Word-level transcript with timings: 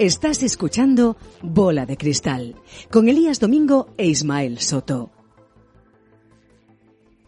Estás 0.00 0.42
escuchando 0.42 1.18
Bola 1.42 1.84
de 1.84 1.98
Cristal 1.98 2.54
con 2.90 3.10
Elías 3.10 3.38
Domingo 3.38 3.92
e 3.98 4.06
Ismael 4.06 4.58
Soto. 4.58 5.12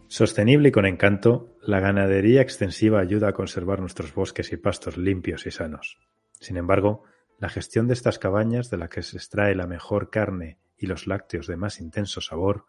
Sostenible 0.07 0.69
y 0.69 0.71
con 0.71 0.87
encanto, 0.87 1.55
la 1.61 1.79
ganadería 1.79 2.41
extensiva 2.41 2.99
ayuda 2.99 3.27
a 3.27 3.33
conservar 3.33 3.79
nuestros 3.79 4.15
bosques 4.15 4.51
y 4.53 4.57
pastos 4.57 4.97
limpios 4.97 5.45
y 5.45 5.51
sanos. 5.51 5.99
Sin 6.39 6.57
embargo, 6.57 7.03
la 7.37 7.49
gestión 7.49 7.87
de 7.87 7.93
estas 7.93 8.17
cabañas, 8.17 8.71
de 8.71 8.77
la 8.77 8.89
que 8.89 9.03
se 9.03 9.17
extrae 9.17 9.53
la 9.53 9.67
mejor 9.67 10.09
carne 10.09 10.57
y 10.75 10.87
los 10.87 11.05
lácteos 11.05 11.45
de 11.45 11.57
más 11.57 11.79
intenso 11.79 12.21
sabor, 12.21 12.65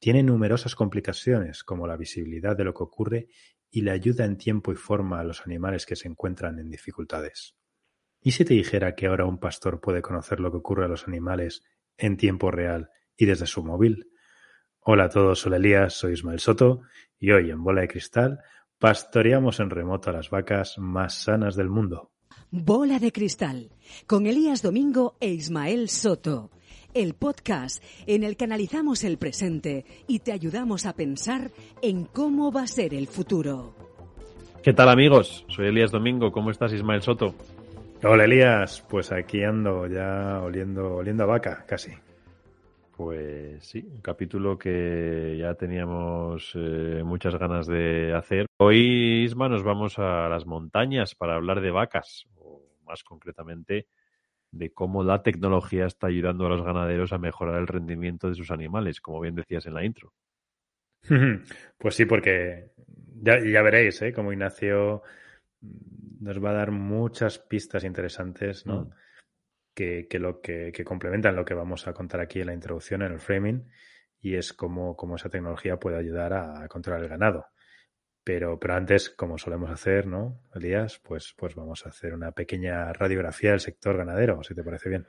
tiene 0.00 0.24
numerosas 0.24 0.74
complicaciones 0.74 1.62
como 1.62 1.86
la 1.86 1.96
visibilidad 1.96 2.56
de 2.56 2.64
lo 2.64 2.74
que 2.74 2.82
ocurre 2.82 3.28
y 3.70 3.82
la 3.82 3.92
ayuda 3.92 4.24
en 4.24 4.36
tiempo 4.36 4.72
y 4.72 4.74
forma 4.74 5.20
a 5.20 5.24
los 5.24 5.42
animales 5.46 5.86
que 5.86 5.94
se 5.94 6.08
encuentran 6.08 6.58
en 6.58 6.70
dificultades. 6.70 7.54
¿Y 8.26 8.30
si 8.30 8.46
te 8.46 8.54
dijera 8.54 8.94
que 8.94 9.06
ahora 9.06 9.26
un 9.26 9.36
pastor 9.36 9.82
puede 9.82 10.00
conocer 10.00 10.40
lo 10.40 10.50
que 10.50 10.56
ocurre 10.56 10.86
a 10.86 10.88
los 10.88 11.06
animales 11.06 11.62
en 11.98 12.16
tiempo 12.16 12.50
real 12.50 12.88
y 13.18 13.26
desde 13.26 13.46
su 13.46 13.62
móvil? 13.62 14.08
Hola 14.80 15.04
a 15.04 15.08
todos, 15.10 15.40
soy 15.40 15.52
Elías, 15.52 15.92
soy 15.92 16.14
Ismael 16.14 16.40
Soto 16.40 16.80
y 17.18 17.32
hoy 17.32 17.50
en 17.50 17.62
Bola 17.62 17.82
de 17.82 17.88
Cristal 17.88 18.38
pastoreamos 18.78 19.60
en 19.60 19.68
remoto 19.68 20.08
a 20.08 20.14
las 20.14 20.30
vacas 20.30 20.78
más 20.78 21.22
sanas 21.22 21.54
del 21.54 21.68
mundo. 21.68 22.12
Bola 22.50 22.98
de 22.98 23.12
Cristal 23.12 23.72
con 24.06 24.26
Elías 24.26 24.62
Domingo 24.62 25.18
e 25.20 25.28
Ismael 25.28 25.90
Soto. 25.90 26.50
El 26.94 27.12
podcast 27.12 27.84
en 28.06 28.24
el 28.24 28.38
que 28.38 28.44
analizamos 28.44 29.04
el 29.04 29.18
presente 29.18 29.84
y 30.06 30.20
te 30.20 30.32
ayudamos 30.32 30.86
a 30.86 30.94
pensar 30.94 31.50
en 31.82 32.06
cómo 32.06 32.50
va 32.50 32.62
a 32.62 32.68
ser 32.68 32.94
el 32.94 33.06
futuro. 33.06 33.74
¿Qué 34.62 34.72
tal 34.72 34.88
amigos? 34.88 35.44
Soy 35.48 35.66
Elías 35.66 35.90
Domingo, 35.90 36.32
¿cómo 36.32 36.50
estás 36.50 36.72
Ismael 36.72 37.02
Soto? 37.02 37.34
Hola 38.06 38.24
Elías, 38.24 38.84
pues 38.86 39.12
aquí 39.12 39.42
ando 39.44 39.86
ya 39.86 40.42
oliendo, 40.42 40.96
oliendo 40.96 41.22
a 41.22 41.26
vaca, 41.26 41.64
casi. 41.66 41.90
Pues 42.94 43.64
sí, 43.64 43.82
un 43.90 44.02
capítulo 44.02 44.58
que 44.58 45.38
ya 45.38 45.54
teníamos 45.54 46.52
eh, 46.54 47.00
muchas 47.02 47.34
ganas 47.36 47.66
de 47.66 48.12
hacer. 48.14 48.44
Hoy, 48.58 49.24
Isma, 49.24 49.48
nos 49.48 49.62
vamos 49.62 49.98
a 49.98 50.28
las 50.28 50.44
montañas 50.44 51.14
para 51.14 51.36
hablar 51.36 51.62
de 51.62 51.70
vacas, 51.70 52.26
o 52.36 52.62
más 52.84 53.02
concretamente 53.04 53.86
de 54.50 54.70
cómo 54.70 55.02
la 55.02 55.22
tecnología 55.22 55.86
está 55.86 56.08
ayudando 56.08 56.44
a 56.44 56.50
los 56.50 56.62
ganaderos 56.62 57.14
a 57.14 57.18
mejorar 57.18 57.58
el 57.58 57.66
rendimiento 57.66 58.28
de 58.28 58.34
sus 58.34 58.50
animales, 58.50 59.00
como 59.00 59.18
bien 59.20 59.34
decías 59.34 59.64
en 59.64 59.74
la 59.74 59.84
intro. 59.84 60.12
Pues 61.78 61.94
sí, 61.94 62.04
porque 62.04 62.70
ya, 63.22 63.38
ya 63.42 63.62
veréis, 63.62 64.02
¿eh? 64.02 64.12
Como 64.12 64.30
Ignacio 64.30 65.02
nos 66.20 66.42
va 66.42 66.50
a 66.50 66.54
dar 66.54 66.70
muchas 66.70 67.38
pistas 67.38 67.84
interesantes, 67.84 68.66
¿no? 68.66 68.84
Mm. 68.84 68.90
Que, 69.74 70.06
que, 70.08 70.18
lo 70.20 70.40
que, 70.40 70.70
que, 70.72 70.84
complementan 70.84 71.34
lo 71.34 71.44
que 71.44 71.54
vamos 71.54 71.88
a 71.88 71.92
contar 71.92 72.20
aquí 72.20 72.40
en 72.40 72.46
la 72.46 72.54
introducción, 72.54 73.02
en 73.02 73.12
el 73.12 73.18
framing, 73.18 73.68
y 74.20 74.36
es 74.36 74.52
cómo, 74.52 74.96
cómo 74.96 75.16
esa 75.16 75.28
tecnología 75.28 75.78
puede 75.78 75.98
ayudar 75.98 76.32
a, 76.32 76.62
a, 76.62 76.68
controlar 76.68 77.02
el 77.02 77.08
ganado. 77.08 77.46
Pero, 78.22 78.58
pero 78.58 78.74
antes, 78.74 79.10
como 79.10 79.36
solemos 79.36 79.70
hacer, 79.70 80.06
¿no, 80.06 80.40
Elías? 80.54 81.00
Pues, 81.02 81.34
pues 81.36 81.56
vamos 81.56 81.84
a 81.84 81.90
hacer 81.90 82.14
una 82.14 82.32
pequeña 82.32 82.92
radiografía 82.92 83.50
del 83.50 83.60
sector 83.60 83.96
ganadero, 83.96 84.42
si 84.44 84.54
te 84.54 84.62
parece 84.62 84.88
bien. 84.88 85.06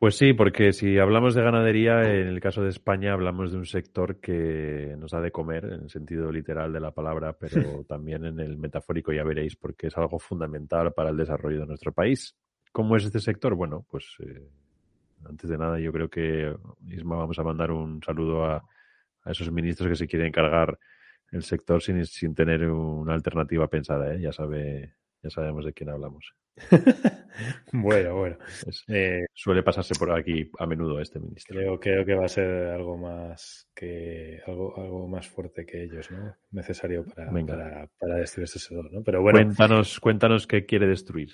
Pues 0.00 0.16
sí, 0.16 0.32
porque 0.32 0.72
si 0.72 0.98
hablamos 0.98 1.34
de 1.34 1.42
ganadería, 1.42 2.00
en 2.04 2.26
el 2.26 2.40
caso 2.40 2.62
de 2.62 2.70
España 2.70 3.12
hablamos 3.12 3.52
de 3.52 3.58
un 3.58 3.66
sector 3.66 4.18
que 4.18 4.94
nos 4.96 5.10
da 5.10 5.20
de 5.20 5.30
comer, 5.30 5.66
en 5.66 5.82
el 5.82 5.90
sentido 5.90 6.32
literal 6.32 6.72
de 6.72 6.80
la 6.80 6.90
palabra, 6.90 7.34
pero 7.34 7.84
también 7.84 8.24
en 8.24 8.40
el 8.40 8.56
metafórico, 8.56 9.12
ya 9.12 9.24
veréis, 9.24 9.56
porque 9.56 9.88
es 9.88 9.98
algo 9.98 10.18
fundamental 10.18 10.94
para 10.94 11.10
el 11.10 11.18
desarrollo 11.18 11.60
de 11.60 11.66
nuestro 11.66 11.92
país. 11.92 12.34
¿Cómo 12.72 12.96
es 12.96 13.04
este 13.04 13.20
sector? 13.20 13.54
Bueno, 13.54 13.84
pues 13.90 14.06
eh, 14.20 14.48
antes 15.26 15.50
de 15.50 15.58
nada 15.58 15.78
yo 15.78 15.92
creo 15.92 16.08
que, 16.08 16.50
Isma, 16.88 17.16
vamos 17.16 17.38
a 17.38 17.42
mandar 17.42 17.70
un 17.70 18.02
saludo 18.02 18.46
a, 18.46 18.56
a 19.24 19.30
esos 19.30 19.52
ministros 19.52 19.90
que 19.90 19.96
se 19.96 20.06
quieren 20.06 20.28
encargar 20.28 20.78
el 21.30 21.42
sector 21.42 21.82
sin, 21.82 22.06
sin 22.06 22.34
tener 22.34 22.66
una 22.70 23.12
alternativa 23.12 23.68
pensada, 23.68 24.14
¿eh? 24.14 24.20
Ya 24.22 24.32
sabe 24.32 24.94
ya 25.22 25.30
sabemos 25.30 25.64
de 25.64 25.72
quién 25.72 25.90
hablamos. 25.90 26.32
bueno, 27.72 28.16
bueno. 28.16 28.36
Eh, 28.88 29.24
suele 29.32 29.62
pasarse 29.62 29.94
por 29.98 30.10
aquí 30.12 30.50
a 30.58 30.66
menudo 30.66 31.00
este 31.00 31.20
ministro. 31.20 31.56
Creo, 31.56 31.80
creo, 31.80 32.04
que 32.04 32.14
va 32.14 32.24
a 32.26 32.28
ser 32.28 32.68
algo 32.68 32.96
más 32.96 33.68
que 33.74 34.40
algo, 34.46 34.76
algo 34.76 35.08
más 35.08 35.28
fuerte 35.28 35.64
que 35.64 35.84
ellos, 35.84 36.10
¿no? 36.10 36.34
Necesario 36.50 37.04
para, 37.04 37.30
para, 37.30 37.88
para, 37.98 38.16
destruir 38.16 38.44
ese 38.44 38.58
sector, 38.58 38.92
¿no? 38.92 39.02
Pero 39.02 39.22
bueno. 39.22 39.38
Cuéntanos, 39.38 40.00
cuéntanos 40.00 40.46
qué 40.46 40.66
quiere 40.66 40.86
destruir. 40.86 41.30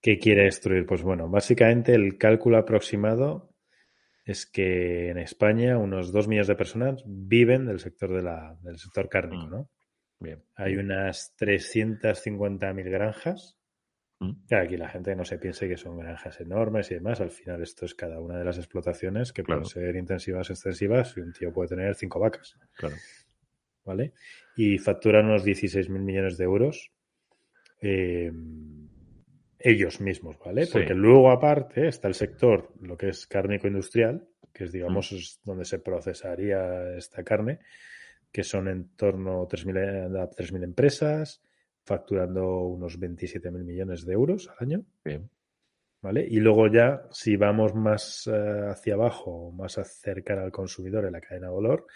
¿Qué 0.00 0.18
quiere 0.18 0.44
destruir? 0.44 0.86
Pues 0.86 1.02
bueno, 1.02 1.28
básicamente 1.28 1.94
el 1.94 2.18
cálculo 2.18 2.58
aproximado 2.58 3.54
es 4.24 4.46
que 4.46 5.08
en 5.08 5.18
España 5.18 5.78
unos 5.78 6.12
dos 6.12 6.28
millones 6.28 6.48
de 6.48 6.54
personas 6.54 7.02
viven 7.06 7.66
del 7.66 7.80
sector 7.80 8.14
de 8.14 8.22
la, 8.22 8.56
del 8.62 8.78
sector 8.78 9.08
cárnico, 9.08 9.46
Mm. 9.46 9.50
¿no? 9.50 9.70
Bien. 10.20 10.42
Hay 10.56 10.76
unas 10.76 11.34
350.000 11.38 12.90
granjas. 12.90 13.56
Mm. 14.20 14.32
Claro, 14.48 14.64
aquí 14.64 14.76
la 14.76 14.88
gente 14.88 15.14
no 15.14 15.24
se 15.24 15.38
piense 15.38 15.68
que 15.68 15.76
son 15.76 15.96
granjas 15.98 16.40
enormes 16.40 16.90
y 16.90 16.94
demás. 16.94 17.20
Al 17.20 17.30
final, 17.30 17.62
esto 17.62 17.86
es 17.86 17.94
cada 17.94 18.20
una 18.20 18.38
de 18.38 18.44
las 18.44 18.58
explotaciones 18.58 19.32
que 19.32 19.44
Claro. 19.44 19.62
pueden 19.62 19.70
ser 19.70 19.96
intensivas, 19.96 20.50
extensivas, 20.50 21.16
y 21.16 21.20
un 21.20 21.32
tío 21.32 21.52
puede 21.52 21.68
tener 21.68 21.94
cinco 21.94 22.18
vacas. 22.18 22.56
Claro. 22.74 22.96
¿Vale? 23.84 24.12
Y 24.56 24.78
facturan 24.78 25.26
unos 25.26 25.44
16.000 25.44 26.02
millones 26.02 26.36
de 26.36 26.44
euros 26.44 26.92
eh, 27.80 28.32
ellos 29.60 30.00
mismos, 30.00 30.38
¿vale? 30.38 30.66
Sí. 30.66 30.72
Porque 30.72 30.94
luego, 30.94 31.30
aparte, 31.30 31.88
está 31.88 32.08
el 32.08 32.14
sector, 32.14 32.72
lo 32.80 32.96
que 32.96 33.08
es 33.08 33.26
cárnico 33.26 33.66
industrial, 33.66 34.28
que 34.52 34.64
es, 34.64 34.72
digamos, 34.72 35.12
es 35.12 35.40
donde 35.44 35.64
se 35.64 35.78
procesaría 35.78 36.96
esta 36.96 37.24
carne, 37.24 37.60
que 38.32 38.44
son 38.44 38.68
en 38.68 38.88
torno 38.96 39.42
a 39.42 39.48
3.000 39.48 40.16
a 40.20 40.28
3.000 40.30 40.62
empresas, 40.64 41.42
facturando 41.84 42.60
unos 42.62 42.98
27.000 42.98 43.64
millones 43.64 44.04
de 44.04 44.12
euros 44.12 44.48
al 44.48 44.56
año. 44.66 44.84
Bien. 45.04 45.30
¿Vale? 46.00 46.24
Y 46.30 46.38
luego 46.38 46.68
ya, 46.68 47.02
si 47.10 47.36
vamos 47.36 47.74
más 47.74 48.28
eh, 48.28 48.66
hacia 48.70 48.94
abajo, 48.94 49.50
más 49.50 49.78
a 49.78 49.84
cercar 49.84 50.38
al 50.38 50.52
consumidor 50.52 51.06
en 51.06 51.12
la 51.12 51.20
cadena 51.20 51.48
de 51.48 51.54
valor, 51.54 51.86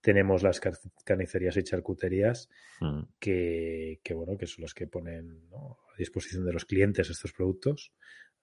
tenemos 0.00 0.44
las 0.44 0.60
car- 0.60 0.78
carnicerías 1.04 1.56
y 1.56 1.64
charcuterías 1.64 2.48
Mm. 2.80 3.02
que, 3.18 3.98
que, 4.04 4.14
bueno, 4.14 4.36
que 4.38 4.46
son 4.46 4.62
los 4.62 4.72
que 4.74 4.86
ponen 4.86 5.48
¿no? 5.50 5.78
a 5.92 5.96
disposición 5.98 6.46
de 6.46 6.52
los 6.52 6.64
clientes 6.64 7.10
estos 7.10 7.32
productos 7.32 7.92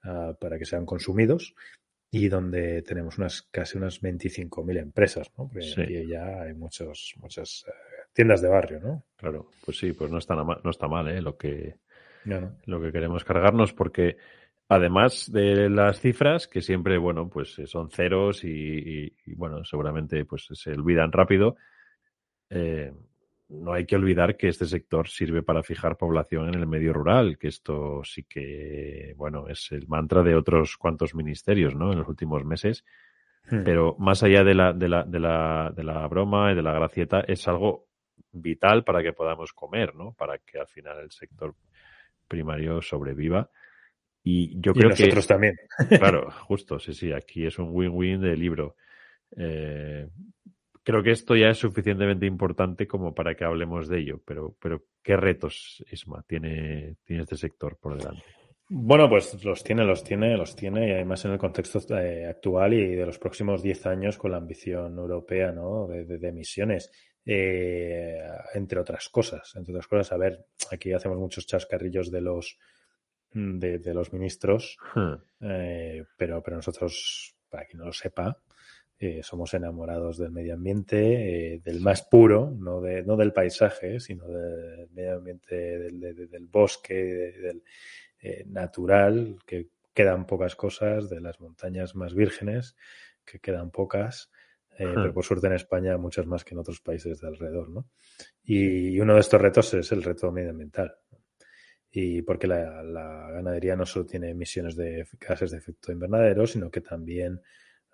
ah, 0.04 0.36
para 0.38 0.58
que 0.60 0.66
sean 0.66 0.86
consumidos 0.86 1.56
y 2.18 2.30
donde 2.30 2.82
tenemos 2.82 3.18
unas 3.18 3.42
casi 3.52 3.78
unas 3.78 4.00
25.000 4.02 4.78
empresas, 4.78 5.30
¿no? 5.38 5.48
Porque 5.48 5.62
Sí. 5.64 5.82
aquí 5.82 6.08
ya 6.08 6.44
hay 6.44 6.54
muchos, 6.54 7.14
muchas 7.18 7.66
eh, 7.68 7.72
tiendas 8.14 8.42
de 8.42 8.48
barrio, 8.48 8.80
¿no? 8.80 9.04
Claro, 9.18 9.50
pues 9.66 9.78
sí, 9.78 9.92
pues 9.94 10.10
no 10.12 10.20
está, 10.20 10.36
no 10.36 10.70
está 10.70 10.88
mal 10.88 11.08
¿eh? 11.10 11.22
lo, 11.22 11.36
que, 11.38 11.76
No, 12.24 12.40
no. 12.42 12.58
lo 12.66 12.82
que 12.82 12.92
queremos 12.92 13.24
cargarnos, 13.26 13.74
porque 13.74 14.18
además 14.70 15.30
de 15.32 15.70
las 15.70 16.00
cifras, 16.00 16.48
que 16.48 16.62
siempre, 16.62 16.98
bueno, 16.98 17.30
pues 17.30 17.60
eh, 17.60 17.68
son 17.68 17.90
ceros 17.90 18.44
y, 18.44 18.50
y- 18.50 19.14
y, 19.26 19.36
bueno, 19.36 19.64
seguramente 19.66 20.24
pues 20.26 20.48
se 20.52 20.72
olvidan 20.72 21.12
rápido, 21.12 21.58
eh, 22.50 22.94
no 23.48 23.74
hay 23.74 23.86
que 23.86 23.96
olvidar 23.96 24.38
que 24.38 24.48
este 24.48 24.66
sector 24.66 25.08
sirve 25.08 25.44
para 25.44 25.62
fijar 25.62 25.98
población 25.98 26.48
en 26.48 26.56
el 26.56 26.68
medio 26.68 26.94
rural, 26.94 27.38
que 27.38 27.48
esto 27.48 28.02
sí 28.04 28.24
que, 28.24 29.14
bueno, 29.18 29.48
es 29.48 29.72
el 29.72 29.88
mantra 29.88 30.24
de 30.24 30.36
otros 30.36 30.78
cuantos 30.78 31.14
ministerios, 31.14 31.76
¿no? 31.76 31.92
En 31.92 32.00
los 32.00 32.08
últimos 32.08 32.44
meses. 32.44 32.84
Hmm. 33.50 33.64
Pero 33.64 33.96
más 34.00 34.24
allá 34.24 34.44
de 34.44 34.56
la, 34.56 34.74
de 34.74 34.90
la, 34.90 35.04
de 35.04 35.20
la, 35.20 35.72
de 35.76 35.84
la 35.84 36.08
broma 36.08 36.52
y 36.52 36.56
de 36.56 36.64
la 36.64 36.74
gracieta, 36.74 37.22
es 37.22 37.48
algo 37.48 37.88
vital 38.32 38.84
para 38.84 39.04
que 39.04 39.14
podamos 39.14 39.54
comer, 39.54 39.96
¿no? 39.96 40.14
Para 40.14 40.40
que 40.40 40.60
al 40.60 40.68
final 40.68 41.00
el 41.00 41.12
sector 41.12 41.54
primario 42.28 42.82
sobreviva. 42.82 43.50
Y 44.24 44.60
yo 44.60 44.72
Y 44.72 44.80
creo 44.80 44.90
que 44.90 45.04
nosotros 45.04 45.28
también. 45.28 45.56
Claro, 45.88 46.32
justo, 46.48 46.80
sí, 46.80 46.94
sí, 46.94 47.12
aquí 47.12 47.46
es 47.46 47.60
un 47.60 47.70
win-win 47.72 48.22
de 48.22 48.36
libro. 48.36 48.76
Eh, 49.38 50.08
creo 50.86 51.04
que 51.04 51.12
esto 51.12 51.36
ya 51.36 51.50
es 51.50 51.58
suficientemente 51.58 52.28
importante 52.28 52.88
como 52.88 53.14
para 53.14 53.36
que 53.36 53.44
hablemos 53.44 53.90
de 53.90 54.00
ello, 54.00 54.22
pero, 54.24 54.56
pero 54.62 54.84
¿qué 55.02 55.18
retos, 55.18 55.84
Isma, 55.92 56.24
tiene, 56.28 56.98
tiene 57.04 57.24
este 57.24 57.36
sector 57.36 57.78
por 57.78 57.98
delante? 57.98 58.24
Bueno, 58.70 59.10
pues 59.10 59.44
los 59.44 59.64
tiene, 59.64 59.84
los 59.84 60.04
tiene, 60.04 60.38
los 60.38 60.56
tiene, 60.56 60.88
y 60.88 60.92
además 60.92 61.26
en 61.26 61.32
el 61.32 61.38
contexto 61.40 61.80
eh, 61.98 62.28
actual 62.28 62.74
y 62.74 62.96
de 62.96 63.06
los 63.06 63.20
próximos 63.20 63.62
10 63.62 63.86
años 63.88 64.18
con 64.18 64.32
la 64.32 64.38
ambición 64.38 64.98
europea 64.98 65.52
¿no? 65.52 65.88
de, 65.88 66.28
emisiones, 66.28 66.92
eh, 67.26 68.20
entre 68.54 68.80
otras 68.80 69.10
cosas. 69.10 69.54
Entre 69.56 69.74
otras 69.74 69.88
cosas, 69.88 70.12
a 70.12 70.18
ver, 70.18 70.46
aquí 70.72 70.94
hacemos 70.94 71.18
muchos 71.18 71.48
chascarrillos 71.48 72.12
de 72.12 72.22
los 72.22 72.58
de, 73.34 73.94
los 73.94 74.14
ministros, 74.14 74.78
hmm. 74.96 75.14
eh, 75.42 76.06
pero, 76.18 76.42
pero 76.42 76.56
nosotros, 76.56 77.36
para 77.50 77.66
quien 77.66 77.80
no 77.80 77.88
lo 77.88 77.92
sepa, 77.92 78.40
somos 79.24 79.54
enamorados 79.54 80.18
del 80.18 80.32
medio 80.32 80.54
ambiente, 80.54 81.62
del 81.64 81.82
más 81.82 82.04
puro, 82.04 82.52
no, 82.58 82.82
de, 82.82 83.04
no 83.04 83.16
del 83.18 83.34
paisaje, 83.34 84.00
sino 84.00 84.28
del 84.28 84.90
medio 84.92 85.16
ambiente, 85.16 85.56
del, 85.56 86.30
del 86.30 86.46
bosque, 86.48 86.94
del 86.94 87.64
eh, 88.22 88.44
natural, 88.48 89.38
que 89.46 89.70
quedan 89.94 90.26
pocas 90.26 90.56
cosas, 90.56 91.10
de 91.10 91.22
las 91.22 91.40
montañas 91.40 91.96
más 91.96 92.14
vírgenes, 92.16 92.76
que 93.24 93.40
quedan 93.40 93.72
pocas, 93.72 94.32
eh, 94.78 94.92
pero 94.94 95.14
por 95.14 95.24
suerte 95.24 95.48
en 95.48 95.54
España 95.54 95.98
muchas 95.98 96.26
más 96.26 96.44
que 96.44 96.54
en 96.54 96.60
otros 96.60 96.82
países 96.82 97.22
de 97.22 97.28
alrededor, 97.28 97.70
¿no? 97.70 97.88
Y, 98.44 99.00
uno 99.00 99.14
de 99.14 99.22
estos 99.22 99.42
retos 99.42 99.74
es 99.74 99.92
el 99.92 100.04
reto 100.04 100.32
medioambiental. 100.32 100.96
Y 101.92 102.24
porque 102.24 102.46
la, 102.48 102.82
ganadería 103.32 103.76
no 103.76 103.86
solo 103.86 104.06
tiene 104.06 104.32
emisiones 104.32 104.76
de 104.76 105.08
gases 105.20 105.52
de 105.52 105.60
efecto 105.60 105.92
invernadero, 105.94 106.46
sino 106.46 106.70
que 106.70 106.82
también 106.82 107.42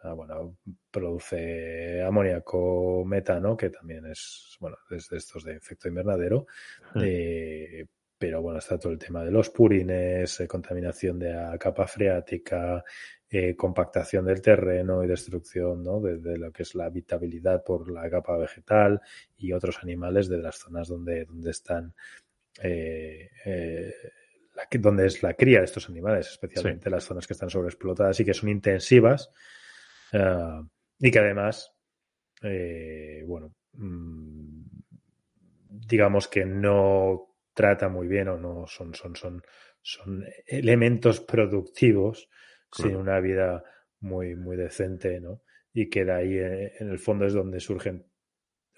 ah, 0.03 0.13
bueno, 0.13 0.57
produce 0.89 2.01
amoníaco, 2.01 3.03
metano, 3.05 3.55
que 3.55 3.69
también 3.69 4.05
es, 4.05 4.57
bueno, 4.59 4.77
es 4.89 5.09
de 5.09 5.17
estos 5.17 5.43
de 5.43 5.55
efecto 5.55 5.87
invernadero, 5.87 6.47
eh, 6.95 7.85
pero 8.21 8.39
bueno, 8.39 8.59
está 8.59 8.77
todo 8.77 8.93
el 8.93 8.99
tema 8.99 9.25
de 9.25 9.31
los 9.31 9.49
purines, 9.49 10.39
eh, 10.41 10.47
contaminación 10.47 11.17
de 11.17 11.33
la 11.33 11.57
capa 11.57 11.87
freática, 11.87 12.83
eh, 13.27 13.55
compactación 13.55 14.25
del 14.25 14.43
terreno 14.43 15.03
y 15.03 15.07
destrucción 15.07 15.81
¿no? 15.81 15.99
de, 15.99 16.37
lo 16.37 16.51
que 16.51 16.61
es 16.61 16.75
la 16.75 16.85
habitabilidad 16.85 17.63
por 17.63 17.89
la 17.89 18.07
capa 18.11 18.37
vegetal 18.37 19.01
y 19.37 19.53
otros 19.53 19.79
animales 19.81 20.29
de 20.29 20.37
las 20.37 20.59
zonas 20.59 20.87
donde, 20.87 21.25
donde 21.25 21.49
están, 21.49 21.95
eh, 22.61 23.31
donde 24.73 25.07
es 25.07 25.23
la 25.23 25.33
cría 25.33 25.57
de 25.57 25.65
estos 25.65 25.89
animales, 25.89 26.27
especialmente 26.29 26.91
las 26.91 27.05
zonas 27.05 27.25
que 27.25 27.33
están 27.33 27.49
sobreexplotadas 27.49 28.19
y 28.19 28.25
que 28.25 28.35
son 28.35 28.49
intensivas 28.49 29.31
y 30.11 31.11
que 31.11 31.19
además, 31.19 31.73
bueno, 33.25 33.53
mm, 33.73 34.63
digamos 35.69 36.27
que 36.27 36.45
no 36.45 37.31
trata 37.53 37.89
muy 37.89 38.07
bien 38.07 38.27
o 38.29 38.37
no 38.37 38.65
son, 38.67 38.93
son, 38.93 39.15
son, 39.15 39.41
son 39.81 40.25
elementos 40.45 41.21
productivos 41.21 42.29
sin 42.71 42.95
una 42.95 43.19
vida 43.19 43.63
muy, 43.99 44.35
muy 44.35 44.55
decente, 44.55 45.19
¿no? 45.19 45.43
Y 45.73 45.89
que 45.89 46.05
de 46.05 46.11
ahí 46.11 46.37
eh, 46.37 46.73
en 46.79 46.89
el 46.89 46.99
fondo 46.99 47.25
es 47.25 47.33
donde 47.33 47.59
surgen 47.59 48.05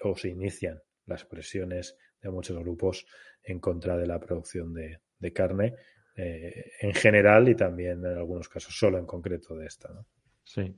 o 0.00 0.16
se 0.16 0.28
inician 0.28 0.80
las 1.06 1.24
presiones 1.24 1.96
de 2.20 2.30
muchos 2.30 2.58
grupos 2.58 3.06
en 3.42 3.60
contra 3.60 3.96
de 3.96 4.06
la 4.06 4.18
producción 4.18 4.72
de, 4.74 5.00
carne 5.32 5.74
eh, 6.16 6.72
en 6.80 6.92
general 6.92 7.48
y 7.48 7.54
también 7.54 8.04
en 8.04 8.18
algunos 8.18 8.48
casos 8.48 8.76
solo 8.76 8.98
en 8.98 9.06
concreto 9.06 9.56
de 9.56 9.66
esta, 9.66 9.92
¿no? 9.92 10.06
Sí. 10.44 10.76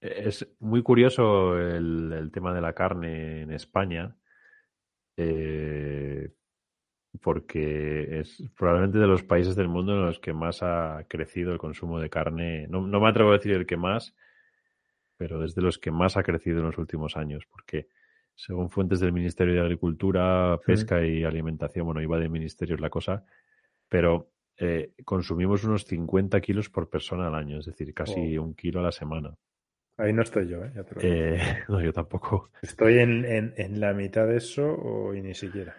Es 0.00 0.46
muy 0.60 0.82
curioso 0.82 1.58
el, 1.58 2.12
el 2.12 2.30
tema 2.30 2.54
de 2.54 2.60
la 2.60 2.74
carne 2.74 3.42
en 3.42 3.52
España. 3.52 4.16
Eh, 5.16 6.30
porque 7.22 8.20
es 8.20 8.42
probablemente 8.56 8.98
de 8.98 9.06
los 9.06 9.22
países 9.22 9.56
del 9.56 9.68
mundo 9.68 9.92
en 9.92 10.06
los 10.06 10.20
que 10.20 10.32
más 10.32 10.62
ha 10.62 11.04
crecido 11.08 11.52
el 11.52 11.58
consumo 11.58 12.00
de 12.00 12.10
carne. 12.10 12.66
No, 12.68 12.82
me 12.82 13.08
atrevo 13.08 13.30
a 13.30 13.34
decir 13.34 13.52
el 13.52 13.66
que 13.66 13.76
más, 13.76 14.14
pero 15.16 15.44
es 15.44 15.54
de 15.54 15.62
los 15.62 15.78
que 15.78 15.90
más 15.90 16.16
ha 16.16 16.22
crecido 16.22 16.58
en 16.58 16.66
los 16.66 16.78
últimos 16.78 17.16
años, 17.16 17.44
porque 17.50 17.88
según 18.34 18.68
fuentes 18.68 19.00
del 19.00 19.12
Ministerio 19.12 19.54
de 19.54 19.60
Agricultura, 19.60 20.58
Pesca 20.64 21.04
y 21.06 21.24
Alimentación, 21.24 21.86
bueno, 21.86 22.02
iba 22.02 22.18
de 22.18 22.28
ministerios 22.28 22.80
la 22.80 22.90
cosa, 22.90 23.24
pero 23.88 24.30
eh, 24.58 24.92
consumimos 25.04 25.64
unos 25.64 25.84
50 25.84 26.38
kilos 26.40 26.68
por 26.68 26.90
persona 26.90 27.28
al 27.28 27.34
año, 27.34 27.58
es 27.58 27.66
decir, 27.66 27.94
casi 27.94 28.36
un 28.36 28.54
kilo 28.54 28.80
a 28.80 28.84
la 28.84 28.92
semana. 28.92 29.34
Ahí 29.98 30.12
no 30.12 30.22
estoy 30.22 30.48
yo, 30.48 30.62
¿eh? 30.62 30.72
eh 31.00 31.38
no, 31.68 31.80
yo 31.80 31.92
tampoco. 31.92 32.50
¿Estoy 32.60 32.98
en, 32.98 33.24
en, 33.56 33.80
la 33.80 33.94
mitad 33.94 34.26
de 34.26 34.36
eso 34.36 34.66
o 34.66 35.12
ni 35.12 35.34
siquiera? 35.34 35.74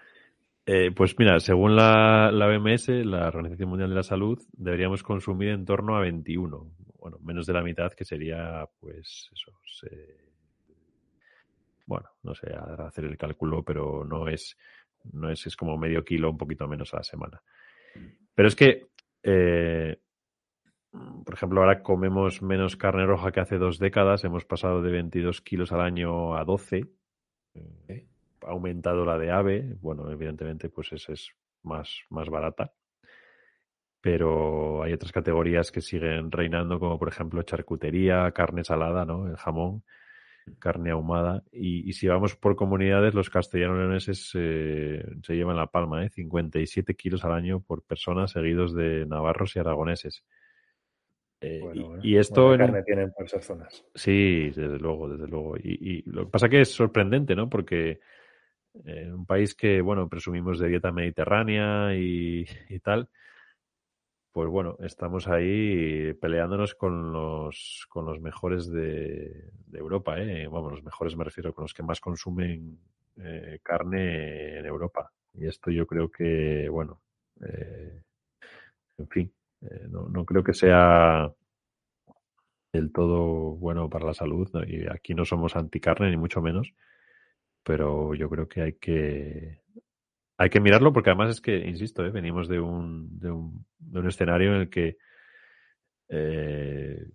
Eh, 0.66 0.92
pues 0.92 1.18
mira, 1.20 1.40
según 1.40 1.76
la, 1.76 2.32
la, 2.32 2.48
OMS, 2.48 2.90
la 3.06 3.28
Organización 3.28 3.70
Mundial 3.70 3.90
de 3.90 3.96
la 3.96 4.04
Salud, 4.04 4.42
deberíamos 4.54 5.04
consumir 5.04 5.50
en 5.50 5.66
torno 5.66 5.96
a 5.96 6.02
21. 6.02 6.72
Bueno, 7.00 7.20
menos 7.24 7.46
de 7.46 7.54
la 7.54 7.62
mitad, 7.62 7.94
que 7.94 8.04
sería, 8.04 8.66
pues, 8.80 9.30
eso. 9.32 9.52
bueno, 11.86 12.10
no 12.24 12.34
sé, 12.34 12.48
hacer 12.54 13.06
el 13.06 13.18
cálculo, 13.18 13.64
pero 13.64 14.04
no 14.04 14.28
es, 14.28 14.58
no 15.14 15.30
es, 15.30 15.46
es 15.46 15.56
como 15.56 15.78
medio 15.78 16.04
kilo, 16.04 16.32
un 16.32 16.38
poquito 16.38 16.68
menos 16.68 16.94
a 16.94 16.98
la 16.98 17.04
semana. 17.04 17.42
Pero 18.34 18.48
es 18.48 18.56
que, 18.56 18.88
eh, 19.24 20.00
por 20.92 21.34
ejemplo, 21.34 21.62
ahora 21.62 21.84
comemos 21.84 22.42
menos 22.42 22.76
carne 22.76 23.06
roja 23.06 23.32
que 23.32 23.40
hace 23.40 23.58
dos 23.58 23.80
décadas. 23.80 24.24
Hemos 24.24 24.46
pasado 24.46 24.82
de 24.82 24.92
22 24.92 25.42
kilos 25.42 25.72
al 25.72 25.82
año 25.82 26.36
a 26.36 26.44
12 26.44 26.86
ha 28.46 28.52
aumentado 28.52 29.06
la 29.06 29.18
de 29.18 29.32
ave, 29.32 29.76
bueno, 29.82 30.10
evidentemente 30.12 30.70
pues 30.70 30.92
esa 30.94 31.14
es 31.14 31.32
más, 31.64 32.02
más 32.10 32.30
barata, 32.30 32.74
pero 34.02 34.84
hay 34.84 34.94
otras 34.94 35.12
categorías 35.12 35.72
que 35.72 35.82
siguen 35.82 36.32
reinando, 36.32 36.80
como 36.80 37.00
por 37.00 37.10
ejemplo 37.10 37.42
charcutería, 37.44 38.32
carne 38.32 38.64
salada, 38.64 39.06
¿no? 39.06 39.28
El 39.28 39.38
jamón, 39.38 39.84
carne 40.60 40.92
ahumada. 40.92 41.44
Y, 41.52 41.92
si 41.94 42.08
vamos 42.08 42.36
por 42.36 42.56
comunidades, 42.56 43.14
los 43.14 43.30
castellanos 43.30 43.80
leoneses 43.80 44.32
eh, 44.36 45.04
se 45.24 45.36
llevan 45.36 45.58
la 45.58 45.68
palma, 45.68 46.06
¿eh? 46.06 46.10
57 46.10 46.96
kilos 46.96 47.26
al 47.26 47.34
año 47.34 47.60
por 47.60 47.84
persona, 47.84 48.28
seguidos 48.28 48.74
de 48.74 49.06
navarros 49.06 49.56
y 49.56 49.60
aragoneses. 49.60 50.24
Eh, 51.40 51.62
y, 52.02 52.18
esto. 52.18 52.54
en... 52.54 52.60
carne 52.60 52.84
tienen 52.84 53.12
por 53.12 53.26
esas 53.26 53.46
zonas. 53.46 53.86
Sí, 53.94 54.50
desde 54.50 54.80
luego, 54.80 55.10
desde 55.10 55.28
luego. 55.28 55.58
Y, 55.58 55.78
y, 55.80 56.02
lo 56.10 56.26
que 56.26 56.32
pasa 56.32 56.50
que 56.50 56.62
es 56.62 56.72
sorprendente, 56.72 57.36
¿no? 57.36 57.50
Porque 57.50 58.00
en 58.86 59.14
un 59.14 59.26
país 59.26 59.56
que, 59.56 59.82
bueno, 59.82 60.08
presumimos 60.10 60.60
de 60.60 60.68
dieta 60.68 60.92
mediterránea 60.92 61.96
y, 61.96 62.46
tal, 62.82 63.10
pues 64.32 64.50
bueno, 64.50 64.78
estamos 64.82 65.28
ahí 65.28 66.14
peleándonos 66.14 66.76
con 66.76 67.12
los, 67.12 67.86
con 67.90 68.06
los 68.06 68.20
mejores 68.20 68.70
de, 68.72 69.52
Europa, 69.74 70.20
¿eh? 70.20 70.48
Vamos, 70.48 70.72
los 70.72 70.84
mejores 70.84 71.16
me 71.16 71.24
refiero, 71.24 71.54
con 71.54 71.64
los 71.64 71.74
que 71.74 71.84
más 71.84 72.00
consumen 72.00 72.80
eh, 73.18 73.60
carne 73.64 74.60
en 74.60 74.66
Europa. 74.66 75.12
Y 75.34 75.46
esto 75.46 75.72
yo 75.72 75.86
creo 75.86 76.10
que, 76.10 76.68
bueno, 76.70 77.02
eh, 77.42 78.02
en 78.98 79.08
fin, 79.08 79.34
eh, 79.62 79.88
no, 79.90 80.08
no, 80.10 80.26
creo 80.26 80.44
que 80.44 80.54
sea 80.54 81.32
del 82.74 82.92
todo 82.92 83.56
bueno 83.56 83.90
para 83.90 84.06
la 84.06 84.14
salud. 84.14 84.50
Y 84.68 84.88
aquí 84.88 85.14
no 85.14 85.26
somos 85.26 85.56
anticarne, 85.56 86.10
ni 86.10 86.18
mucho 86.18 86.42
menos 86.42 86.74
pero 87.68 88.16
yo 88.16 88.30
creo 88.30 88.48
que 88.48 88.62
hay 88.62 88.74
que 88.74 89.60
hay 90.38 90.50
que 90.50 90.62
mirarlo 90.62 90.94
porque 90.94 91.10
además 91.10 91.32
es 91.32 91.42
que, 91.42 91.58
insisto, 91.68 92.06
¿eh? 92.06 92.12
venimos 92.12 92.48
de 92.48 92.62
un, 92.62 93.20
de, 93.20 93.30
un, 93.30 93.66
de 93.78 94.00
un 94.00 94.08
escenario 94.08 94.54
en 94.54 94.62
el 94.62 94.70
que 94.70 94.98
eh, 96.08 97.10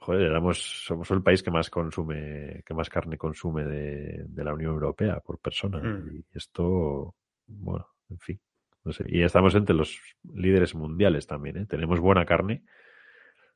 joder, 0.00 0.22
éramos, 0.22 0.58
somos 0.84 1.08
el 1.12 1.22
país 1.22 1.42
que 1.44 1.52
más 1.52 1.70
consume, 1.70 2.62
que 2.66 2.74
más 2.74 2.88
carne 2.88 3.16
consume 3.16 3.64
de, 3.64 4.24
de 4.26 4.44
la 4.44 4.54
Unión 4.54 4.72
Europea 4.72 5.20
por 5.20 5.38
persona. 5.38 5.78
Mm. 5.78 6.16
Y 6.16 6.24
esto, 6.32 7.14
bueno, 7.46 7.86
en 8.08 8.18
fin. 8.18 8.40
No 8.88 8.94
sé. 8.94 9.04
Y 9.06 9.22
estamos 9.22 9.54
entre 9.54 9.76
los 9.76 10.00
líderes 10.32 10.74
mundiales 10.74 11.26
también, 11.26 11.58
¿eh? 11.58 11.66
Tenemos 11.66 12.00
buena 12.00 12.24
carne, 12.24 12.64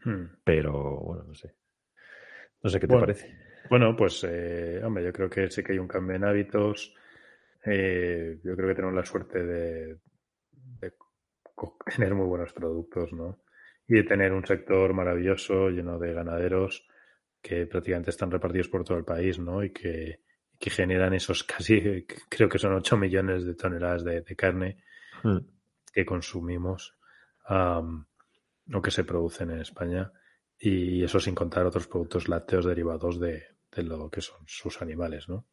mm. 0.05 0.25
pero 0.45 1.01
bueno, 1.01 1.25
no 1.25 1.35
sé. 1.35 1.55
No 2.63 2.69
sé 2.69 2.79
qué 2.79 2.87
te 2.87 2.99
parece. 2.99 3.35
Bueno, 3.71 3.97
pues, 3.97 4.23
eh, 4.29 4.83
hombre, 4.85 5.05
yo 5.05 5.11
creo 5.11 5.31
que 5.31 5.49
sí 5.49 5.63
que 5.65 5.73
hay 5.73 5.79
un 5.79 5.89
cambio 5.89 6.17
en 6.17 6.25
hábitos. 6.25 6.95
Eh, 7.65 8.41
yo 8.45 8.55
creo 8.55 8.69
que 8.69 8.75
tenemos 8.75 8.95
la 8.95 9.07
suerte 9.07 9.43
de, 9.43 9.97
tener 11.97 12.15
muy 12.15 12.27
buenos 12.27 12.53
productos, 12.53 13.11
¿no? 13.15 13.41
Y 13.89 13.95
de 13.95 14.03
tener 14.03 14.35
un 14.35 14.45
sector 14.45 14.93
maravilloso, 14.93 15.71
lleno 15.71 15.99
de 15.99 16.13
ganaderos 16.13 16.87
que 17.41 17.65
prácticamente 17.67 18.11
están 18.11 18.31
repartidos 18.31 18.69
por 18.69 18.85
todo 18.85 18.99
el 18.99 19.07
país, 19.07 19.39
¿no? 19.39 19.65
Y 19.65 19.73
que, 19.73 20.21
generan 20.61 21.15
esos 21.15 21.43
casi, 21.43 22.07
creo 22.29 22.51
que 22.51 22.59
son 22.59 22.75
8 22.75 22.99
millones 22.99 23.47
de 23.47 23.55
toneladas 23.55 24.05
de, 24.05 24.37
carne 24.37 24.77
hmm. 25.23 25.39
que 25.93 26.05
consumimos 26.05 26.97
o 27.49 28.83
que 28.83 28.91
se 28.91 29.05
producen 29.05 29.51
en 29.51 29.61
España. 29.61 30.13
Y 30.59 31.03
eso 31.03 31.19
sin 31.19 31.35
contar 31.35 31.67
otros 31.67 31.89
productos 31.89 32.29
lácteos 32.29 32.65
derivados 32.65 33.19
de, 33.19 33.43
de 33.75 33.83
lo 33.83 34.11
que 34.11 34.21
son 34.21 34.41
sus 34.47 34.81
animales, 34.83 35.29
¿no? 35.29 35.47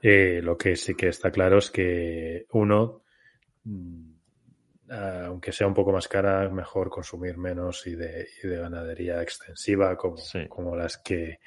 Eh, 0.00 0.40
lo 0.42 0.58
que 0.58 0.76
sí 0.76 0.94
que 0.94 1.08
está 1.08 1.30
claro 1.30 1.58
es 1.58 1.70
que 1.70 2.46
uno, 2.50 3.02
mm, 3.64 4.12
aunque 4.90 5.52
sea 5.52 5.66
un 5.66 5.74
poco 5.74 5.92
más 5.92 6.08
cara, 6.08 6.48
mejor 6.50 6.90
consumir 6.90 7.38
menos 7.38 7.86
y 7.86 7.94
de, 7.94 8.28
y 8.42 8.48
de 8.48 8.58
ganadería 8.58 9.22
extensiva 9.22 9.96
como, 9.96 10.16
como 10.48 10.76
las 10.76 10.98
que 10.98 11.38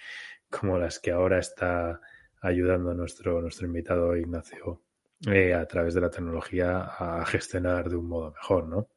como 0.50 0.78
las 0.80 1.00
que 1.00 1.12
ahora 1.12 1.40
está 1.40 2.00
ayudando 2.42 2.94
nuestro, 2.94 3.42
nuestro 3.42 3.68
invitado 3.68 4.16
Ignacio 4.16 4.85
eh, 5.28 5.54
a 5.54 5.66
través 5.66 5.94
de 5.94 6.02
la 6.02 6.10
tecnología 6.10 6.82
a 6.82 7.26
gestionar 7.26 7.90
de 7.90 7.96
un 7.96 8.08
modo 8.08 8.32
mejor, 8.32 8.68
¿no? 8.68 8.90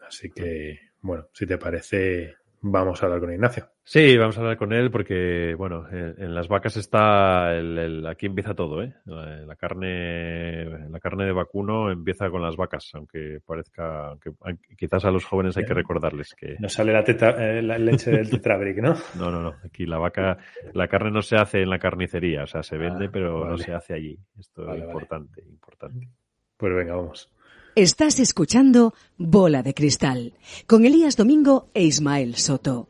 Así 0.00 0.30
que, 0.30 0.78
bueno, 1.00 1.28
si 1.32 1.46
te 1.46 1.58
parece, 1.58 2.37
vamos 2.60 3.02
a 3.02 3.06
hablar 3.06 3.20
con 3.20 3.32
Ignacio. 3.32 3.68
Sí, 3.84 4.16
vamos 4.18 4.36
a 4.36 4.40
hablar 4.40 4.56
con 4.58 4.72
él 4.72 4.90
porque, 4.90 5.54
bueno, 5.56 5.86
en, 5.90 6.34
las 6.34 6.46
vacas 6.48 6.76
está 6.76 7.54
el, 7.54 8.06
aquí 8.06 8.26
empieza 8.26 8.54
todo, 8.54 8.82
¿eh? 8.82 8.94
La, 9.06 9.56
carne, 9.56 10.88
la 10.90 11.00
carne 11.00 11.24
de 11.24 11.32
vacuno 11.32 11.90
empieza 11.90 12.28
con 12.28 12.42
las 12.42 12.56
vacas, 12.56 12.90
aunque 12.94 13.40
parezca, 13.44 14.14
que 14.20 14.32
quizás 14.76 15.04
a 15.04 15.10
los 15.10 15.24
jóvenes 15.24 15.56
hay 15.56 15.64
que 15.64 15.74
recordarles 15.74 16.34
que 16.34 16.56
no 16.58 16.68
sale 16.68 16.92
la, 16.92 17.00
eh, 17.00 17.62
la 17.62 17.78
leche 17.78 18.10
del 18.10 18.28
tetrabric, 18.28 18.78
¿no? 18.78 18.94
no, 19.18 19.30
no, 19.30 19.40
no. 19.40 19.54
Aquí 19.64 19.86
la 19.86 19.98
vaca, 19.98 20.36
la 20.74 20.88
carne 20.88 21.10
no 21.10 21.22
se 21.22 21.36
hace 21.36 21.62
en 21.62 21.70
la 21.70 21.78
carnicería, 21.78 22.42
o 22.42 22.46
sea, 22.46 22.62
se 22.62 22.76
vende, 22.76 23.06
ah, 23.06 23.10
pero 23.10 23.44
no 23.46 23.56
se 23.56 23.72
hace 23.72 23.94
allí. 23.94 24.18
Esto 24.38 24.70
es 24.74 24.82
importante, 24.82 25.42
importante. 25.42 26.08
Pues 26.58 26.74
venga, 26.74 26.94
vamos. 26.94 27.32
Estás 27.78 28.18
escuchando 28.18 28.92
Bola 29.18 29.62
de 29.62 29.72
Cristal 29.72 30.32
con 30.66 30.84
Elías 30.84 31.16
Domingo 31.16 31.68
e 31.74 31.84
Ismael 31.84 32.34
Soto. 32.34 32.88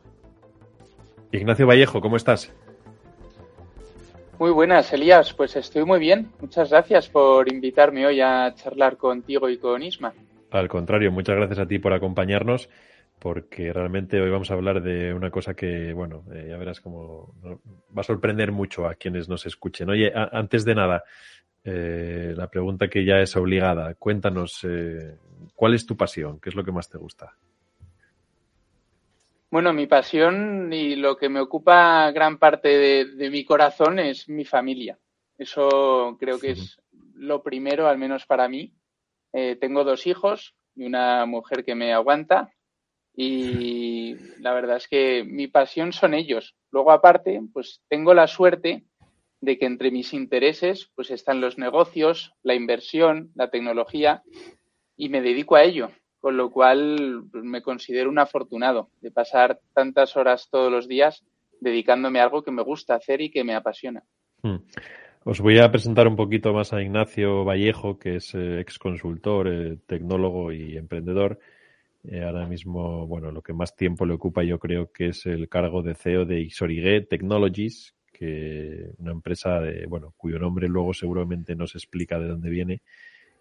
Ignacio 1.31 1.67
Vallejo, 1.67 2.01
¿cómo 2.01 2.15
estás? 2.15 2.51
Muy 4.39 4.49
buenas, 4.49 4.91
Elías. 4.91 5.31
Pues 5.35 5.55
estoy 5.55 5.85
muy 5.85 5.99
bien. 5.99 6.31
Muchas 6.41 6.71
gracias 6.71 7.07
por 7.07 7.53
invitarme 7.53 8.07
hoy 8.07 8.19
a 8.19 8.51
charlar 8.55 8.97
contigo 8.97 9.47
y 9.47 9.59
con 9.59 9.83
Isma. 9.83 10.11
Al 10.49 10.67
contrario, 10.67 11.11
muchas 11.11 11.35
gracias 11.35 11.59
a 11.59 11.67
ti 11.67 11.77
por 11.77 11.93
acompañarnos, 11.93 12.67
porque 13.19 13.71
realmente 13.71 14.19
hoy 14.19 14.31
vamos 14.31 14.49
a 14.49 14.55
hablar 14.55 14.81
de 14.81 15.13
una 15.13 15.29
cosa 15.29 15.53
que, 15.53 15.93
bueno, 15.93 16.23
eh, 16.33 16.47
ya 16.49 16.57
verás 16.57 16.81
cómo 16.81 17.35
va 17.45 18.01
a 18.01 18.03
sorprender 18.03 18.51
mucho 18.51 18.87
a 18.87 18.95
quienes 18.95 19.29
nos 19.29 19.45
escuchen. 19.45 19.87
Oye, 19.91 20.11
antes 20.15 20.65
de 20.65 20.73
nada, 20.73 21.03
eh, 21.63 22.33
la 22.35 22.49
pregunta 22.49 22.87
que 22.87 23.05
ya 23.05 23.19
es 23.19 23.35
obligada, 23.35 23.93
cuéntanos, 23.95 24.63
eh, 24.63 25.17
¿cuál 25.55 25.73
es 25.73 25.85
tu 25.85 25.97
pasión? 25.97 26.39
¿Qué 26.39 26.49
es 26.49 26.55
lo 26.55 26.63
que 26.63 26.71
más 26.71 26.89
te 26.89 26.97
gusta? 26.97 27.35
Bueno, 29.51 29.73
mi 29.73 29.87
pasión 29.87 30.71
y 30.71 30.95
lo 30.95 31.17
que 31.17 31.27
me 31.27 31.39
ocupa 31.39 32.11
gran 32.11 32.37
parte 32.37 32.69
de, 33.05 33.29
mi 33.29 33.43
corazón 33.43 33.97
es 33.99 34.29
mi 34.29 34.45
familia. 34.45 34.99
Eso 35.37 36.17
creo 36.19 36.39
que 36.39 36.51
es 36.51 36.79
lo 37.15 37.41
primero, 37.41 37.87
al 37.87 37.97
menos 37.97 38.25
para 38.25 38.47
mí. 38.47 38.73
Eh, 39.33 39.57
tengo 39.59 39.83
dos 39.83 40.05
hijos 40.05 40.55
y 40.75 40.85
una 40.85 41.25
mujer 41.25 41.65
que 41.65 41.75
me 41.75 41.93
aguanta 41.93 42.51
y 43.15 44.15
la 44.39 44.53
verdad 44.53 44.77
es 44.77 44.87
que 44.87 45.23
mi 45.25 45.47
pasión 45.47 45.93
son 45.93 46.13
ellos. 46.13 46.55
Luego 46.71 46.91
aparte, 46.91 47.41
pues 47.51 47.81
tengo 47.89 48.13
la 48.13 48.27
suerte 48.27 48.85
de 49.41 49.57
que 49.57 49.65
entre 49.65 49.91
mis 49.91 50.13
intereses 50.13 50.91
pues 50.95 51.11
están 51.11 51.41
los 51.41 51.57
negocios, 51.57 52.33
la 52.43 52.55
inversión, 52.55 53.31
la 53.35 53.49
tecnología 53.49 54.23
y 54.97 55.09
me 55.09 55.21
dedico 55.21 55.55
a 55.55 55.63
ello 55.63 55.91
con 56.19 56.37
lo 56.37 56.51
cual 56.51 57.23
pues, 57.31 57.43
me 57.43 57.61
considero 57.61 58.09
un 58.09 58.19
afortunado 58.19 58.89
de 59.01 59.11
pasar 59.11 59.59
tantas 59.73 60.17
horas 60.17 60.49
todos 60.51 60.71
los 60.71 60.87
días 60.87 61.23
dedicándome 61.61 62.19
a 62.19 62.23
algo 62.23 62.43
que 62.43 62.51
me 62.51 62.63
gusta 62.63 62.95
hacer 62.95 63.21
y 63.21 63.31
que 63.31 63.43
me 63.43 63.55
apasiona. 63.55 64.03
Hmm. 64.41 64.57
Os 65.25 65.41
voy 65.41 65.59
a 65.59 65.69
presentar 65.69 66.07
un 66.07 66.15
poquito 66.15 66.53
más 66.53 66.71
a 66.71 66.81
Ignacio 66.81 67.43
Vallejo, 67.43 67.99
que 67.99 68.15
es 68.15 68.33
eh, 68.35 68.61
ex 68.61 68.79
consultor, 68.79 69.47
eh, 69.47 69.77
tecnólogo 69.85 70.51
y 70.53 70.77
emprendedor. 70.77 71.39
Eh, 72.03 72.23
ahora 72.23 72.47
mismo, 72.47 73.05
bueno, 73.05 73.31
lo 73.31 73.41
que 73.41 73.51
más 73.51 73.75
tiempo 73.75 74.05
le 74.05 74.13
ocupa 74.13 74.43
yo 74.43 74.57
creo 74.59 74.91
que 74.91 75.07
es 75.07 75.25
el 75.25 75.49
cargo 75.49 75.83
de 75.83 75.95
CEO 75.95 76.23
de 76.23 76.39
Ixorigué 76.39 77.01
Technologies, 77.01 77.93
que 78.19 78.91
una 78.97 79.11
empresa 79.11 79.61
de, 79.61 79.85
bueno, 79.85 80.13
cuyo 80.17 80.39
nombre 80.39 80.67
luego 80.67 80.93
seguramente 80.93 81.55
nos 81.55 81.75
explica 81.75 82.19
de 82.19 82.27
dónde 82.27 82.49
viene, 82.49 82.81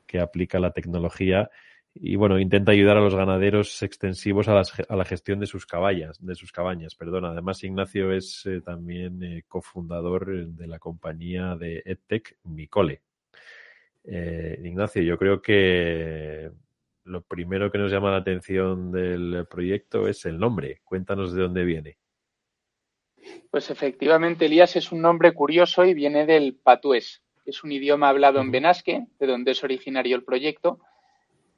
que 0.06 0.20
aplica 0.20 0.60
la 0.60 0.70
tecnología 0.70 1.50
y 1.94 2.14
bueno, 2.14 2.38
intenta 2.38 2.72
ayudar 2.72 2.96
a 2.96 3.00
los 3.00 3.14
ganaderos 3.14 3.82
extensivos 3.82 4.46
a, 4.48 4.62
la 4.94 5.04
gestión 5.04 5.40
de 5.40 5.46
sus 5.46 5.66
caballas, 5.66 6.24
de 6.24 6.34
sus 6.36 6.52
cabañas, 6.52 6.94
perdón. 6.94 7.24
Además, 7.24 7.64
Ignacio 7.64 8.12
es 8.12 8.46
eh, 8.46 8.60
también 8.60 9.20
eh, 9.22 9.42
cofundador 9.48 10.46
de 10.46 10.66
la 10.68 10.78
compañía 10.78 11.56
de 11.56 11.82
EdTech 11.84 12.38
Micole. 12.44 13.02
Eh, 14.04 14.60
Ignacio, 14.62 15.02
yo 15.02 15.18
creo 15.18 15.42
que 15.42 16.52
lo 17.04 17.22
primero 17.22 17.72
que 17.72 17.78
nos 17.78 17.90
llama 17.90 18.12
la 18.12 18.18
atención 18.18 18.92
del 18.92 19.46
proyecto 19.50 20.06
es 20.06 20.24
el 20.24 20.38
nombre. 20.38 20.80
Cuéntanos 20.84 21.32
de 21.32 21.42
dónde 21.42 21.64
viene. 21.64 21.98
Pues 23.50 23.70
efectivamente, 23.70 24.46
Elías 24.46 24.76
es 24.76 24.92
un 24.92 25.00
nombre 25.00 25.32
curioso 25.32 25.84
y 25.84 25.94
viene 25.94 26.26
del 26.26 26.54
patués, 26.54 27.22
que 27.44 27.50
es 27.50 27.64
un 27.64 27.72
idioma 27.72 28.08
hablado 28.08 28.40
en 28.40 28.50
Benasque, 28.50 29.06
de 29.18 29.26
donde 29.26 29.52
es 29.52 29.64
originario 29.64 30.16
el 30.16 30.24
proyecto 30.24 30.80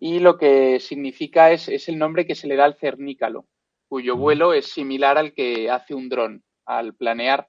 y 0.01 0.19
lo 0.19 0.39
que 0.39 0.81
significa 0.81 1.53
es, 1.53 1.69
es 1.69 1.89
el 1.89 1.99
nombre 1.99 2.27
que 2.27 2.35
se 2.35 2.49
le 2.49 2.57
da 2.57 2.65
al 2.65 2.75
cernícalo, 2.75 3.47
cuyo 3.87 4.17
vuelo 4.17 4.55
es 4.55 4.73
similar 4.73 5.19
al 5.19 5.35
que 5.35 5.71
hace 5.71 5.95
un 5.95 6.09
dron 6.09 6.43
al 6.65 6.95
planear. 6.95 7.49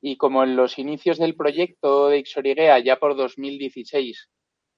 Y 0.00 0.16
como 0.16 0.42
en 0.42 0.56
los 0.56 0.78
inicios 0.78 1.18
del 1.18 1.36
proyecto 1.36 2.08
de 2.08 2.18
Ixoriguea, 2.18 2.78
ya 2.78 2.96
por 2.98 3.14
2016, 3.14 4.30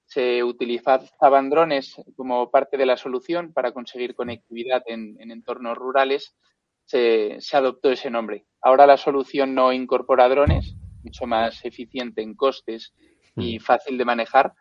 se 0.05 0.43
utilizaban 0.43 1.49
drones 1.49 1.95
como 2.15 2.51
parte 2.51 2.77
de 2.77 2.85
la 2.85 2.97
solución 2.97 3.53
para 3.53 3.71
conseguir 3.71 4.13
conectividad 4.13 4.83
en, 4.85 5.17
entornos 5.31 5.77
rurales, 5.77 6.35
se, 6.85 7.35
se, 7.39 7.57
adoptó 7.57 7.91
ese 7.91 8.09
nombre. 8.09 8.45
Ahora 8.61 8.87
la 8.87 8.97
solución 8.97 9.53
no 9.53 9.73
incorpora 9.73 10.29
drones, 10.29 10.75
mucho 11.03 11.25
más 11.25 11.63
eficiente 11.65 12.21
en 12.21 12.35
costes 12.35 12.93
y 13.35 13.59
fácil 13.59 13.97
de 13.97 14.05
manejar, 14.05 14.53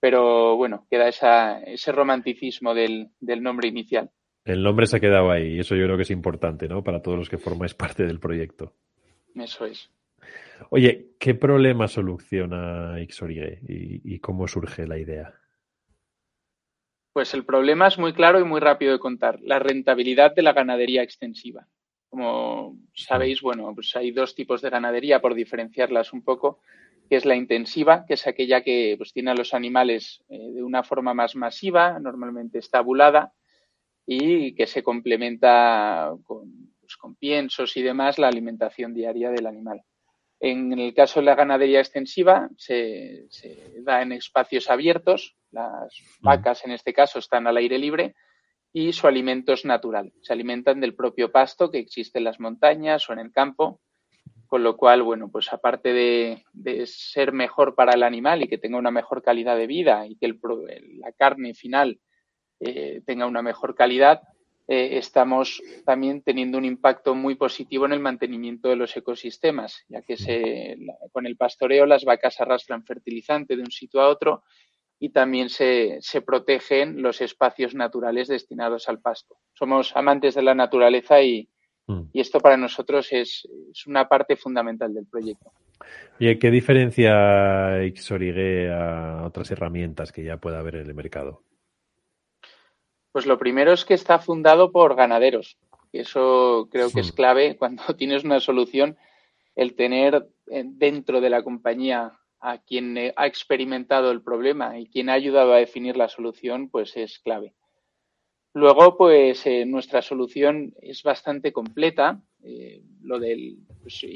pero 0.00 0.56
bueno, 0.56 0.86
queda 0.90 1.08
esa, 1.08 1.60
ese 1.60 1.92
romanticismo 1.92 2.74
del, 2.74 3.08
del 3.20 3.42
nombre 3.42 3.68
inicial. 3.68 4.10
El 4.44 4.62
nombre 4.62 4.86
se 4.86 4.96
ha 4.96 5.00
quedado 5.00 5.30
ahí 5.30 5.56
y 5.56 5.58
eso 5.60 5.74
yo 5.74 5.84
creo 5.84 5.96
que 5.96 6.02
es 6.02 6.10
importante, 6.10 6.68
¿no? 6.68 6.82
Para 6.82 7.02
todos 7.02 7.18
los 7.18 7.28
que 7.28 7.38
formáis 7.38 7.74
parte 7.74 8.04
del 8.04 8.20
proyecto. 8.20 8.74
Eso 9.34 9.66
es. 9.66 9.90
Oye, 10.70 11.12
¿qué 11.18 11.34
problema 11.34 11.86
soluciona 11.86 13.00
Ixorigue 13.00 13.60
y, 13.68 14.14
y 14.14 14.18
cómo 14.20 14.46
surge 14.46 14.86
la 14.86 14.98
idea? 14.98 15.34
Pues 17.18 17.34
el 17.34 17.44
problema 17.44 17.88
es 17.88 17.98
muy 17.98 18.12
claro 18.12 18.38
y 18.38 18.44
muy 18.44 18.60
rápido 18.60 18.92
de 18.92 19.00
contar, 19.00 19.40
la 19.40 19.58
rentabilidad 19.58 20.36
de 20.36 20.42
la 20.42 20.52
ganadería 20.52 21.02
extensiva. 21.02 21.66
Como 22.08 22.78
sabéis, 22.94 23.40
bueno, 23.40 23.74
pues 23.74 23.96
hay 23.96 24.12
dos 24.12 24.36
tipos 24.36 24.62
de 24.62 24.70
ganadería, 24.70 25.20
por 25.20 25.34
diferenciarlas 25.34 26.12
un 26.12 26.22
poco 26.22 26.60
que 27.10 27.16
es 27.16 27.24
la 27.24 27.34
intensiva, 27.34 28.04
que 28.06 28.14
es 28.14 28.28
aquella 28.28 28.62
que 28.62 28.94
pues, 28.96 29.12
tiene 29.12 29.32
a 29.32 29.34
los 29.34 29.52
animales 29.52 30.22
eh, 30.28 30.38
de 30.38 30.62
una 30.62 30.84
forma 30.84 31.12
más 31.12 31.34
masiva, 31.34 31.98
normalmente 31.98 32.60
estabulada, 32.60 33.32
y 34.06 34.54
que 34.54 34.68
se 34.68 34.84
complementa 34.84 36.14
con, 36.22 36.72
pues, 36.78 36.96
piensos 37.18 37.76
y 37.76 37.82
demás 37.82 38.20
la 38.20 38.28
alimentación 38.28 38.94
diaria 38.94 39.30
del 39.30 39.46
animal. 39.46 39.82
En 40.38 40.72
el 40.78 40.94
caso 40.94 41.18
de 41.18 41.26
la 41.26 41.34
ganadería 41.34 41.80
extensiva, 41.80 42.48
se 42.56 43.26
da 43.82 44.02
en 44.02 44.12
espacios 44.12 44.70
abiertos, 44.70 45.34
las 45.50 45.92
vacas 46.20 46.64
en 46.64 46.72
este 46.72 46.92
caso 46.92 47.18
están 47.18 47.46
al 47.46 47.56
aire 47.56 47.78
libre, 47.78 48.14
y 48.72 48.92
su 48.92 49.06
alimento 49.06 49.54
es 49.54 49.64
natural. 49.64 50.12
Se 50.20 50.32
alimentan 50.32 50.80
del 50.80 50.94
propio 50.94 51.32
pasto 51.32 51.70
que 51.70 51.78
existe 51.78 52.18
en 52.18 52.24
las 52.24 52.38
montañas 52.38 53.08
o 53.08 53.14
en 53.14 53.18
el 53.20 53.32
campo 53.32 53.80
con 54.48 54.62
lo 54.62 54.76
cual, 54.76 55.02
bueno, 55.02 55.30
pues 55.30 55.52
aparte 55.52 55.92
de, 55.92 56.86
ser 56.86 57.32
mejor 57.32 57.74
para 57.74 57.92
el 57.92 58.02
animal 58.02 58.42
y 58.42 58.48
que 58.48 58.56
tenga 58.56 58.78
una 58.78 58.90
mejor 58.90 59.22
calidad 59.22 59.56
de 59.56 59.66
vida 59.66 60.06
y 60.06 60.16
que 60.16 60.24
el, 60.26 60.40
la 60.98 61.12
carne 61.12 61.52
final 61.54 62.00
eh, 62.58 63.02
tenga 63.04 63.26
una 63.26 63.42
mejor 63.42 63.74
calidad, 63.74 64.22
eh, 64.66 64.96
estamos 64.96 65.62
también 65.84 66.22
teniendo 66.22 66.56
un 66.56 66.64
impacto 66.64 67.14
muy 67.14 67.34
positivo 67.34 67.84
en 67.84 67.92
el 67.92 68.00
mantenimiento 68.00 68.70
de 68.70 68.76
los 68.76 68.96
ecosistemas, 68.96 69.84
ya 69.88 70.00
que 70.00 70.16
se, 70.16 70.78
con 71.12 71.26
el 71.26 71.36
pastoreo 71.36 71.84
las 71.84 72.04
vacas 72.04 72.40
arrastran 72.40 72.84
fertilizante 72.84 73.54
de 73.54 73.62
un 73.62 73.70
sitio 73.70 74.00
a 74.00 74.08
otro 74.08 74.44
y 74.98 75.10
también 75.10 75.48
se, 75.48 75.98
se 76.00 76.22
protegen 76.22 77.02
los 77.02 77.20
espacios 77.20 77.74
naturales 77.74 78.28
destinados 78.28 78.88
al 78.88 79.00
pasto. 79.00 79.36
Somos 79.54 79.94
amantes 79.96 80.34
de 80.34 80.42
la 80.42 80.54
naturaleza 80.54 81.22
y, 81.22 81.48
Mm. 81.88 82.02
Y 82.12 82.20
esto 82.20 82.38
para 82.38 82.56
nosotros 82.56 83.08
es, 83.12 83.48
una 83.86 84.08
parte 84.08 84.36
fundamental 84.36 84.94
del 84.94 85.06
proyecto. 85.06 85.50
¿Y 86.18 86.38
qué 86.38 86.50
diferencia 86.50 87.80
Xorigue 87.96 88.70
a 88.70 89.24
otras 89.24 89.50
herramientas 89.50 90.12
que 90.12 90.22
ya 90.22 90.36
pueda 90.36 90.58
haber 90.58 90.76
en 90.76 90.86
el 90.86 90.94
mercado? 90.94 91.42
Pues 93.10 93.26
lo 93.26 93.38
primero 93.38 93.72
es 93.72 93.84
que 93.84 93.94
está 93.94 94.18
fundado 94.18 94.70
por 94.70 94.94
ganaderos. 94.94 95.58
Y 95.90 96.00
eso 96.00 96.68
creo 96.70 96.90
que 96.90 97.00
es 97.00 97.12
clave 97.12 97.56
cuando 97.58 97.82
tienes 97.96 98.22
una 98.22 98.40
solución 98.40 98.96
el 99.56 99.74
tener 99.74 100.28
eh, 100.50 100.64
dentro 100.66 101.20
de 101.20 101.30
la 101.30 101.42
compañía 101.42 102.12
a 102.40 102.58
quien 102.58 102.96
eh, 102.96 103.12
ha 103.16 103.26
experimentado 103.26 104.10
el 104.10 104.22
problema 104.22 104.78
y 104.78 104.86
quien 104.86 105.08
ha 105.08 105.14
ayudado 105.14 105.52
a 105.52 105.58
definir 105.58 105.96
la 105.96 106.08
solución, 106.08 106.68
pues 106.70 106.96
es 106.96 107.18
clave. 107.18 107.54
Luego, 108.54 108.96
pues 108.96 109.46
eh, 109.46 109.64
nuestra 109.66 110.02
solución 110.02 110.74
es 110.80 111.02
bastante 111.02 111.52
completa. 111.52 112.20
lo 113.02 113.18
del, 113.18 113.58
pues, 113.82 114.06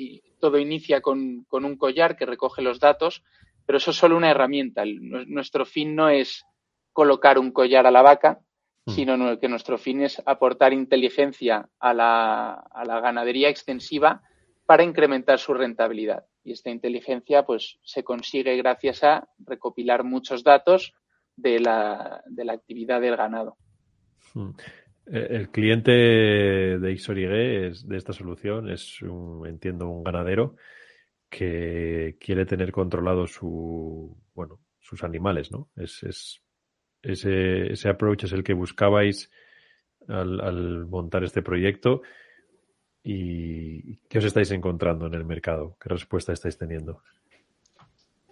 todo 0.41 0.59
inicia 0.59 1.01
con, 1.01 1.47
un 1.51 1.77
collar 1.77 2.17
que 2.17 2.27
recoge 2.27 2.63
los 2.63 2.81
datos, 2.81 3.23
pero 3.67 3.79
eso 3.79 3.91
es 3.91 3.97
solo 3.97 4.17
una 4.17 4.31
herramienta. 4.31 4.85
nuestro 4.87 5.65
fin 5.65 5.95
no 5.95 6.09
es 6.09 6.45
colocar 6.93 7.39
un 7.39 7.53
collar 7.53 7.87
a 7.87 7.91
la 7.91 8.03
vaca, 8.03 8.41
mm. 8.87 8.91
sino 8.91 9.39
que 9.39 9.49
nuestro 9.49 9.79
fin 9.79 10.03
es 10.03 10.23
aportar 10.27 10.73
inteligencia 10.73 11.69
a 11.79 11.95
la, 11.95 12.53
a 12.53 12.85
la 12.85 13.01
ganadería 13.01 13.49
extensiva 13.49 14.23
para 14.67 14.85
incrementar 14.85 15.39
su 15.39 15.55
rentabilidad. 15.55 16.25
Y 16.45 16.53
esta 16.53 16.71
inteligencia 16.71 17.45
pues, 17.45 17.79
se 17.83 18.03
consigue 18.03 18.57
gracias 18.57 19.05
a 19.05 19.29
recopilar 19.39 20.05
muchos 20.05 20.43
datos 20.43 20.93
de 21.37 21.61
la, 21.61 22.23
de 22.27 22.45
la 22.45 22.55
actividad 22.55 23.01
del 23.01 23.17
ganado. 23.17 23.57
Hmm. 24.35 24.51
Eh, 25.07 25.27
el 25.31 25.51
cliente 25.51 25.93
de 25.93 26.93
Ixorigue 26.93 27.69
es, 27.69 27.87
de 27.87 27.97
esta 27.97 28.13
solución 28.13 28.71
es, 28.71 29.03
un, 29.03 29.47
entiendo, 29.47 29.89
un 29.89 30.05
ganadero 30.05 30.57
que 31.29 32.17
quiere 32.21 32.45
tener 32.45 32.73
controlado 32.73 33.27
su, 33.27 34.17
bueno, 34.35 34.61
sus 34.81 35.03
animales, 35.03 35.51
¿no? 35.51 35.71
Es, 35.77 36.03
es 36.03 36.43
ese, 37.03 37.73
ese 37.73 37.89
approach 37.89 38.25
es 38.25 38.33
el 38.33 38.45
que 38.45 38.53
buscabais 38.53 39.31
al, 40.09 40.41
al 40.41 40.87
montar 40.87 41.25
este 41.25 41.43
proyecto 41.43 42.03
¿Y 43.05 43.97
qué 44.09 44.19
os 44.19 44.25
estáis 44.25 44.51
encontrando 44.53 45.07
en 45.07 45.15
el 45.15 45.25
mercado? 45.25 45.77
¿Qué 45.81 45.89
respuesta 45.89 46.33
estáis 46.33 46.57
teniendo? 46.57 47.03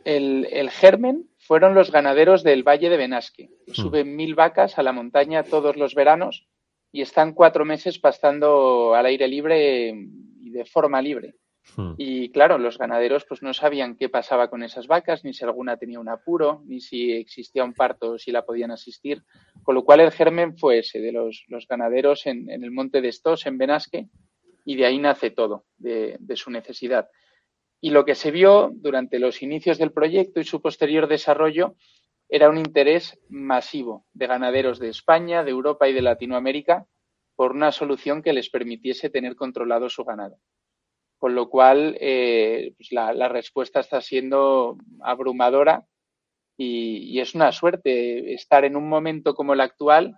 El, 0.05 0.71
germen 0.71 1.29
fueron 1.39 1.75
los 1.75 1.91
ganaderos 1.91 2.43
del 2.43 2.63
Valle 2.63 2.89
de 2.89 2.97
Benasque. 2.97 3.51
Hmm. 3.67 3.73
Suben 3.73 4.17
mil 4.17 4.35
vacas 4.35 4.79
a 4.79 4.83
la 4.83 4.93
montaña 4.93 5.43
todos 5.43 5.77
los 5.77 5.95
veranos 5.95 6.47
y 6.93 7.03
están 7.03 7.35
cuatro 7.35 7.65
meses 7.65 7.99
pastando 7.99 8.95
al 8.95 9.07
aire 9.07 9.29
libre 9.29 9.95
y 10.41 10.51
de 10.51 10.65
forma 10.65 11.03
libre. 11.03 11.35
Hmm. 11.77 11.95
Y 11.99 12.31
claro, 12.31 12.57
los 12.59 12.79
ganaderos 12.79 13.27
pues 13.29 13.43
no 13.43 13.53
sabían 13.53 13.97
qué 13.97 14.09
pasaba 14.09 14.49
con 14.49 14.63
esas 14.63 14.87
vacas, 14.87 15.25
ni 15.25 15.35
si 15.35 15.45
alguna 15.45 15.77
tenía 15.77 16.01
un 16.01 16.09
apuro, 16.09 16.63
ni 16.67 16.81
si 16.81 17.13
existía 17.13 17.65
un 17.65 17.75
parto, 17.75 18.19
si 18.19 18.33
la 18.33 18.45
podían 18.45 18.71
asistir. 18.71 19.23
Con 19.63 19.75
lo 19.75 19.85
cual 19.85 20.01
el 20.01 20.13
germen 20.13 20.57
fue 20.57 20.79
ese, 20.79 21.01
de 21.01 21.13
los, 21.13 21.45
ganaderos 21.69 22.27
en, 22.27 22.49
en, 22.51 22.65
el 22.65 22.71
monte 22.71 23.03
de 23.03 23.09
Estos, 23.09 23.47
en 23.47 23.59
Benasque, 23.59 24.09
y 24.71 24.77
de 24.77 24.87
ahí 24.87 25.01
nace 25.01 25.33
todo, 25.33 25.65
de, 25.79 26.17
su 26.37 26.49
necesidad. 26.49 27.11
Y 27.81 27.91
lo 27.91 28.05
que 28.05 28.15
se 28.15 28.31
vio 28.31 28.71
durante 28.73 29.19
los 29.19 29.43
inicios 29.43 29.79
del 29.79 29.91
proyecto 29.91 30.39
y 30.39 30.45
su 30.45 30.63
posterior 30.63 31.09
desarrollo 31.09 31.75
era 32.29 32.49
un 32.49 32.57
interés 32.57 33.19
masivo 33.29 34.07
de 34.13 34.29
ganaderos 34.29 34.79
de 34.79 34.89
España, 34.89 35.43
de 35.43 35.51
Europa 35.51 35.89
y 35.89 35.93
de 35.93 36.03
Latinoamérica 36.03 36.87
por 37.35 37.51
una 37.51 37.73
solución 37.73 38.23
que 38.23 38.33
les 38.33 38.49
permitiese 38.49 39.11
tener 39.11 39.35
controlado 39.35 39.91
su 39.91 40.05
ganado. 40.05 40.37
Con 41.19 41.35
lo 41.35 41.51
cual, 41.51 41.97
eh, 42.01 42.73
pues 42.77 42.93
la, 42.93 43.29
respuesta 43.29 43.81
está 43.81 44.01
siendo 44.01 44.77
abrumadora 45.01 45.85
y, 46.57 47.19
es 47.19 47.35
una 47.35 47.51
suerte 47.51 48.35
estar 48.35 48.65
en 48.65 48.77
un 48.77 48.89
momento 48.89 49.35
como 49.35 49.53
el 49.53 49.63
actual 49.63 50.17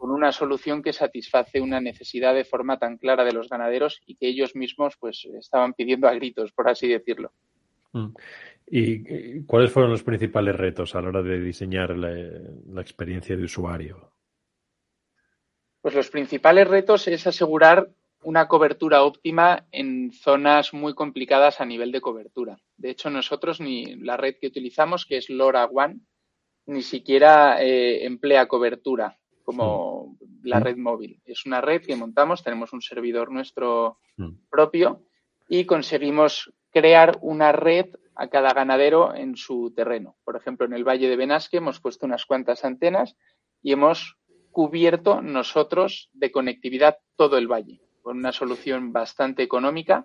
con 0.00 0.10
una 0.10 0.32
solución 0.32 0.82
que 0.82 0.94
satisface 0.94 1.60
una 1.60 1.78
necesidad 1.78 2.34
de 2.34 2.46
forma 2.46 2.78
tan 2.78 2.96
clara 2.96 3.22
de 3.22 3.34
los 3.34 3.50
ganaderos 3.50 4.00
y 4.06 4.16
que 4.16 4.28
ellos 4.28 4.56
mismos 4.56 4.96
pues 4.98 5.26
estaban 5.38 5.74
pidiendo 5.74 6.08
a 6.08 6.14
gritos, 6.14 6.52
por 6.52 6.70
así 6.70 6.88
decirlo. 6.88 7.32
Mm. 7.92 8.14
¿Y 8.66 9.42
cuáles 9.42 9.70
fueron 9.70 9.90
los 9.90 10.02
principales 10.02 10.56
retos 10.56 10.94
a 10.94 11.02
la 11.02 11.08
hora 11.08 11.22
de 11.22 11.38
diseñar 11.40 11.94
la, 11.98 12.80
experiencia 12.80 13.36
de 13.36 13.44
usuario? 13.44 14.10
Pues 15.82 15.94
los 15.94 16.08
principales 16.08 16.66
retos 16.66 17.06
es 17.06 17.26
asegurar 17.26 17.90
una 18.22 18.48
cobertura 18.48 19.02
óptima 19.02 19.66
en 19.70 20.12
zonas 20.12 20.72
muy 20.72 20.94
complicadas 20.94 21.60
a 21.60 21.66
nivel 21.66 21.92
de 21.92 22.00
cobertura. 22.00 22.56
De 22.78 22.88
hecho, 22.88 23.10
nosotros 23.10 23.60
ni 23.60 23.96
la 23.96 24.16
red 24.16 24.36
que 24.40 24.46
utilizamos, 24.46 25.04
que 25.04 25.18
es 25.18 25.28
LoRa 25.28 25.66
One, 25.66 26.00
ni 26.64 26.80
siquiera 26.80 27.62
eh, 27.62 28.06
emplea 28.06 28.48
cobertura 28.48 29.19
como 29.50 30.16
la 30.44 30.60
red 30.60 30.76
móvil. 30.76 31.20
Es 31.24 31.44
una 31.44 31.60
red 31.60 31.82
que 31.82 31.96
montamos, 31.96 32.44
tenemos 32.44 32.72
un 32.72 32.82
servidor 32.82 33.32
nuestro 33.32 33.98
propio 34.48 35.02
y 35.48 35.64
conseguimos 35.64 36.52
crear 36.70 37.18
una 37.20 37.50
red 37.50 37.86
a 38.14 38.28
cada 38.28 38.52
ganadero 38.52 39.12
en 39.12 39.36
su 39.36 39.72
terreno. 39.74 40.16
Por 40.24 40.36
ejemplo, 40.36 40.66
en 40.66 40.72
el 40.72 40.86
Valle 40.86 41.08
de 41.08 41.16
Benasque 41.16 41.56
hemos 41.56 41.80
puesto 41.80 42.06
unas 42.06 42.26
cuantas 42.26 42.64
antenas 42.64 43.16
y 43.60 43.72
hemos 43.72 44.16
cubierto 44.52 45.20
nosotros 45.20 46.10
de 46.12 46.30
conectividad 46.30 46.98
todo 47.16 47.36
el 47.36 47.48
valle 47.48 47.80
con 48.02 48.18
una 48.18 48.30
solución 48.30 48.92
bastante 48.92 49.42
económica 49.42 50.04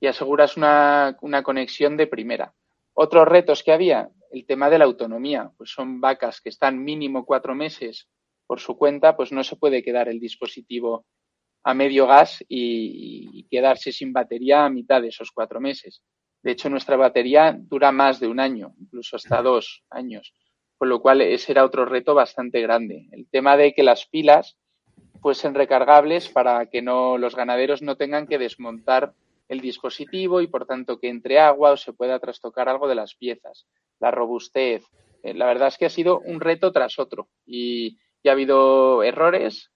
y 0.00 0.06
aseguras 0.06 0.58
una, 0.58 1.16
una 1.22 1.42
conexión 1.42 1.96
de 1.96 2.06
primera. 2.06 2.54
Otros 2.92 3.26
retos 3.26 3.62
que 3.62 3.72
había, 3.72 4.10
el 4.30 4.44
tema 4.44 4.68
de 4.68 4.78
la 4.78 4.84
autonomía, 4.84 5.50
pues 5.56 5.70
son 5.70 6.00
vacas 6.00 6.42
que 6.42 6.50
están 6.50 6.84
mínimo 6.84 7.24
cuatro 7.24 7.54
meses 7.54 8.08
por 8.46 8.60
su 8.60 8.76
cuenta, 8.76 9.16
pues 9.16 9.32
no 9.32 9.44
se 9.44 9.56
puede 9.56 9.82
quedar 9.82 10.08
el 10.08 10.20
dispositivo 10.20 11.04
a 11.66 11.74
medio 11.74 12.06
gas 12.06 12.44
y, 12.48 13.44
quedarse 13.50 13.90
sin 13.90 14.12
batería 14.12 14.64
a 14.64 14.70
mitad 14.70 15.02
de 15.02 15.08
esos 15.08 15.32
cuatro 15.32 15.60
meses. 15.60 16.02
De 16.42 16.52
hecho, 16.52 16.70
nuestra 16.70 16.96
batería 16.96 17.56
dura 17.58 17.90
más 17.90 18.20
de 18.20 18.28
un 18.28 18.38
año, 18.38 18.74
incluso 18.78 19.16
hasta 19.16 19.42
dos 19.42 19.82
años, 19.90 20.32
con 20.78 20.88
lo 20.88 21.00
cual 21.00 21.22
ese 21.22 21.50
era 21.50 21.64
otro 21.64 21.84
reto 21.84 22.14
bastante 22.14 22.60
grande. 22.60 23.08
El 23.10 23.28
tema 23.28 23.56
de 23.56 23.74
que 23.74 23.82
las 23.82 24.06
pilas 24.06 24.56
fuesen 25.20 25.54
recargables 25.54 26.28
para 26.28 26.66
que 26.66 26.82
no 26.82 27.18
los 27.18 27.34
ganaderos 27.34 27.82
no 27.82 27.96
tengan 27.96 28.28
que 28.28 28.38
desmontar 28.38 29.12
el 29.48 29.60
dispositivo 29.60 30.40
y 30.40 30.46
por 30.46 30.66
tanto 30.66 31.00
que 31.00 31.08
entre 31.08 31.40
agua 31.40 31.72
o 31.72 31.76
se 31.76 31.92
pueda 31.92 32.20
trastocar 32.20 32.68
algo 32.68 32.86
de 32.86 32.94
las 32.94 33.16
piezas. 33.16 33.66
La 33.98 34.12
robustez. 34.12 34.84
Eh, 35.24 35.34
la 35.34 35.46
verdad 35.46 35.68
es 35.68 35.78
que 35.78 35.86
ha 35.86 35.90
sido 35.90 36.20
un 36.20 36.40
reto 36.40 36.70
tras 36.70 37.00
otro 37.00 37.28
y, 37.44 37.98
ha 38.28 38.32
habido 38.32 39.02
errores, 39.02 39.70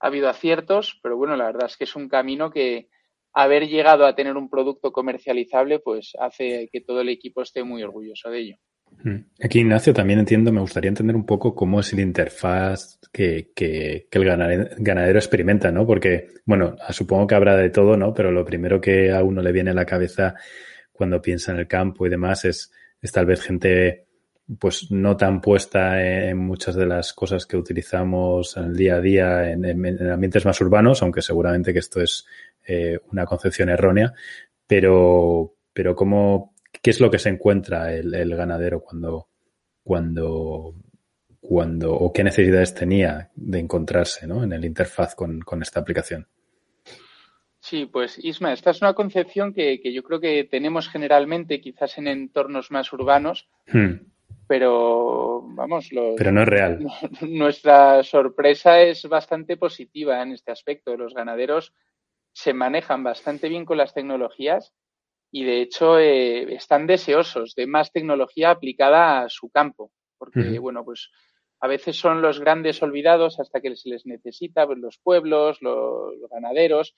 ha 0.00 0.08
habido 0.08 0.28
aciertos, 0.28 0.98
pero 1.02 1.16
bueno, 1.16 1.36
la 1.36 1.46
verdad 1.46 1.66
es 1.66 1.76
que 1.76 1.84
es 1.84 1.96
un 1.96 2.08
camino 2.08 2.50
que 2.50 2.88
haber 3.32 3.68
llegado 3.68 4.06
a 4.06 4.14
tener 4.14 4.36
un 4.36 4.48
producto 4.48 4.92
comercializable, 4.92 5.78
pues 5.78 6.12
hace 6.18 6.68
que 6.72 6.80
todo 6.80 7.02
el 7.02 7.10
equipo 7.10 7.42
esté 7.42 7.62
muy 7.64 7.82
orgulloso 7.82 8.30
de 8.30 8.38
ello. 8.38 8.56
Mm. 9.02 9.16
Aquí, 9.44 9.60
Ignacio, 9.60 9.92
también 9.92 10.20
entiendo, 10.20 10.52
me 10.52 10.60
gustaría 10.60 10.88
entender 10.88 11.16
un 11.16 11.26
poco 11.26 11.54
cómo 11.54 11.80
es 11.80 11.92
el 11.92 12.00
interfaz 12.00 12.98
que, 13.12 13.50
que, 13.54 14.08
el 14.10 14.24
ganadero, 14.24 15.18
experimenta, 15.18 15.70
¿no? 15.70 15.86
Porque, 15.86 16.28
bueno, 16.46 16.76
supongo 16.90 17.26
que 17.26 17.34
habrá 17.34 17.56
de 17.56 17.70
todo, 17.70 17.96
¿no? 17.96 18.14
Pero 18.14 18.32
lo 18.32 18.44
primero 18.44 18.80
que 18.80 19.12
a 19.12 19.22
uno 19.22 19.42
le 19.42 19.52
viene 19.52 19.70
a 19.70 19.74
la 19.74 19.84
cabeza 19.84 20.34
cuando 20.92 21.20
piensa 21.20 21.52
en 21.52 21.58
el 21.58 21.68
campo 21.68 22.06
y 22.06 22.10
demás 22.10 22.44
es, 22.46 22.72
es 23.02 23.12
tal 23.12 23.26
vez 23.26 23.42
gente 23.42 24.05
pues 24.58 24.90
no 24.90 25.16
tan 25.16 25.40
puesta 25.40 26.02
en 26.02 26.38
muchas 26.38 26.76
de 26.76 26.86
las 26.86 27.12
cosas 27.12 27.46
que 27.46 27.56
utilizamos 27.56 28.56
en 28.56 28.64
el 28.64 28.76
día 28.76 28.96
a 28.96 29.00
día 29.00 29.50
en, 29.50 29.64
ambientes 30.10 30.44
más 30.44 30.60
urbanos, 30.60 31.02
aunque 31.02 31.22
seguramente 31.22 31.72
que 31.72 31.80
esto 31.80 32.00
es 32.00 32.26
eh, 32.64 32.98
una 33.10 33.26
concepción 33.26 33.68
errónea, 33.68 34.14
pero, 34.66 35.56
pero 35.72 35.96
¿cómo, 35.96 36.54
¿qué 36.80 36.90
es 36.90 37.00
lo 37.00 37.10
que 37.10 37.18
se 37.18 37.28
encuentra 37.28 37.92
el, 37.92 38.36
ganadero 38.36 38.80
cuando, 38.80 39.28
cuando, 39.82 40.76
cuando, 41.40 41.94
o 41.94 42.12
qué 42.12 42.22
necesidades 42.22 42.72
tenía 42.72 43.30
de 43.34 43.58
encontrarse 43.58 44.28
¿no? 44.28 44.44
en 44.44 44.52
el 44.52 44.64
interfaz 44.64 45.16
con, 45.16 45.42
esta 45.60 45.80
aplicación? 45.80 46.28
Sí, 47.58 47.86
pues 47.86 48.16
Isma, 48.22 48.52
esta 48.52 48.70
es 48.70 48.80
una 48.80 48.94
concepción 48.94 49.52
que, 49.52 49.80
yo 49.92 50.04
creo 50.04 50.20
que 50.20 50.44
tenemos 50.44 50.88
generalmente, 50.88 51.60
quizás 51.60 51.98
en 51.98 52.06
entornos 52.06 52.70
más 52.70 52.92
urbanos, 52.92 53.48
hmm 53.66 54.14
pero 54.46 55.42
vamos, 55.42 55.88
pero 56.16 56.32
no 56.32 56.42
es 56.42 56.48
real. 56.48 56.78
Nuestra 57.22 58.02
sorpresa 58.02 58.80
es 58.80 59.04
bastante 59.08 59.56
positiva 59.56 60.22
en 60.22 60.32
este 60.32 60.52
aspecto. 60.52 60.96
Los 60.96 61.14
ganaderos 61.14 61.74
se 62.32 62.52
manejan 62.52 63.02
bastante 63.02 63.48
bien 63.48 63.64
con 63.64 63.78
las 63.78 63.94
tecnologías 63.94 64.72
y 65.32 65.44
de 65.44 65.62
hecho 65.62 65.98
eh, 65.98 66.54
están 66.54 66.86
deseosos 66.86 67.54
de 67.54 67.66
más 67.66 67.92
tecnología 67.92 68.50
aplicada 68.50 69.22
a 69.22 69.28
su 69.28 69.50
campo, 69.50 69.90
porque 70.18 70.58
bueno, 70.58 70.84
pues 70.84 71.10
a 71.60 71.68
veces 71.68 71.96
son 71.96 72.22
los 72.22 72.38
grandes 72.38 72.82
olvidados 72.82 73.40
hasta 73.40 73.60
que 73.60 73.74
se 73.76 73.88
les 73.88 74.06
necesita, 74.06 74.66
pues, 74.66 74.78
los 74.78 74.98
pueblos, 74.98 75.62
los, 75.62 76.12
ganaderos. 76.30 76.94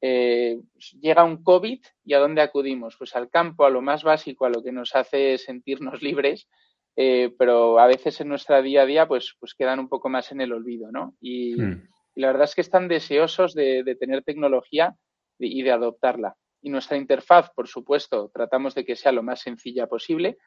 Eh, 0.00 0.58
pues, 0.72 0.96
llega 1.00 1.22
un 1.22 1.42
COVID 1.44 1.80
y 2.04 2.14
¿a 2.14 2.18
dónde 2.18 2.42
acudimos? 2.42 2.96
Pues 2.98 3.14
al 3.14 3.30
campo, 3.30 3.64
a 3.64 3.70
lo 3.70 3.80
más 3.80 4.02
básico, 4.02 4.44
a 4.44 4.50
lo 4.50 4.62
que 4.62 4.72
nos 4.72 4.94
hace 4.96 5.38
sentirnos 5.38 6.02
libres 6.02 6.48
eh, 6.96 7.34
pero 7.38 7.78
a 7.78 7.86
veces 7.86 8.20
en 8.20 8.28
nuestra 8.28 8.60
día 8.60 8.82
a 8.82 8.86
día 8.86 9.08
pues, 9.08 9.34
pues 9.40 9.54
quedan 9.54 9.80
un 9.80 9.88
poco 9.88 10.08
más 10.08 10.30
en 10.32 10.40
el 10.40 10.52
olvido, 10.52 10.90
¿no? 10.92 11.14
Y, 11.20 11.54
hmm. 11.60 11.88
la 12.16 12.26
verdad 12.28 12.44
es 12.44 12.54
que 12.54 12.60
están 12.60 12.88
deseosos 12.88 13.54
de, 13.54 13.96
tener 13.98 14.22
tecnología 14.22 14.94
y 15.38 15.62
de 15.62 15.70
adoptarla. 15.70 16.36
y 16.60 16.70
nuestra 16.70 16.96
interfaz, 16.96 17.50
por 17.54 17.66
supuesto, 17.66 18.30
tratamos 18.32 18.74
de 18.74 18.84
que 18.84 18.94
sea 18.94 19.10
lo 19.10 19.22
más 19.22 19.40
sencilla 19.40 19.88
posible, 19.88 20.38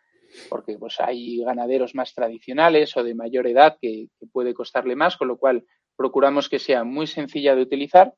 porque 0.50 0.78
pues, 0.78 1.00
hay 1.00 1.44
ganaderos 1.44 1.96
más 1.96 2.14
tradicionales 2.14 2.96
o 2.96 3.04
de 3.04 3.16
mayor 3.16 3.48
edad 3.48 3.78
que, 3.82 4.08
puede 4.32 4.54
costarle 4.54 4.96
más, 4.96 5.18
con 5.18 5.28
lo 5.28 5.38
cual 5.38 5.66
procuramos 5.96 6.50
que 6.50 6.60
sea 6.60 6.84
muy 6.84 7.08
sencilla 7.08 7.56
de 7.56 7.62
utilizar 7.62 8.14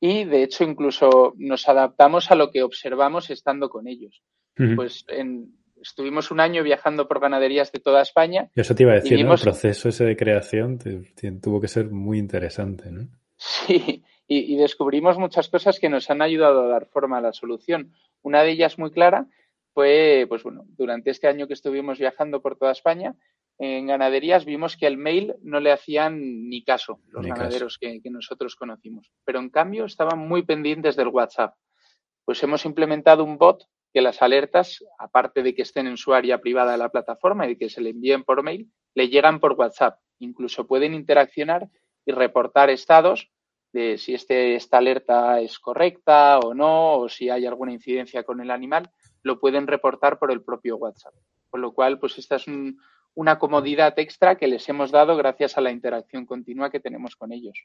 y 0.00 0.24
de 0.24 0.42
hecho 0.42 0.64
incluso 0.64 1.34
nos 1.36 1.68
adaptamos 1.68 2.30
a 2.30 2.34
lo 2.34 2.50
que 2.50 2.62
observamos 2.62 3.30
estando 3.30 3.68
con 3.68 3.88
ellos. 3.88 4.22
Pues 4.74 5.04
estuvimos 5.82 6.30
un 6.30 6.40
año 6.40 6.62
viajando 6.62 7.08
por 7.08 7.20
ganaderías 7.20 7.72
de 7.72 7.80
toda 7.80 8.02
España. 8.02 8.50
Eso 8.54 8.74
te 8.74 8.82
iba 8.82 8.92
a 8.92 8.96
decir, 8.96 9.18
el 9.18 9.26
proceso 9.26 9.88
ese 9.88 10.04
de 10.04 10.16
creación 10.16 10.78
tuvo 11.42 11.60
que 11.60 11.68
ser 11.68 11.90
muy 11.90 12.18
interesante, 12.18 12.90
¿no? 12.90 13.08
Sí, 13.36 14.02
y, 14.26 14.56
descubrimos 14.56 15.16
muchas 15.16 15.48
cosas 15.48 15.78
que 15.78 15.88
nos 15.88 16.10
han 16.10 16.22
ayudado 16.22 16.64
a 16.64 16.68
dar 16.68 16.86
forma 16.86 17.18
a 17.18 17.20
la 17.20 17.32
solución. 17.32 17.92
Una 18.22 18.42
de 18.42 18.50
ellas 18.50 18.78
muy 18.78 18.90
clara 18.90 19.26
fue, 19.72 20.26
pues 20.28 20.42
bueno, 20.42 20.64
durante 20.76 21.10
este 21.10 21.28
año 21.28 21.46
que 21.46 21.54
estuvimos 21.54 21.98
viajando 21.98 22.42
por 22.42 22.56
toda 22.56 22.72
España, 22.72 23.14
en 23.58 23.86
ganaderías 23.86 24.44
vimos 24.44 24.76
que 24.76 24.86
el 24.86 24.98
mail 24.98 25.34
no 25.42 25.60
le 25.60 25.72
hacían 25.72 26.48
ni 26.48 26.62
caso 26.64 27.00
los 27.08 27.26
ganaderos 27.26 27.78
Que, 27.78 28.00
que, 28.00 28.10
nosotros 28.10 28.54
conocimos, 28.54 29.10
pero 29.24 29.38
en 29.38 29.50
cambio 29.50 29.84
estaban 29.84 30.18
muy 30.18 30.42
pendientes 30.42 30.96
del 30.96 31.08
WhatsApp. 31.08 31.54
Pues 32.24 32.42
hemos 32.42 32.64
implementado 32.64 33.24
un 33.24 33.38
bot 33.38 33.64
que 33.92 34.02
las 34.02 34.22
alertas, 34.22 34.84
aparte 34.98 35.42
de 35.42 35.54
que 35.54 35.62
estén 35.62 35.86
en 35.86 35.96
su 35.96 36.12
área 36.12 36.38
privada 36.38 36.72
de 36.72 36.78
la 36.78 36.90
plataforma 36.90 37.46
y 37.46 37.50
de 37.50 37.58
que 37.58 37.70
se 37.70 37.80
le 37.80 37.90
envíen 37.90 38.24
por 38.24 38.42
mail, 38.42 38.70
le 38.94 39.08
llegan 39.08 39.40
por 39.40 39.52
WhatsApp. 39.52 39.98
Incluso 40.18 40.66
pueden 40.66 40.94
interaccionar 40.94 41.68
y 42.04 42.12
reportar 42.12 42.70
estados 42.70 43.30
de 43.72 43.98
si 43.98 44.14
este, 44.14 44.54
esta 44.54 44.78
alerta 44.78 45.40
es 45.40 45.58
correcta 45.58 46.38
o 46.38 46.54
no, 46.54 46.98
o 46.98 47.08
si 47.08 47.28
hay 47.28 47.46
alguna 47.46 47.72
incidencia 47.72 48.22
con 48.24 48.40
el 48.40 48.50
animal, 48.50 48.90
lo 49.22 49.38
pueden 49.38 49.66
reportar 49.66 50.18
por 50.18 50.32
el 50.32 50.42
propio 50.42 50.76
WhatsApp. 50.76 51.14
Con 51.50 51.60
lo 51.60 51.72
cual, 51.72 51.98
pues 51.98 52.18
esta 52.18 52.36
es 52.36 52.46
una 53.14 53.38
comodidad 53.38 53.98
extra 53.98 54.36
que 54.36 54.48
les 54.48 54.68
hemos 54.68 54.90
dado 54.90 55.16
gracias 55.16 55.58
a 55.58 55.60
la 55.60 55.70
interacción 55.70 56.26
continua 56.26 56.70
que 56.70 56.80
tenemos 56.80 57.16
con 57.16 57.32
ellos. 57.32 57.58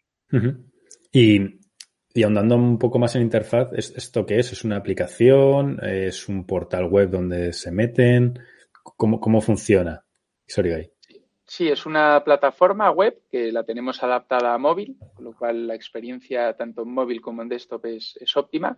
y, 1.11 1.59
y, 2.13 2.23
ahondando 2.23 2.55
un 2.55 2.77
poco 2.77 2.99
más 2.99 3.15
en 3.15 3.23
interfaz, 3.23 3.73
¿esto 3.73 4.25
qué 4.25 4.39
es? 4.39 4.51
¿Es 4.51 4.63
una 4.63 4.77
aplicación? 4.77 5.79
¿Es 5.81 6.29
un 6.29 6.45
portal 6.45 6.85
web 6.85 7.09
donde 7.09 7.53
se 7.53 7.71
meten? 7.71 8.39
¿Cómo, 8.83 9.19
cómo 9.19 9.41
funciona? 9.41 10.03
Sorry, 10.45 10.91
Sí, 11.45 11.67
es 11.67 11.85
una 11.85 12.23
plataforma 12.23 12.89
web 12.91 13.21
que 13.29 13.51
la 13.51 13.63
tenemos 13.63 14.01
adaptada 14.01 14.53
a 14.53 14.57
móvil, 14.57 14.97
con 15.13 15.25
lo 15.25 15.33
cual 15.33 15.67
la 15.67 15.75
experiencia 15.75 16.53
tanto 16.53 16.83
en 16.83 16.93
móvil 16.93 17.21
como 17.21 17.41
en 17.41 17.49
desktop 17.49 17.85
es, 17.85 18.17
óptima. 18.35 18.77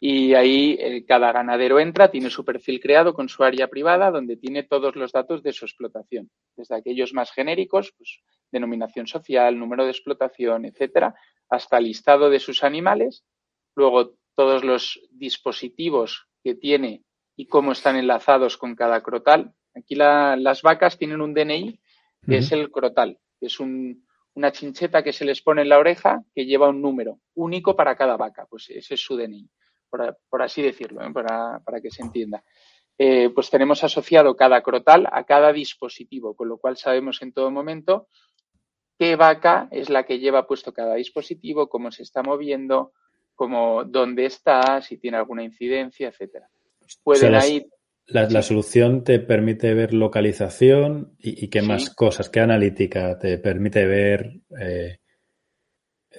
Y 0.00 0.34
ahí 0.34 0.78
eh, 0.80 1.04
cada 1.04 1.32
ganadero 1.32 1.80
entra, 1.80 2.10
tiene 2.10 2.30
su 2.30 2.44
perfil 2.44 2.80
creado 2.80 3.14
con 3.14 3.28
su 3.28 3.42
área 3.42 3.66
privada, 3.68 4.12
donde 4.12 4.36
tiene 4.36 4.62
todos 4.62 4.94
los 4.94 5.10
datos 5.10 5.42
de 5.42 5.52
su 5.52 5.64
explotación, 5.64 6.30
desde 6.56 6.76
aquellos 6.76 7.12
más 7.12 7.32
genéricos, 7.32 7.92
pues, 7.98 8.20
denominación 8.52 9.06
social, 9.06 9.58
número 9.58 9.84
de 9.84 9.90
explotación, 9.90 10.66
etcétera, 10.66 11.14
hasta 11.48 11.80
listado 11.80 12.30
de 12.30 12.40
sus 12.40 12.64
animales, 12.64 13.24
luego 13.74 14.14
todos 14.34 14.64
los 14.64 15.00
dispositivos 15.10 16.28
que 16.42 16.54
tiene 16.54 17.02
y 17.36 17.46
cómo 17.46 17.72
están 17.72 17.96
enlazados 17.96 18.56
con 18.56 18.74
cada 18.74 19.02
crotal. 19.02 19.54
Aquí 19.74 19.94
las 19.94 20.62
vacas 20.62 20.98
tienen 20.98 21.20
un 21.20 21.34
DNI 21.34 21.80
que 22.26 22.38
es 22.38 22.52
el 22.52 22.70
crotal, 22.70 23.18
que 23.40 23.46
es 23.46 23.58
una 23.60 24.52
chincheta 24.52 25.02
que 25.02 25.12
se 25.12 25.24
les 25.24 25.40
pone 25.40 25.62
en 25.62 25.68
la 25.68 25.78
oreja 25.78 26.22
que 26.34 26.46
lleva 26.46 26.68
un 26.68 26.82
número 26.82 27.20
único 27.34 27.74
para 27.76 27.96
cada 27.96 28.16
vaca. 28.16 28.46
Pues 28.50 28.68
ese 28.70 28.94
es 28.94 29.00
su 29.00 29.16
DNI, 29.16 29.48
por, 29.88 30.42
así 30.42 30.62
decirlo, 30.62 31.02
¿eh? 31.02 31.12
para, 31.12 31.80
que 31.80 31.90
se 31.90 32.02
entienda. 32.02 32.42
Eh, 32.98 33.30
pues 33.30 33.48
tenemos 33.50 33.84
asociado 33.84 34.36
cada 34.36 34.60
crotal 34.62 35.08
a 35.12 35.24
cada 35.24 35.52
dispositivo, 35.52 36.34
con 36.34 36.48
lo 36.48 36.58
cual 36.58 36.76
sabemos 36.76 37.22
en 37.22 37.32
todo 37.32 37.50
momento 37.50 38.08
qué 38.98 39.16
vaca 39.16 39.68
es 39.70 39.88
la 39.88 40.04
que 40.04 40.18
lleva 40.18 40.46
puesto 40.46 40.72
cada 40.72 40.94
dispositivo, 40.94 41.68
cómo 41.68 41.90
se 41.90 42.02
está 42.02 42.22
moviendo, 42.22 42.92
cómo, 43.34 43.84
dónde 43.84 44.26
está, 44.26 44.82
si 44.82 44.98
tiene 44.98 45.16
alguna 45.16 45.44
incidencia, 45.44 46.08
etcétera. 46.08 46.48
Pueden 47.04 47.34
ahí 47.34 47.64
la, 48.08 48.42
solución 48.42 49.04
te 49.04 49.18
permite 49.18 49.74
ver 49.74 49.92
localización 49.92 51.12
y, 51.18 51.48
qué 51.48 51.60
más 51.60 51.94
cosas, 51.94 52.30
qué 52.30 52.40
analítica 52.40 53.18
te 53.18 53.36
permite 53.36 53.84
ver 53.84 54.40
eh, 54.58 54.98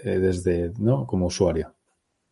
eh, 0.03 0.19
desde, 0.19 0.71
¿no? 0.77 1.07
Como 1.07 1.25
usuario. 1.25 1.73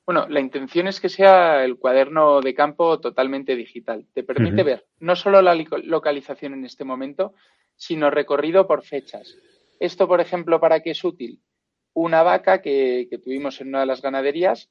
Bueno, 0.06 0.28
la 0.30 0.40
intención 0.40 0.88
es 0.88 1.02
que 1.02 1.10
sea 1.10 1.66
el 1.66 1.78
cuaderno 1.78 2.40
de 2.40 2.54
campo 2.54 3.00
totalmente 3.00 3.56
digital. 3.56 4.06
Te 4.14 4.24
permite 4.24 4.64
ver 4.64 4.86
no 5.00 5.16
solo 5.16 5.42
la 5.42 5.56
localización 5.56 6.54
en 6.54 6.64
este 6.64 6.84
momento, 6.84 7.34
sino 7.76 8.12
recorrido 8.12 8.68
por 8.68 8.84
fechas. 8.84 9.36
Esto, 9.80 10.08
por 10.08 10.22
ejemplo, 10.22 10.60
¿para 10.60 10.82
qué 10.82 10.92
es 10.92 11.04
útil? 11.04 11.42
Una 11.94 12.24
vaca 12.24 12.62
que, 12.62 13.08
tuvimos 13.24 13.62
en 13.62 13.70
una 13.70 13.82
de 13.82 13.86
las 13.86 14.02
ganaderías 14.02 14.70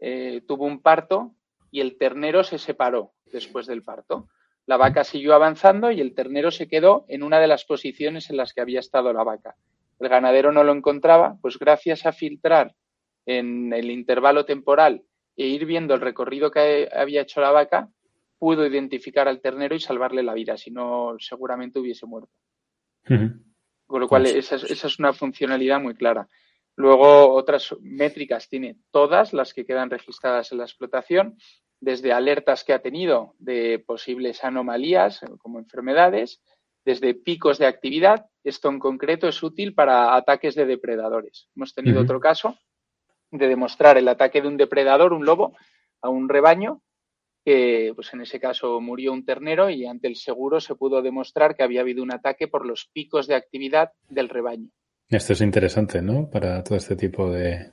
eh, 0.00 0.42
tuvo 0.46 0.64
un 0.64 0.80
parto 0.80 1.34
y 1.70 1.80
el 1.80 1.98
ternero 1.98 2.44
se 2.44 2.58
separó 2.58 3.12
después 3.26 3.66
del 3.66 3.82
parto. 3.82 4.28
La 4.66 4.76
vaca 4.76 5.04
siguió 5.04 5.34
avanzando 5.34 5.90
y 5.90 6.00
el 6.00 6.14
ternero 6.14 6.50
se 6.50 6.68
quedó 6.68 7.04
en 7.08 7.22
una 7.22 7.40
de 7.40 7.46
las 7.46 7.64
posiciones 7.64 8.30
en 8.30 8.36
las 8.36 8.52
que 8.52 8.60
había 8.60 8.80
estado 8.80 9.12
la 9.12 9.24
vaca. 9.24 9.56
El 9.98 10.08
ganadero 10.08 10.52
no 10.52 10.62
lo 10.62 10.72
encontraba, 10.72 11.38
pues 11.40 11.58
gracias 11.58 12.06
a 12.06 12.12
filtrar 12.12 12.74
en 13.26 13.72
el 13.72 13.90
intervalo 13.90 14.44
temporal 14.44 15.02
e 15.36 15.46
ir 15.46 15.66
viendo 15.66 15.94
el 15.94 16.00
recorrido 16.00 16.50
que 16.50 16.88
había 16.92 17.22
hecho 17.22 17.40
la 17.40 17.50
vaca, 17.50 17.88
pudo 18.38 18.66
identificar 18.66 19.28
al 19.28 19.40
ternero 19.40 19.74
y 19.74 19.80
salvarle 19.80 20.22
la 20.22 20.34
vida, 20.34 20.56
si 20.56 20.70
no 20.70 21.16
seguramente 21.18 21.78
hubiese 21.78 22.06
muerto. 22.06 22.32
Con 23.88 24.00
lo 24.02 24.08
cual, 24.08 24.22
pues 24.22 24.36
esa 24.36 24.54
esa 24.54 24.86
es 24.86 24.98
una 25.00 25.12
funcionalidad 25.12 25.80
muy 25.80 25.94
clara. 25.94 26.28
Luego, 26.76 27.34
otras 27.34 27.74
métricas 27.80 28.48
tiene 28.48 28.76
todas 28.92 29.32
las 29.32 29.52
que 29.52 29.66
quedan 29.66 29.90
registradas 29.90 30.52
en 30.52 30.58
la 30.58 30.64
explotación 30.64 31.36
desde 31.80 32.12
alertas 32.12 32.62
que 32.62 32.72
ha 32.72 32.82
tenido 32.82 33.34
de 33.38 33.82
posibles 33.84 34.44
anomalías 34.44 35.22
eh, 35.22 35.26
como 35.38 35.58
enfermedades, 35.58 36.40
desde 36.84 37.14
picos 37.14 37.58
de 37.58 37.66
actividad. 37.66 38.26
Esto 38.44 38.68
en 38.68 38.78
concreto 38.78 39.26
es 39.26 39.42
útil 39.42 39.74
para 39.74 40.14
ataques 40.14 40.54
de 40.54 40.66
depredadores. 40.66 41.48
Hemos 41.56 41.74
tenido 41.74 42.00
otro 42.00 42.20
caso 42.20 42.56
de 43.30 43.48
demostrar 43.48 43.98
el 43.98 44.08
ataque 44.08 44.40
de 44.40 44.48
un 44.48 44.56
depredador, 44.56 45.12
un 45.12 45.24
lobo, 45.24 45.56
a 46.00 46.08
un 46.08 46.28
rebaño, 46.28 46.80
que 47.48 47.92
pues 47.94 48.12
en 48.12 48.20
ese 48.20 48.38
caso 48.38 48.78
murió 48.78 49.10
un 49.10 49.24
ternero 49.24 49.70
y 49.70 49.86
ante 49.86 50.06
el 50.06 50.16
seguro 50.16 50.60
se 50.60 50.74
pudo 50.74 51.00
demostrar 51.00 51.56
que 51.56 51.62
había 51.62 51.80
habido 51.80 52.02
un 52.02 52.12
ataque 52.12 52.46
por 52.46 52.66
los 52.66 52.90
picos 52.92 53.26
de 53.26 53.36
actividad 53.36 53.92
del 54.10 54.28
rebaño. 54.28 54.68
Esto 55.08 55.32
es 55.32 55.40
interesante, 55.40 56.02
¿no? 56.02 56.28
Para 56.28 56.62
todo 56.62 56.76
este 56.76 56.94
tipo 56.94 57.30
de, 57.30 57.70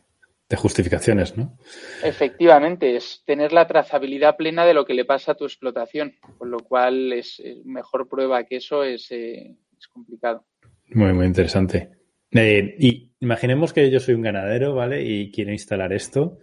de 0.48 0.56
justificaciones, 0.56 1.36
¿no? 1.36 1.58
Efectivamente, 2.02 2.96
es 2.96 3.22
tener 3.26 3.52
la 3.52 3.68
trazabilidad 3.68 4.38
plena 4.38 4.66
de 4.66 4.74
lo 4.74 4.86
que 4.86 4.94
le 4.94 5.04
pasa 5.04 5.34
a 5.34 5.36
tu 5.36 5.44
explotación, 5.44 6.14
con 6.38 6.52
lo 6.52 6.60
cual 6.60 7.12
es 7.12 7.44
mejor 7.66 8.08
prueba 8.08 8.46
que 8.46 8.56
eso 8.56 8.82
es, 8.86 9.12
eh, 9.12 9.58
complicado. 9.92 10.46
Muy, 10.88 11.12
muy 11.12 11.26
interesante. 11.26 11.90
Eh, 12.32 12.78
y 12.80 13.12
imaginemos 13.20 13.74
que 13.74 13.92
yo 13.92 14.00
soy 14.00 14.16
un 14.16 14.22
ganadero, 14.22 14.74
¿vale? 14.74 15.04
Y 15.04 15.32
quiero 15.32 15.52
instalar 15.52 15.92
esto. 15.92 16.40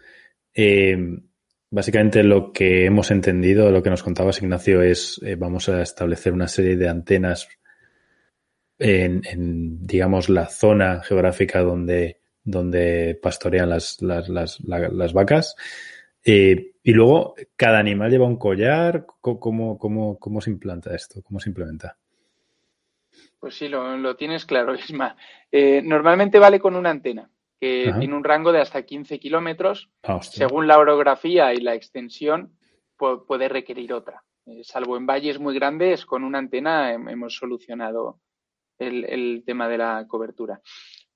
Eh, 0.53 0.99
básicamente 1.73 2.23
lo 2.23 2.53
que 2.53 2.87
hemos 2.87 3.11
entendido, 3.11 3.73
lo 3.73 3.83
que 3.83 3.91
nos 3.91 4.05
contaba 4.05 4.31
Ignacio, 4.31 4.83
es 4.83 5.21
vamos 5.37 5.69
a 5.69 5.83
establecer 5.83 6.33
una 6.33 6.47
serie 6.47 6.77
de 6.77 6.89
antenas 6.89 7.49
en, 8.79 9.23
en, 9.25 9.85
digamos, 9.85 10.29
la 10.29 10.47
zona 10.47 11.03
geográfica 11.03 11.61
donde 11.61 12.23
donde 12.45 13.19
pastorean 13.21 13.71
las, 13.71 14.01
las, 14.03 14.29
las, 14.29 14.61
las 14.61 15.13
vacas. 15.13 15.57
Eh, 16.25 16.73
y 16.83 16.93
luego, 16.93 17.35
cada 17.57 17.79
animal 17.79 18.11
lleva 18.11 18.27
un 18.27 18.37
collar. 18.37 19.07
¿Cómo, 19.21 19.79
cómo, 19.79 20.19
cómo 20.19 20.41
se 20.41 20.51
implanta 20.51 20.95
esto? 20.95 21.23
¿Cómo 21.23 21.41
se 21.41 21.51
implementa? 21.51 21.97
Pues 23.39 23.57
sí, 23.57 23.69
lo, 23.69 23.97
lo 23.97 24.17
tienes 24.17 24.45
claro, 24.45 24.75
Isma. 24.75 25.17
Eh, 25.51 25.83
normalmente 25.85 26.39
vale 26.39 26.61
con 26.61 26.77
una 26.77 26.91
antena 26.91 27.29
que 27.63 27.95
tiene 27.97 28.17
un 28.17 28.25
rango 28.25 28.51
de 28.51 28.61
hasta 28.61 28.83
15 28.83 29.21
kilómetros. 29.21 29.89
Ah, 30.03 30.21
según 30.21 30.67
la 30.67 30.81
orografía 30.81 31.55
y 31.55 31.59
la 31.59 31.77
extensión, 31.77 32.59
puede 32.97 33.49
requerir 33.49 33.93
otra. 33.93 34.25
Eh, 34.47 34.65
salvo 34.65 34.97
en 34.97 35.07
valles 35.07 35.39
muy 35.39 35.55
grandes, 35.55 36.05
con 36.05 36.25
una 36.25 36.39
antena 36.39 36.93
hemos 36.93 37.37
solucionado 37.37 38.19
el, 38.81 39.05
el 39.05 39.45
tema 39.47 39.69
de 39.69 39.79
la 39.79 40.07
cobertura. 40.09 40.61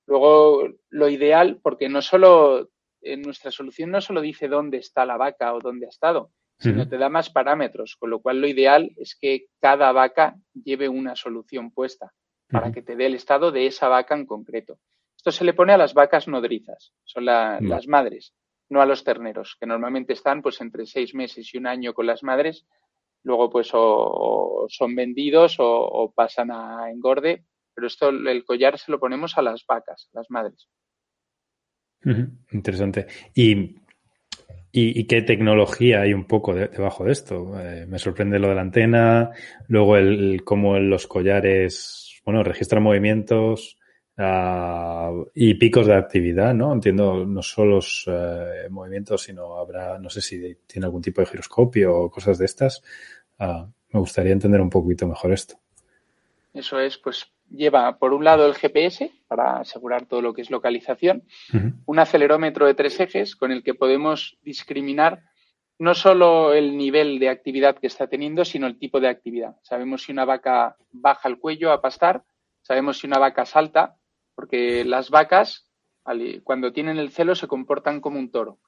Luego, 0.07 0.69
lo 0.89 1.09
ideal, 1.09 1.59
porque 1.61 1.89
no 1.89 2.01
solo, 2.01 2.71
en 3.03 3.23
nuestra 3.23 3.51
solución 3.51 3.91
no 3.91 4.01
solo 4.01 4.21
dice 4.21 4.47
dónde 4.47 4.79
está 4.79 5.05
la 5.05 5.17
vaca 5.17 5.53
o 5.53 5.59
dónde 5.59 5.87
ha 5.87 5.89
estado, 5.89 6.31
sino 6.61 6.89
te 6.89 6.97
da 6.97 7.09
más 7.09 7.29
parámetros, 7.29 7.97
con 7.97 8.11
lo 8.11 8.21
cual 8.21 8.41
lo 8.41 8.47
ideal 8.47 8.93
es 8.99 9.19
que 9.21 9.47
cada 9.61 9.91
vaca 9.91 10.37
lleve 10.55 10.89
una 10.89 11.17
solución 11.17 11.73
puesta 11.73 12.13
para 12.49 12.71
que 12.71 12.83
te 12.83 12.95
dé 12.95 13.07
el 13.07 13.17
estado 13.17 13.51
de 13.51 13.67
esa 13.67 13.89
vaca 13.89 14.15
en 14.15 14.27
concreto. 14.27 14.79
Esto 15.27 15.39
se 15.39 15.45
le 15.45 15.55
pone 15.55 15.73
a 15.73 15.77
las 15.77 15.93
vacas 15.93 16.29
nodrizas, 16.29 16.93
son 17.03 17.25
las 17.25 17.89
madres. 17.89 18.33
no 18.69 18.81
a 18.81 18.87
los 18.87 19.03
terneros, 19.03 19.57
que 19.59 19.67
normalmente 19.67 20.13
están 20.13 20.41
pues 20.41 20.61
entre 20.61 20.87
seis 20.87 21.17
meses 21.17 21.53
y 21.53 21.59
un 21.59 21.67
año 21.67 21.95
con 21.95 22.07
las 22.07 22.23
madres, 22.23 22.65
luego 23.25 23.51
pues 23.51 23.71
o, 23.73 24.67
son 24.69 24.95
vendidos 24.95 25.57
o, 25.59 26.13
pasan 26.15 26.53
a 26.53 26.93
engorde, 26.93 27.45
pero 27.75 27.89
esto 27.89 28.11
el 28.11 28.45
collar 28.45 28.79
se 28.79 28.93
lo 28.93 29.01
ponemos 29.01 29.37
a 29.37 29.43
las 29.43 29.67
vacas, 29.67 30.09
las 30.13 30.31
madres. 30.31 30.69
Interesante. 32.53 33.09
¿Y, 33.35 33.79
y, 34.71 35.05
qué 35.09 35.23
tecnología 35.23 36.03
hay 36.03 36.15
un 36.15 36.27
poco 36.27 36.55
debajo 36.55 37.03
de 37.03 37.11
esto? 37.11 37.61
Eh, 37.61 37.85
me 37.89 37.99
sorprende 37.99 38.39
lo 38.39 38.51
de 38.51 38.55
la 38.55 38.61
antena, 38.61 39.33
luego 39.67 39.97
el, 39.97 40.45
cómo 40.45 40.79
los 40.79 41.09
collares, 41.09 42.21
bueno, 42.25 42.45
registran 42.45 42.85
movimientos, 42.85 43.77
Ah, 44.19 45.13
y 45.35 45.55
picos 45.55 45.87
de 45.87 45.95
actividad, 45.95 46.55
¿no? 46.55 46.73
Entiendo 46.73 47.27
no 47.27 47.43
solo 47.43 47.77
los 47.77 48.05
eh, 48.07 48.69
movimientos, 48.71 49.23
sino 49.23 49.57
habrá, 49.57 49.99
no 49.99 50.09
sé 50.09 50.23
si 50.23 50.57
tiene 50.67 50.87
algún 50.87 51.03
tipo 51.03 51.21
de 51.21 51.27
giroscopio 51.27 51.95
o 51.95 52.11
cosas 52.11 52.39
de 52.39 52.47
estas. 52.47 52.83
Ah, 53.39 53.67
me 53.91 54.01
gustaría 54.01 54.33
entender 54.33 54.61
un 54.61 54.71
poquito 54.71 55.07
mejor 55.07 55.33
esto. 55.33 55.57
Eso 56.55 56.81
es, 56.81 56.97
pues 56.97 57.31
lleva 57.51 57.99
por 57.99 58.15
un 58.15 58.25
lado 58.25 58.47
el 58.47 58.55
GPS 58.55 59.13
para 59.29 59.61
asegurar 59.61 60.07
todo 60.07 60.23
lo 60.23 60.33
que 60.33 60.43
es 60.43 60.51
localización, 60.51 61.25
un 61.85 61.99
acelerómetro 61.99 62.67
de 62.67 62.75
tres 62.75 62.99
ejes 62.99 63.37
con 63.37 63.53
el 63.53 63.63
que 63.63 63.75
podemos 63.75 64.39
discriminar 64.43 65.23
no 65.79 65.95
solo 65.95 66.55
el 66.55 66.77
nivel 66.77 67.19
de 67.19 67.29
actividad 67.29 67.77
que 67.77 67.87
está 67.87 68.07
teniendo, 68.07 68.45
sino 68.45 68.67
el 68.67 68.79
tipo 68.79 68.99
de 68.99 69.09
actividad. 69.09 69.57
Sabemos 69.63 70.03
si 70.03 70.13
una 70.13 70.25
vaca 70.25 70.77
baja 70.91 71.29
el 71.29 71.39
cuello 71.39 71.71
a 71.71 71.83
pastar, 71.83 72.25
sabemos 72.63 72.99
si 72.99 73.07
una 73.07 73.19
vaca 73.19 73.45
salta, 73.45 73.97
porque 74.37 74.85
las 74.85 75.11
vacas, 75.11 75.69
cuando 76.45 76.73
tienen 76.73 76.99
el 76.99 77.11
celo, 77.11 77.35
se 77.35 77.49
comportan 77.49 78.01
como 78.01 78.21
un 78.21 78.31
toro. 78.31 78.61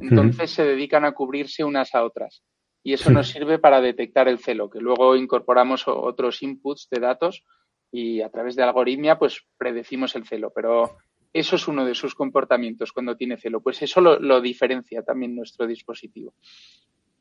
Entonces 0.00 0.50
se 0.50 0.64
dedican 0.64 1.04
a 1.04 1.12
cubrirse 1.12 1.64
unas 1.64 1.94
a 1.94 2.04
otras. 2.04 2.42
Y 2.82 2.92
eso 2.92 3.10
nos 3.10 3.28
sirve 3.28 3.58
para 3.58 3.80
detectar 3.80 4.26
el 4.26 4.40
celo, 4.40 4.68
que 4.68 4.80
luego 4.80 5.16
incorporamos 5.16 5.84
otros 5.86 6.42
inputs 6.42 6.88
de 6.90 7.00
datos 7.00 7.44
y 7.92 8.20
a 8.20 8.28
través 8.30 8.56
de 8.56 8.64
algoritmia, 8.64 9.18
pues 9.18 9.46
predecimos 9.56 10.16
el 10.16 10.26
celo. 10.26 10.50
Pero 10.52 10.96
eso 11.32 11.56
es 11.56 11.68
uno 11.68 11.84
de 11.84 11.94
sus 11.94 12.14
comportamientos 12.14 12.92
cuando 12.92 13.16
tiene 13.16 13.38
celo. 13.38 13.60
Pues 13.60 13.80
eso 13.82 14.00
lo, 14.00 14.18
lo 14.18 14.40
diferencia 14.40 15.02
también 15.02 15.36
nuestro 15.36 15.66
dispositivo. 15.66 16.34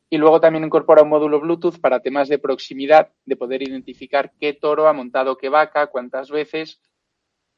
Y 0.09 0.17
luego 0.17 0.41
también 0.41 0.65
incorpora 0.65 1.03
un 1.03 1.09
módulo 1.09 1.39
Bluetooth 1.39 1.79
para 1.79 2.01
temas 2.01 2.27
de 2.27 2.39
proximidad, 2.39 3.11
de 3.25 3.35
poder 3.37 3.61
identificar 3.61 4.33
qué 4.39 4.53
toro 4.53 4.87
ha 4.87 4.93
montado 4.93 5.37
qué 5.37 5.49
vaca, 5.49 5.87
cuántas 5.87 6.31
veces 6.31 6.81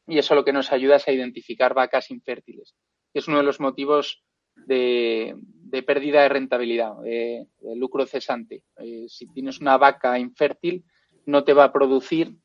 y 0.07 0.17
eso 0.17 0.35
lo 0.35 0.43
que 0.43 0.53
nos 0.53 0.71
ayuda 0.71 0.97
es 0.97 1.07
a 1.07 1.11
identificar 1.11 1.73
vacas 1.73 2.11
infértiles, 2.11 2.75
es 3.13 3.27
uno 3.27 3.37
de 3.37 3.43
los 3.43 3.59
motivos 3.59 4.23
de, 4.55 5.35
pérdida 5.85 6.21
de 6.21 6.29
rentabilidad, 6.29 6.95
de, 7.01 7.47
lucro 7.75 8.05
cesante. 8.05 8.63
Eh, 8.77 9.05
si 9.07 9.27
tienes 9.27 9.59
una 9.59 9.77
vaca 9.77 10.17
infértil, 10.19 10.83
no 11.25 11.43
te 11.43 11.53
va 11.53 11.65
a 11.65 11.73
producir, 11.73 12.35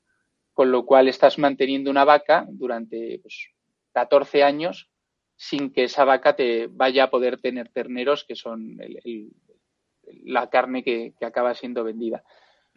con 0.53 0.71
lo 0.71 0.85
cual 0.85 1.09
estás 1.09 1.39
manteniendo 1.39 1.91
una 1.91 2.05
vaca 2.05 2.47
durante 2.49 3.21
14 3.93 4.31
pues, 4.31 4.45
años 4.45 4.91
sin 5.37 5.73
que 5.73 5.85
esa 5.85 6.05
vaca 6.05 6.35
te 6.35 6.67
vaya 6.67 7.05
a 7.05 7.11
poder 7.11 7.41
tener 7.41 7.69
terneros, 7.69 8.25
que 8.25 8.35
son 8.35 8.77
la 10.25 10.51
carne 10.51 10.83
que 10.83 11.15
acaba 11.21 11.55
siendo 11.55 11.85
vendida. 11.85 12.25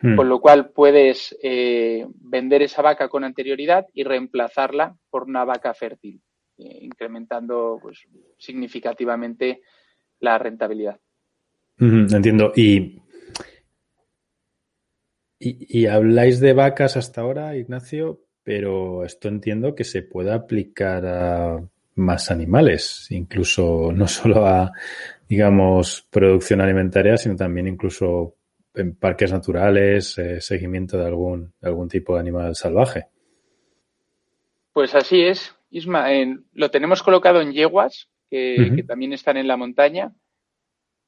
Hmm. 0.01 0.15
Con 0.15 0.29
lo 0.29 0.39
cual 0.39 0.71
puedes 0.71 1.37
eh, 1.43 2.07
vender 2.15 2.63
esa 2.63 2.81
vaca 2.81 3.07
con 3.07 3.23
anterioridad 3.23 3.85
y 3.93 4.03
reemplazarla 4.03 4.95
por 5.09 5.23
una 5.23 5.45
vaca 5.45 5.73
fértil, 5.73 6.21
eh, 6.57 6.79
incrementando 6.81 7.77
pues, 7.81 7.99
significativamente 8.37 9.61
la 10.19 10.37
rentabilidad. 10.39 10.99
entiendo. 11.79 12.51
Y, 12.55 12.99
y, 15.39 15.85
habláis 15.85 16.39
de 16.39 16.53
vacas 16.53 16.97
hasta 16.97 17.21
ahora, 17.21 17.55
Ignacio, 17.55 18.21
pero 18.43 19.05
esto 19.05 19.27
entiendo 19.27 19.75
que 19.75 19.83
se 19.83 20.01
puede 20.01 20.31
aplicar 20.31 21.05
a 21.05 21.63
más 21.95 22.31
animales, 22.31 23.07
incluso 23.09 23.91
no 23.93 24.07
solo 24.07 24.45
a, 24.45 24.71
digamos, 25.27 26.07
producción 26.09 26.61
alimentaria, 26.61 27.17
sino 27.17 27.35
también 27.35 27.67
incluso 27.67 28.35
en 28.73 28.95
parques 28.95 29.31
naturales, 29.31 30.17
eh, 30.17 30.41
seguimiento 30.41 30.97
de 30.97 31.05
algún, 31.05 31.53
algún 31.61 31.89
tipo 31.89 32.13
de 32.13 32.21
animal 32.21 32.55
salvaje. 32.55 33.07
Pues 34.73 34.95
así 34.95 35.21
es, 35.21 35.55
Isma. 35.69 36.07
lo 36.53 36.71
tenemos 36.71 37.03
colocado 37.03 37.41
en 37.41 37.51
yeguas, 37.51 38.09
que, 38.29 38.83
también 38.87 39.11
están 39.13 39.37
en 39.37 39.47
la 39.47 39.57
montaña. 39.57 40.13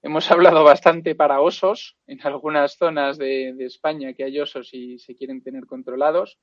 Hemos 0.01 0.29
hablado 0.31 0.63
bastante 0.63 1.15
para 1.15 1.39
osos 1.39 1.97
en 2.05 2.19
algunas 2.21 2.77
zonas 2.77 3.17
de, 3.17 3.55
España 3.59 4.13
que 4.13 4.25
hay 4.25 4.39
osos 4.39 4.73
y 4.73 4.99
se 4.99 5.15
quieren 5.15 5.41
tener 5.41 5.65
controlados. 5.65 6.39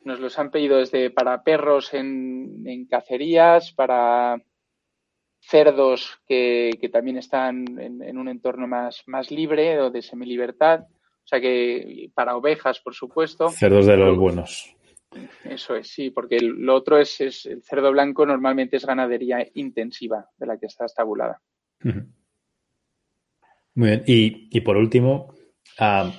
Nos 0.00 0.20
los 0.20 0.38
han 0.38 0.50
pedido 0.50 0.78
desde 0.78 1.10
para 1.10 1.42
perros 1.42 1.92
en, 1.92 2.62
en 2.66 2.86
cacerías, 2.86 3.72
para 3.72 4.42
cerdos 5.46 6.18
que, 6.26 6.90
también 6.92 7.18
están 7.18 7.64
en, 7.78 8.18
un 8.18 8.28
entorno 8.28 8.66
más, 8.66 9.02
más 9.06 9.30
libre 9.30 9.80
o 9.80 9.90
de 9.90 10.02
semilibertad. 10.02 10.80
O 10.80 11.28
sea 11.28 11.40
que 11.40 12.10
para 12.14 12.36
ovejas, 12.36 12.80
por 12.80 12.94
supuesto. 12.94 13.48
Cerdos 13.50 13.86
de 13.86 13.96
los 13.96 14.16
buenos. 14.16 14.76
Eso 15.44 15.76
es, 15.76 15.88
sí, 15.88 16.10
porque 16.10 16.38
lo 16.40 16.74
otro 16.74 16.98
es, 16.98 17.20
el 17.20 17.62
cerdo 17.62 17.90
blanco 17.90 18.26
normalmente 18.26 18.76
es 18.76 18.84
ganadería 18.84 19.46
intensiva 19.54 20.28
de 20.36 20.46
la 20.46 20.58
que 20.58 20.66
está 20.66 20.84
estabulada. 20.84 21.40
Muy 23.74 23.88
bien. 23.88 24.02
Y, 24.06 24.60
por 24.60 24.76
último, 24.76 25.34
ah, 25.78 26.12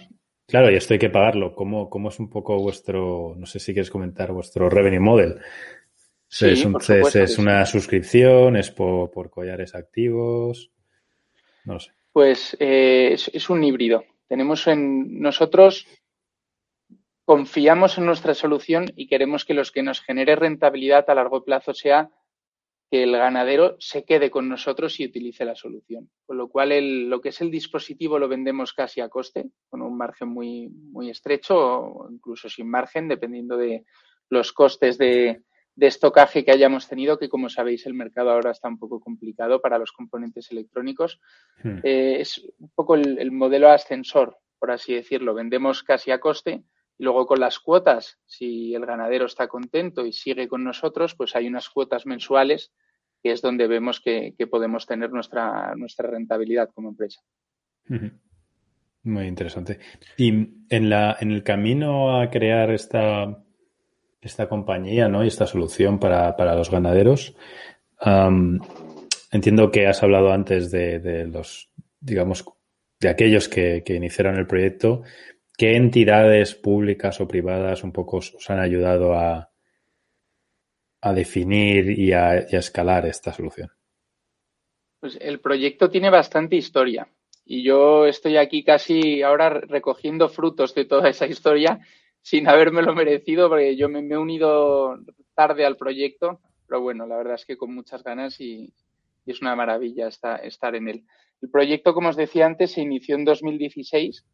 claro, 0.48 0.72
y 0.72 0.76
esto 0.76 0.94
hay 0.94 1.00
que 1.00 1.10
pagarlo. 1.10 1.54
¿Cómo, 1.54 1.90
¿Cómo 1.90 2.10
es 2.10 2.20
un 2.20 2.30
poco 2.30 2.58
vuestro, 2.58 3.36
no 3.38 3.46
sé 3.46 3.60
si 3.60 3.74
quieres 3.74 3.92
comentar, 3.92 4.32
vuestro 4.32 4.70
revenue 4.70 5.00
model? 5.00 5.40
Sí, 6.30 6.48
es, 6.48 7.38
una 7.38 7.66
suscripción, 7.66 8.58
es 8.58 8.70
por, 8.70 9.30
collares 9.30 9.76
activos, 9.76 10.72
no 11.64 11.80
sé. 11.80 11.92
Pues 12.12 12.58
eh, 12.60 13.14
es, 13.14 13.50
un 13.50 13.64
híbrido. 13.64 14.04
Tenemos 14.28 14.68
en 14.68 15.22
nosotros 15.22 15.88
confiamos 17.24 17.98
en 17.98 18.06
nuestra 18.06 18.34
solución 18.34 18.86
y 18.96 19.08
queremos 19.08 19.46
que 19.46 19.54
los 19.54 19.72
que 19.72 19.84
nos 19.84 20.02
genere 20.02 20.36
rentabilidad 20.36 21.10
a 21.10 21.16
largo 21.16 21.44
plazo 21.44 21.74
sea 21.74 22.10
que 22.90 23.04
el 23.04 23.12
ganadero 23.12 23.76
se 23.80 24.06
quede 24.06 24.32
con 24.32 24.48
nosotros 24.48 25.00
y 25.00 25.06
utilice 25.06 25.44
la 25.46 25.56
solución. 25.56 26.10
Con 26.26 26.38
lo 26.38 26.50
cual, 26.50 27.10
lo 27.10 27.22
que 27.22 27.30
es 27.30 27.42
el 27.42 27.52
dispositivo 27.52 28.18
lo 28.18 28.30
vendemos 28.30 28.74
casi 28.74 29.02
a 29.02 29.10
coste, 29.10 29.50
con 29.70 29.82
un 29.82 29.98
margen 29.98 30.30
muy, 30.30 30.70
muy 30.70 31.10
estrecho 31.10 31.58
o 31.58 32.10
incluso 32.10 32.50
sin 32.50 32.70
margen, 32.70 33.10
dependiendo 33.10 33.58
de 33.58 33.84
los 34.30 34.54
costes 34.54 34.98
de, 34.98 35.42
de 35.78 35.86
estocaje 35.86 36.44
que 36.44 36.52
hayamos 36.52 36.90
tenido, 36.90 37.20
que 37.20 37.30
como 37.30 37.50
sabéis 37.50 37.86
el 37.86 37.94
mercado 37.94 38.32
ahora 38.32 38.50
está 38.50 38.68
un 38.68 38.80
poco 38.80 39.00
complicado 39.00 39.62
para 39.62 39.78
los 39.78 39.92
componentes 39.92 40.52
electrónicos. 40.52 41.22
Hmm. 41.64 41.78
Eh, 41.84 42.18
es 42.20 42.44
un 42.58 42.72
poco 42.74 42.96
el, 42.96 43.32
modelo 43.32 43.70
ascensor, 43.70 44.40
por 44.58 44.72
así 44.72 44.96
decirlo. 44.96 45.36
Vendemos 45.36 45.84
casi 45.84 46.10
a 46.10 46.20
coste 46.20 46.64
y 46.98 47.04
luego 47.04 47.28
con 47.28 47.40
las 47.40 47.60
cuotas, 47.60 48.20
si 48.26 48.74
el 48.74 48.88
ganadero 48.88 49.28
está 49.28 49.48
contento 49.48 50.04
y 50.08 50.14
sigue 50.14 50.48
con 50.48 50.64
nosotros, 50.64 51.14
pues 51.14 51.36
hay 51.36 51.46
unas 51.46 51.70
cuotas 51.70 52.08
mensuales 52.08 52.74
que 53.22 53.32
es 53.32 53.44
donde 53.44 53.68
vemos 53.68 54.02
que, 54.02 54.34
podemos 54.50 54.88
tener 54.88 55.12
nuestra, 55.12 55.76
nuestra 55.76 56.10
rentabilidad 56.10 56.72
como 56.74 56.90
empresa. 56.90 57.22
Muy 59.04 59.28
interesante. 59.28 59.78
Y 60.18 60.30
en, 60.70 60.90
la, 60.90 61.18
en 61.20 61.32
el 61.32 61.44
camino 61.44 62.20
a 62.20 62.32
crear 62.32 62.72
esta 62.72 63.44
esta 64.28 64.48
compañía 64.48 65.08
¿no? 65.08 65.24
y 65.24 65.28
esta 65.28 65.48
solución 65.48 66.00
para, 66.00 66.56
los 66.56 66.70
ganaderos. 66.70 67.36
entiendo 69.32 69.72
que 69.72 69.88
has 69.88 70.04
hablado 70.04 70.32
antes 70.32 70.72
de, 70.72 71.28
los, 71.28 71.70
digamos, 72.00 72.46
de 73.00 73.10
aquellos 73.10 73.50
que, 73.50 73.84
iniciaron 73.88 74.38
el 74.38 74.48
proyecto. 74.48 75.04
¿Qué 75.58 75.76
entidades 75.76 76.54
públicas 76.54 77.20
o 77.20 77.28
privadas 77.28 77.84
un 77.84 77.92
poco 77.92 78.18
os 78.18 78.50
han 78.50 78.60
ayudado 78.60 79.16
a, 79.16 79.50
a 81.02 81.14
definir 81.14 81.98
y 81.98 82.14
a, 82.14 82.46
y 82.48 82.56
a 82.56 82.60
escalar 82.60 83.08
esta 83.08 83.34
solución? 83.34 83.72
Pues 85.00 85.18
el 85.20 85.40
proyecto 85.40 85.90
tiene 85.90 86.10
bastante 86.10 86.56
historia 86.56 87.08
y 87.48 87.64
yo 87.64 88.06
estoy 88.06 88.38
aquí 88.38 88.64
casi 88.64 89.22
ahora 89.22 89.50
recogiendo 89.50 90.28
frutos 90.28 90.76
de 90.76 90.86
toda 90.86 91.10
esa 91.10 91.28
historia 91.28 91.80
sin 92.28 92.46
habérmelo 92.50 92.94
merecido, 92.94 93.48
porque 93.48 93.78
yo 93.78 93.88
me, 93.88 94.00
he 94.00 94.18
unido 94.18 95.00
tarde 95.34 95.66
al 95.66 95.78
proyecto, 95.78 96.42
pero 96.68 96.82
bueno, 96.82 97.08
la 97.08 97.16
verdad 97.16 97.36
es 97.36 97.46
que 97.46 97.56
con 97.56 97.74
muchas 97.74 98.04
ganas 98.04 98.42
y, 98.42 98.74
es 99.26 99.42
una 99.42 99.56
maravilla 99.56 100.10
estar 100.10 100.76
en 100.76 100.90
él. 100.90 101.06
El 101.42 101.50
proyecto, 101.50 101.94
como 101.94 102.10
os 102.10 102.18
decía 102.18 102.46
antes, 102.46 102.74
se 102.74 102.82
inició 102.82 103.16
en 103.16 103.24
2016 103.24 104.26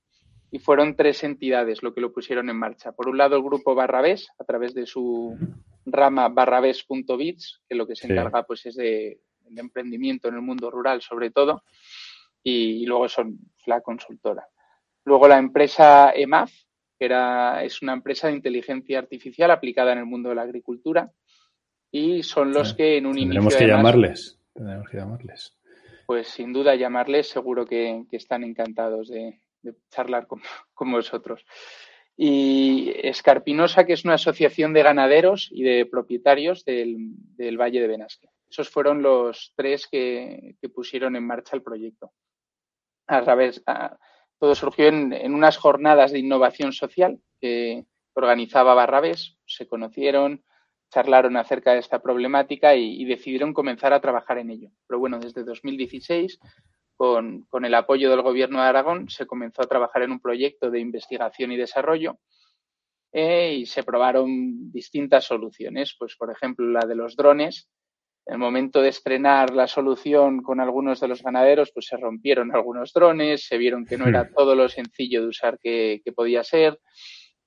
y 0.50 0.58
fueron 0.58 0.96
tres 0.96 1.24
entidades 1.24 1.84
lo 1.84 1.94
que 1.94 2.02
lo 2.02 2.12
pusieron 2.12 2.50
en 2.50 2.58
marcha. 2.58 2.94
Por 2.94 3.10
un 3.10 3.18
lado, 3.20 3.36
el 3.36 3.44
grupo 3.44 3.76
Barrabés, 3.76 4.28
a 4.40 4.44
través 4.44 4.74
de 4.74 4.88
su 4.88 5.38
rama 5.86 6.30
barrabés.bits, 6.30 7.62
que 7.70 7.76
lo 7.76 7.86
que 7.86 7.96
se 7.96 8.12
encarga 8.12 8.42
pues, 8.42 8.66
es 8.66 8.76
de, 8.76 9.20
emprendimiento 9.56 10.30
en 10.30 10.34
el 10.34 10.42
mundo 10.42 10.72
rural 10.72 11.04
sobre 11.04 11.30
todo, 11.30 11.62
y, 12.42 12.88
luego 12.88 13.08
son 13.08 13.38
la 13.68 13.82
consultora. 13.82 14.48
Luego 15.06 15.28
la 15.28 15.38
empresa 15.38 16.12
EMAF, 16.12 16.52
que 16.98 17.06
era, 17.06 17.64
es 17.64 17.82
una 17.82 17.94
empresa 17.94 18.28
de 18.28 18.34
inteligencia 18.34 19.00
artificial 19.00 19.52
aplicada 19.52 19.94
en 19.94 20.00
el 20.00 20.06
mundo 20.06 20.30
de 20.30 20.36
la 20.36 20.44
agricultura, 20.44 21.12
y 21.92 22.24
son 22.24 22.52
los 22.52 22.74
que 22.74 22.98
en 22.98 23.06
un 23.06 23.16
Tendremos 23.16 23.56
que 23.56 23.68
llamarles. 23.68 24.40
Tendremos 24.54 24.90
que 24.90 24.98
llamarles. 24.98 25.58
Pues 26.06 26.28
sin 26.28 26.52
duda 26.52 26.76
llamarles, 26.76 27.30
seguro 27.30 27.66
que, 27.66 28.06
están 28.12 28.44
encantados 28.44 29.10
de, 29.10 29.40
charlar 29.90 30.28
con, 30.28 30.42
con 30.74 30.92
vosotros 30.92 31.46
y 32.16 32.94
Escarpinosa, 33.04 33.86
que 33.86 33.94
es 33.94 34.06
una 34.06 34.16
asociación 34.16 34.74
de 34.74 34.84
ganaderos 34.84 35.50
y 35.52 35.64
de 35.64 35.86
propietarios 35.86 36.64
del, 36.64 37.58
Valle 37.58 37.82
de 37.82 37.88
Benasque. 37.88 38.30
Esos 38.50 38.70
fueron 38.70 39.02
los 39.02 39.54
tres 39.56 39.88
que, 39.88 40.56
pusieron 40.74 41.16
en 41.16 41.26
marcha 41.26 41.56
el 41.56 41.64
proyecto. 41.64 42.12
A 43.08 43.24
través, 43.24 43.64
todo 44.44 44.56
surgió 44.56 44.88
en, 44.88 45.34
unas 45.34 45.56
jornadas 45.56 46.12
de 46.12 46.20
innovación 46.20 46.74
social 46.74 47.18
que 47.40 47.86
organizaba 48.14 48.74
Barrabés. 48.74 49.38
Se 49.46 49.70
conocieron, 49.70 50.44
charlaron 50.92 51.38
acerca 51.38 51.72
de 51.72 51.80
esta 51.80 52.02
problemática 52.02 52.76
y, 52.76 53.06
decidieron 53.06 53.54
comenzar 53.54 53.94
a 53.94 54.02
trabajar 54.02 54.40
en 54.40 54.50
ello. 54.50 54.70
Pero 54.86 55.00
bueno, 55.00 55.18
desde 55.18 55.46
2016 55.46 56.40
con, 56.98 57.48
el 57.64 57.74
apoyo 57.74 58.10
del 58.10 58.22
Gobierno 58.22 58.62
de 58.62 58.68
Aragón, 58.68 59.08
se 59.08 59.26
comenzó 59.26 59.62
a 59.62 59.68
trabajar 59.68 60.02
en 60.02 60.12
un 60.12 60.20
proyecto 60.20 60.70
de 60.70 60.82
investigación 60.82 61.54
y 61.54 61.56
desarrollo 61.56 62.18
eh, 63.14 63.54
y 63.60 63.66
se 63.66 63.84
probaron 63.84 64.74
distintas 64.74 65.24
soluciones. 65.24 65.96
Pues, 65.98 66.18
por 66.18 66.30
ejemplo, 66.30 66.68
la 66.68 66.86
de 66.86 66.96
los 66.96 67.16
drones. 67.16 67.70
En 68.26 68.34
el 68.34 68.40
momento 68.40 68.82
de 68.82 68.90
estrenar 68.90 69.54
la 69.54 69.68
solución 69.68 70.42
con 70.42 70.62
algunos 70.62 71.02
de 71.02 71.10
los 71.10 71.22
ganaderos, 71.22 71.72
pues 71.74 71.88
se 71.88 71.98
rompieron 71.98 72.56
algunos 72.56 72.94
drones, 72.94 73.46
se 73.46 73.58
vieron 73.58 73.86
que 73.86 73.98
no 73.98 74.08
era 74.08 74.24
hmm. 74.24 74.34
todo 74.34 74.56
lo 74.56 74.70
sencillo 74.70 75.22
de 75.22 75.28
usar 75.28 75.60
que, 75.60 76.02
podía 76.16 76.44
ser 76.44 76.80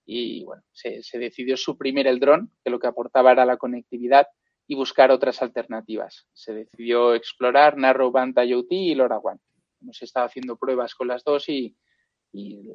y 0.05 0.45
bueno, 0.45 0.63
se, 0.73 1.03
se, 1.03 1.19
decidió 1.19 1.57
suprimir 1.57 2.07
el 2.07 2.21
dron, 2.21 2.53
que 2.63 2.71
lo 2.71 2.79
que 2.79 2.87
aportaba 2.87 3.33
era 3.33 3.45
la 3.45 3.57
conectividad 3.57 4.27
y 4.67 4.75
buscar 4.75 5.11
otras 5.11 5.43
alternativas. 5.43 6.29
Se 6.33 6.53
decidió 6.53 7.15
explorar 7.15 7.77
Narrowband 7.77 8.39
IoT 8.39 8.71
y 8.71 8.95
LoRaWAN. 8.95 9.41
Hemos 9.81 10.03
estado 10.03 10.27
haciendo 10.27 10.57
pruebas 10.57 10.95
con 10.95 11.09
las 11.09 11.25
dos 11.25 11.49
y, 11.49 11.77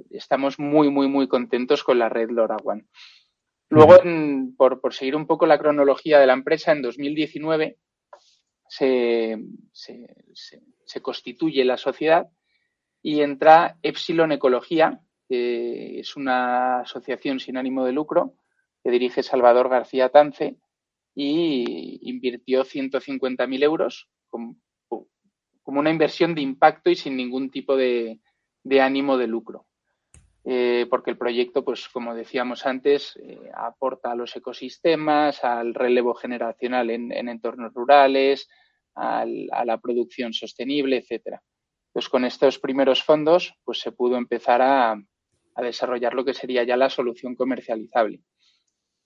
estamos 0.10 0.58
muy, 0.58 0.90
muy, 0.90 1.08
muy 1.08 1.28
contentos 1.28 1.84
con 1.84 2.00
la 2.00 2.10
red 2.10 2.32
LoRaWAN. 2.32 2.88
Luego, 3.70 4.02
por, 4.58 4.94
seguir 4.94 5.16
un 5.16 5.28
poco 5.28 5.46
la 5.46 5.60
cronología 5.60 6.20
de 6.20 6.26
la 6.26 6.34
empresa, 6.34 6.72
en 6.72 6.82
2019 6.82 7.78
se, 8.72 9.38
se 9.74 11.02
constituye 11.02 11.66
la 11.66 11.78
sociedad 11.78 12.30
y 13.02 13.22
entra 13.22 13.78
Epsilon 13.82 14.32
Ecología, 14.32 15.02
que 15.28 16.00
es 16.00 16.16
una 16.16 16.82
asociación 16.82 17.40
sin 17.40 17.58
ánimo 17.58 17.86
de 17.86 17.92
lucro 17.92 18.36
que 18.84 18.92
dirige 18.92 19.24
Salvador 19.24 19.70
García 19.70 20.10
Tance 20.10 20.58
y 21.14 22.00
invirtió 22.10 22.64
150.000 22.64 23.64
euros 23.64 24.10
como, 24.30 24.58
una 25.66 25.90
inversión 25.90 26.36
de 26.36 26.42
impacto 26.42 26.90
y 26.90 26.96
sin 26.96 27.16
ningún 27.16 27.50
tipo 27.50 27.76
de, 27.76 28.20
ánimo 28.82 29.18
de 29.18 29.28
lucro. 29.28 29.66
Eh, 30.44 30.88
porque 30.90 31.12
el 31.12 31.18
proyecto, 31.18 31.64
pues 31.64 31.88
como 31.88 32.16
decíamos 32.16 32.66
antes, 32.66 33.16
eh, 33.18 33.40
aporta 33.54 34.12
a 34.12 34.16
los 34.16 34.36
ecosistemas, 34.36 35.44
al 35.44 35.74
relevo 35.74 36.16
generacional 36.16 36.90
en, 36.90 37.12
entornos 37.12 37.74
rurales, 37.74 38.50
a 38.96 39.26
la 39.26 39.78
producción 39.78 40.34
sostenible, 40.34 40.98
etcétera. 40.98 41.42
Pues 41.94 42.10
con 42.10 42.26
estos 42.26 42.60
primeros 42.60 43.04
fondos, 43.04 43.54
pues 43.64 43.80
se 43.80 43.92
pudo 43.92 44.18
empezar 44.18 44.62
a 44.62 44.96
desarrollar 45.58 46.14
lo 46.14 46.26
que 46.26 46.34
sería 46.34 46.64
ya 46.64 46.76
la 46.76 46.90
solución 46.90 47.36
comercializable. 47.36 48.22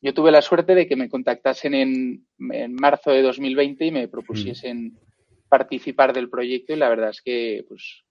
Yo 0.05 0.13
tuve 0.13 0.31
la 0.31 0.43
suerte 0.43 0.75
de 0.75 0.87
que 0.87 0.95
me 0.95 1.09
contactasen 1.09 1.73
en, 1.73 2.27
marzo 2.75 3.09
de 3.09 3.23
2020 3.23 3.85
y 3.85 3.91
me 3.91 4.07
propusiesen 4.07 4.99
participar 5.49 6.13
del 6.13 6.29
proyecto 6.29 6.73
y 6.73 6.75
la 6.75 6.89
verdad 6.89 7.09
es 7.09 7.23
que 7.23 7.65
pues 7.67 8.04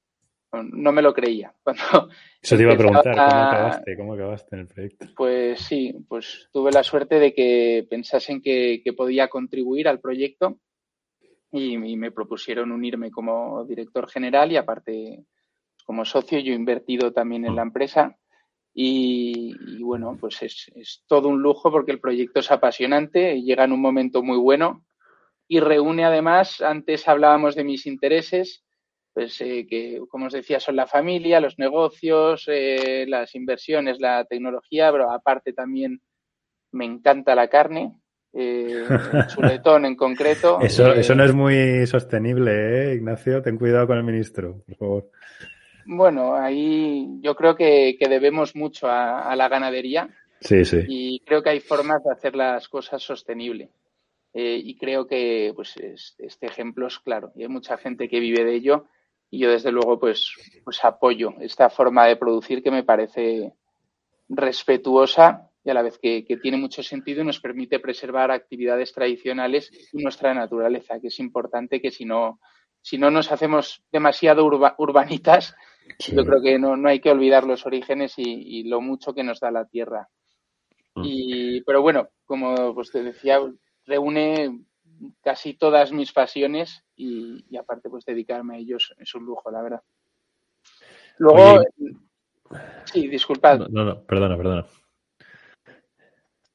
no 0.63 0.93
me 0.93 1.03
lo 1.03 1.13
creía. 1.13 1.55
Cuando 1.63 1.83
Eso 2.41 2.57
te 2.57 2.63
iba 2.63 2.75
a 2.75 2.77
preguntar, 2.77 3.15
¿cómo 3.15 3.43
acabaste? 3.43 3.97
¿Cómo 3.97 4.15
acabaste 4.15 4.57
en 4.57 4.61
el 4.61 4.69
proyecto? 4.69 5.07
Pues 5.17 5.61
sí, 5.61 5.95
pues 6.09 6.49
tuve 6.53 6.71
la 6.71 6.83
suerte 6.83 7.19
de 7.19 7.35
que 7.35 7.87
pensasen 7.89 8.41
que, 8.41 8.83
podía 8.97 9.29
contribuir 9.29 9.89
al 9.89 10.01
proyecto 10.01 10.59
y, 11.51 11.79
me 11.79 12.11
propusieron 12.11 12.73
unirme 12.73 13.11
como 13.11 13.65
director 13.65 14.09
general 14.09 14.53
y 14.53 14.57
aparte 14.57 15.25
pues, 15.75 15.85
como 15.85 16.05
socio 16.05 16.39
yo 16.39 16.53
he 16.53 16.57
invertido 16.57 17.13
también 17.13 17.45
en 17.45 17.57
la 17.57 17.63
empresa 17.63 18.17
y, 18.77 19.55
bueno, 19.83 20.17
pues 20.21 20.43
es, 20.43 21.05
todo 21.07 21.29
un 21.29 21.41
lujo 21.41 21.71
porque 21.71 21.93
el 21.93 22.01
proyecto 22.01 22.41
es 22.41 22.51
apasionante, 22.51 23.41
llega 23.41 23.65
en 23.65 23.73
un 23.73 23.81
momento 23.81 24.23
muy 24.23 24.37
bueno 24.37 24.85
y 25.47 25.61
reúne 25.61 26.05
además, 26.05 26.61
antes 26.61 27.07
hablábamos 27.07 27.55
de 27.55 27.65
mis 27.65 27.87
intereses, 27.87 28.65
pues 29.15 29.41
eh, 29.41 29.67
que 29.67 30.01
como 30.11 30.27
os 30.27 30.33
decía 30.33 30.61
son 30.61 30.77
la 30.77 30.87
familia, 30.87 31.41
los 31.41 31.59
negocios, 31.59 32.45
eh, 32.49 33.07
las 33.09 33.35
inversiones, 33.35 34.01
la 34.01 34.25
tecnología, 34.25 34.93
pero 34.93 35.11
aparte 35.11 35.53
también 35.53 36.03
me 36.73 36.85
encanta 36.85 37.35
la 37.35 37.49
carne, 37.49 37.95
eh, 38.33 38.85
el 38.89 39.27
chuletón 39.29 39.85
en 39.85 39.95
concreto. 39.95 40.59
Eso, 40.61 40.93
eso 40.93 41.15
no 41.15 41.25
es 41.25 41.33
muy 41.33 41.87
sostenible, 41.87 42.91
¿eh, 42.91 42.95
Ignacio? 42.97 43.41
Ten 43.41 43.57
cuidado 43.57 43.87
con 43.87 43.97
el 43.97 44.05
ministro, 44.05 44.63
por 44.67 44.77
favor. 44.77 45.11
Bueno, 45.87 46.35
ahí 46.35 47.07
yo 47.21 47.37
creo 47.37 47.55
que, 47.55 47.97
debemos 48.01 48.57
mucho 48.57 48.89
a, 48.89 49.35
la 49.37 49.49
ganadería. 49.49 50.09
Sí, 50.41 50.65
sí. 50.65 50.81
Y 50.89 51.21
creo 51.21 51.43
que 51.43 51.51
hay 51.51 51.61
formas 51.61 52.03
de 52.03 52.13
hacer 52.13 52.35
las 52.35 52.69
cosas 52.69 53.03
sostenibles. 53.03 53.71
Eh, 54.33 54.61
y 54.65 54.77
creo 54.77 55.07
que 55.07 55.53
pues 55.55 55.77
este 55.77 56.47
ejemplo 56.47 56.89
es 56.89 56.99
claro. 56.99 57.33
Y 57.37 57.43
hay 57.43 57.49
mucha 57.49 57.77
gente 57.77 58.09
que 58.09 58.19
vive 58.19 58.45
de 58.45 58.55
ello. 58.55 58.87
Y 59.31 59.41
yo, 59.41 59.51
desde 59.51 59.73
luego, 59.73 59.99
pues, 59.99 60.33
pues 60.63 60.85
apoyo 60.85 61.35
esta 61.41 61.71
forma 61.71 62.07
de 62.07 62.17
producir 62.17 62.63
que 62.63 62.71
me 62.71 62.85
parece 62.85 63.53
respetuosa 64.29 65.51
y 65.65 65.71
a 65.71 65.75
la 65.75 65.83
vez 65.83 65.99
que, 65.99 66.25
que, 66.25 66.37
tiene 66.37 66.57
mucho 66.57 66.83
sentido 66.83 67.23
y 67.23 67.25
nos 67.25 67.41
permite 67.41 67.81
preservar 67.81 68.31
actividades 68.31 68.93
tradicionales 68.93 69.71
y 69.93 70.03
nuestra 70.03 70.35
naturaleza, 70.35 71.01
que 71.01 71.09
es 71.09 71.19
importante 71.19 71.81
que 71.81 71.91
si 71.91 72.05
no, 72.05 72.39
si 72.85 72.99
no 72.99 73.11
nos 73.11 73.33
hacemos 73.33 73.83
demasiado 73.91 74.45
urbanitas, 74.45 75.57
yo 75.99 76.25
creo 76.25 76.43
que 76.43 76.59
no, 76.59 76.77
hay 76.87 77.01
que 77.01 77.11
olvidar 77.11 77.45
los 77.45 77.65
orígenes 77.65 78.15
y, 78.19 78.65
lo 78.65 78.81
mucho 78.81 79.15
que 79.15 79.25
nos 79.25 79.41
da 79.41 79.51
la 79.51 79.65
tierra. 79.67 80.09
Mm. 80.95 81.03
Y, 81.05 81.61
pero 81.63 81.81
bueno, 81.81 82.11
como 82.27 82.75
pues 82.75 82.91
te 82.91 83.03
decía, 83.03 83.41
reúne 83.87 84.61
casi 85.23 85.55
todas 85.55 85.93
mis 85.93 86.13
pasiones 86.13 86.85
y, 86.97 87.57
aparte 87.57 87.89
pues 87.89 88.05
dedicarme 88.05 88.57
a 88.57 88.59
ellos 88.59 88.95
es 88.99 89.15
un 89.15 89.25
lujo, 89.25 89.51
la 89.51 89.63
verdad. 89.63 89.83
Luego, 91.19 91.65
sí, 92.85 93.09
disculpad. 93.09 93.69
No, 93.69 93.85
no, 93.85 94.03
perdona, 94.05 94.37
perdona. 94.37 94.67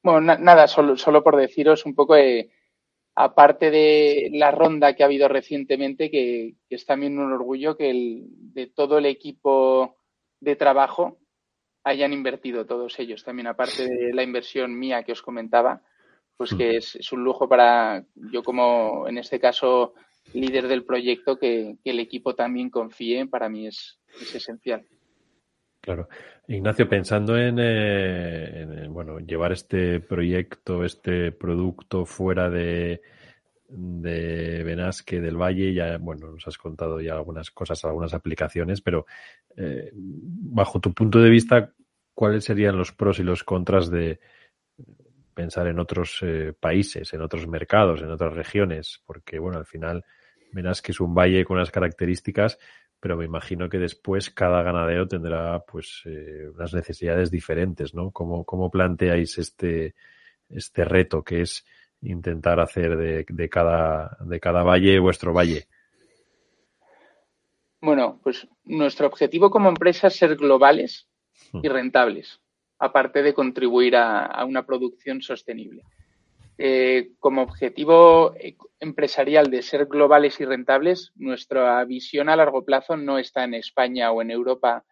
Bueno, 0.02 0.20
nada, 0.20 0.66
solo, 0.66 0.96
solo 0.96 1.22
por 1.22 1.36
deciros 1.36 1.84
un 1.84 1.94
poco 1.94 2.14
de 2.14 2.50
aparte 3.14 3.70
de 3.70 4.30
la 4.32 4.50
ronda 4.50 4.94
que 4.94 5.02
ha 5.02 5.06
habido 5.06 5.28
recientemente, 5.28 6.10
que, 6.10 6.54
es 6.68 6.86
también 6.86 7.18
un 7.18 7.32
orgullo 7.32 7.76
que 7.76 7.90
el, 7.90 8.24
de 8.28 8.66
todo 8.66 8.98
el 8.98 9.06
equipo 9.06 9.96
de 10.40 10.56
trabajo 10.56 11.18
hayan 11.84 12.12
invertido 12.12 12.66
todos 12.66 12.98
ellos, 12.98 13.24
también 13.24 13.46
aparte 13.46 13.88
de 13.88 14.14
la 14.14 14.22
inversión 14.22 14.78
mía 14.78 15.02
que 15.02 15.12
os 15.12 15.22
comentaba, 15.22 15.82
pues 16.40 16.54
que 16.54 16.78
es, 16.78 17.12
un 17.12 17.22
lujo 17.22 17.46
para 17.46 18.02
yo 18.14 18.42
como, 18.42 19.06
en 19.06 19.18
este 19.18 19.38
caso, 19.38 19.92
líder 20.32 20.68
del 20.68 20.86
proyecto, 20.86 21.38
que, 21.38 21.76
el 21.84 22.00
equipo 22.00 22.34
también 22.34 22.70
confíe, 22.70 23.26
para 23.26 23.50
mí 23.50 23.66
es, 23.66 24.00
esencial. 24.34 24.86
Claro. 25.82 26.08
Ignacio, 26.48 26.88
pensando 26.88 27.36
en, 27.36 27.58
eh, 27.58 28.62
en, 28.62 28.90
bueno, 28.90 29.18
llevar 29.18 29.52
este 29.52 30.00
proyecto, 30.00 30.82
este 30.82 31.30
producto 31.30 32.06
fuera 32.06 32.48
de, 32.48 33.02
de 33.68 34.62
Benasque 34.64 35.20
del 35.20 35.36
Valle, 35.36 35.74
ya, 35.74 35.98
bueno, 35.98 36.30
nos 36.30 36.48
has 36.48 36.56
contado 36.56 37.02
ya 37.02 37.16
algunas 37.16 37.50
cosas, 37.50 37.84
algunas 37.84 38.14
aplicaciones, 38.14 38.80
pero 38.80 39.04
eh, 39.58 39.90
bajo 39.92 40.80
tu 40.80 40.94
punto 40.94 41.20
de 41.20 41.28
vista, 41.28 41.74
¿cuáles 42.14 42.44
serían 42.44 42.78
los 42.78 42.92
pros 42.92 43.18
y 43.18 43.24
los 43.24 43.44
contras 43.44 43.90
de 43.90 44.20
pensar 45.34 45.66
en 45.66 45.78
otros 45.78 46.18
eh, 46.22 46.52
países, 46.58 47.12
en 47.12 47.22
otros 47.22 47.46
mercados, 47.46 48.02
en 48.02 48.10
otras 48.10 48.32
regiones? 48.32 49.02
Porque, 49.06 49.38
bueno, 49.38 49.58
al 49.58 49.66
final 49.66 50.04
Benasque 50.52 50.92
es 50.92 51.00
un 51.00 51.14
valle 51.14 51.44
con 51.44 51.56
unas 51.56 51.70
características, 51.70 52.58
pero 53.00 53.16
me 53.16 53.24
imagino 53.24 53.68
que 53.68 53.78
después 53.78 54.30
cada 54.30 54.62
ganadero 54.62 55.08
tendrá 55.08 55.60
pues 55.60 56.02
eh, 56.04 56.48
unas 56.54 56.74
necesidades 56.74 57.30
diferentes, 57.30 57.94
¿no? 57.94 58.10
¿Cómo, 58.10 58.44
cómo 58.44 58.70
planteáis 58.70 59.38
este, 59.38 59.94
este 60.48 60.84
reto 60.84 61.22
que 61.22 61.42
es 61.42 61.64
intentar 62.02 62.60
hacer 62.60 62.96
de, 62.96 63.24
de, 63.28 63.48
cada, 63.48 64.16
de 64.20 64.38
cada 64.40 64.62
valle 64.62 64.98
vuestro 64.98 65.32
valle? 65.32 65.66
Bueno, 67.80 68.20
pues 68.22 68.46
nuestro 68.64 69.06
objetivo 69.06 69.50
como 69.50 69.70
empresa 69.70 70.08
es 70.08 70.16
ser 70.16 70.36
globales 70.36 71.08
y 71.52 71.68
hmm. 71.68 71.72
rentables, 71.72 72.40
aparte 72.80 73.22
de 73.22 73.34
contribuir 73.34 73.94
a, 73.94 74.44
una 74.44 74.64
producción 74.64 75.20
sostenible. 75.20 75.82
Eh, 76.56 77.12
como 77.18 77.42
objetivo 77.42 78.34
empresarial 78.80 79.50
de 79.50 79.62
ser 79.62 79.86
globales 79.86 80.40
y 80.40 80.44
rentables, 80.44 81.12
nuestra 81.14 81.84
visión 81.84 82.28
a 82.28 82.36
largo 82.36 82.64
plazo 82.64 82.96
no 82.96 83.18
está 83.18 83.44
en 83.44 83.54
España 83.54 84.10
o 84.12 84.22
en 84.22 84.30
Europa, 84.30 84.84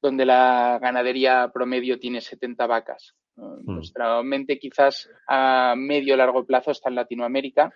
donde 0.00 0.26
la 0.26 0.78
ganadería 0.80 1.50
promedio 1.52 1.98
tiene 1.98 2.20
70 2.20 2.66
vacas. 2.66 3.14
Hmm. 3.36 3.60
Nuestra 3.64 4.22
mente 4.22 4.58
quizás 4.58 5.10
a 5.26 5.74
medio 5.76 6.16
largo 6.16 6.44
plazo 6.44 6.70
está 6.70 6.90
en 6.90 6.96
Latinoamérica, 6.96 7.72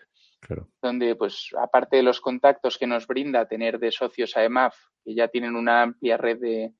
donde 0.82 1.16
pues 1.16 1.50
aparte 1.58 1.96
de 1.96 2.02
los 2.02 2.20
contactos 2.20 2.76
que 2.76 2.86
nos 2.86 3.06
brinda 3.06 3.48
tener 3.48 3.78
de 3.78 3.90
socios 3.90 4.36
a 4.36 4.44
EMAF, 4.44 4.76
que 5.02 5.14
ya 5.14 5.28
tienen 5.28 5.56
una 5.56 5.82
amplia 5.82 6.16
red 6.18 6.38
de, 6.38 6.72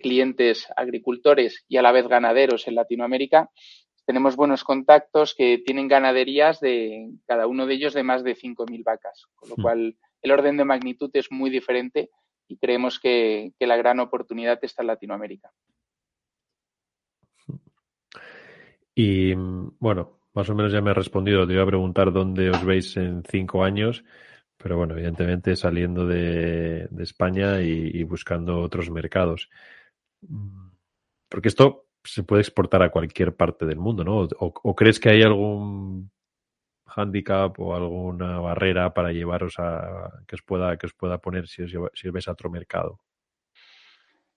clientes 0.00 0.66
agricultores 0.76 1.64
y 1.68 1.76
a 1.76 1.82
la 1.82 1.92
vez 1.92 2.08
ganaderos 2.08 2.68
en 2.68 2.74
Latinoamérica, 2.74 3.50
tenemos 4.06 4.36
buenos 4.36 4.64
contactos 4.64 5.34
que 5.34 5.58
tienen 5.58 5.88
ganaderías 5.88 6.60
de 6.60 7.10
cada 7.26 7.46
uno 7.46 7.66
de 7.66 7.74
ellos 7.74 7.94
de 7.94 8.02
más 8.02 8.24
de 8.24 8.36
5.000 8.36 8.84
vacas, 8.84 9.26
con 9.34 9.50
lo 9.50 9.56
hmm. 9.56 9.62
cual 9.62 9.96
el 10.22 10.30
orden 10.30 10.56
de 10.56 10.64
magnitud 10.64 11.10
es 11.14 11.30
muy 11.30 11.50
diferente 11.50 12.10
y 12.48 12.56
creemos 12.56 12.98
que 12.98 13.52
la 13.60 13.76
gran 13.76 14.00
oportunidad 14.00 14.58
está 14.62 14.82
en 14.82 14.88
Latinoamérica. 14.88 15.52
Y 18.94 19.34
bueno, 19.34 20.20
más 20.34 20.48
o 20.50 20.54
menos 20.54 20.72
ya 20.72 20.80
me 20.80 20.90
ha 20.90 20.94
respondido. 20.94 21.46
Te 21.46 21.54
iba 21.54 21.62
a 21.62 21.66
preguntar 21.66 22.12
dónde 22.12 22.50
os 22.50 22.64
veis 22.64 22.96
en 22.96 23.22
cinco 23.24 23.64
años, 23.64 24.04
pero 24.62 24.76
bueno, 24.76 24.94
evidentemente 24.94 25.56
saliendo 25.56 26.06
de, 26.06 26.88
España 26.98 27.60
y, 27.62 28.02
buscando 28.04 28.60
otros 28.60 28.90
mercados. 28.90 29.48
Porque 31.28 31.48
esto 31.48 31.86
se 32.04 32.22
puede 32.22 32.42
exportar 32.42 32.82
a 32.82 32.90
cualquier 32.90 33.34
parte 33.34 33.64
del 33.64 33.78
mundo, 33.78 34.04
¿no? 34.04 34.28
¿O, 34.38 34.74
crees 34.74 35.00
que 35.00 35.10
hay 35.10 35.22
algún 35.22 36.10
handicap 36.84 37.58
o 37.58 37.74
alguna 37.74 38.40
barrera 38.40 38.92
para 38.92 39.12
llevaros 39.12 39.54
a 39.58 40.22
que 40.26 40.34
os 40.34 40.42
pueda 40.42 40.76
que 40.76 40.86
os 40.86 40.92
pueda 40.92 41.18
poner 41.18 41.46
si 41.46 41.62
os, 41.62 41.72
si 41.94 42.08
os 42.08 42.12
ves 42.12 42.28
a 42.28 42.32
otro 42.32 42.50
mercado? 42.50 42.98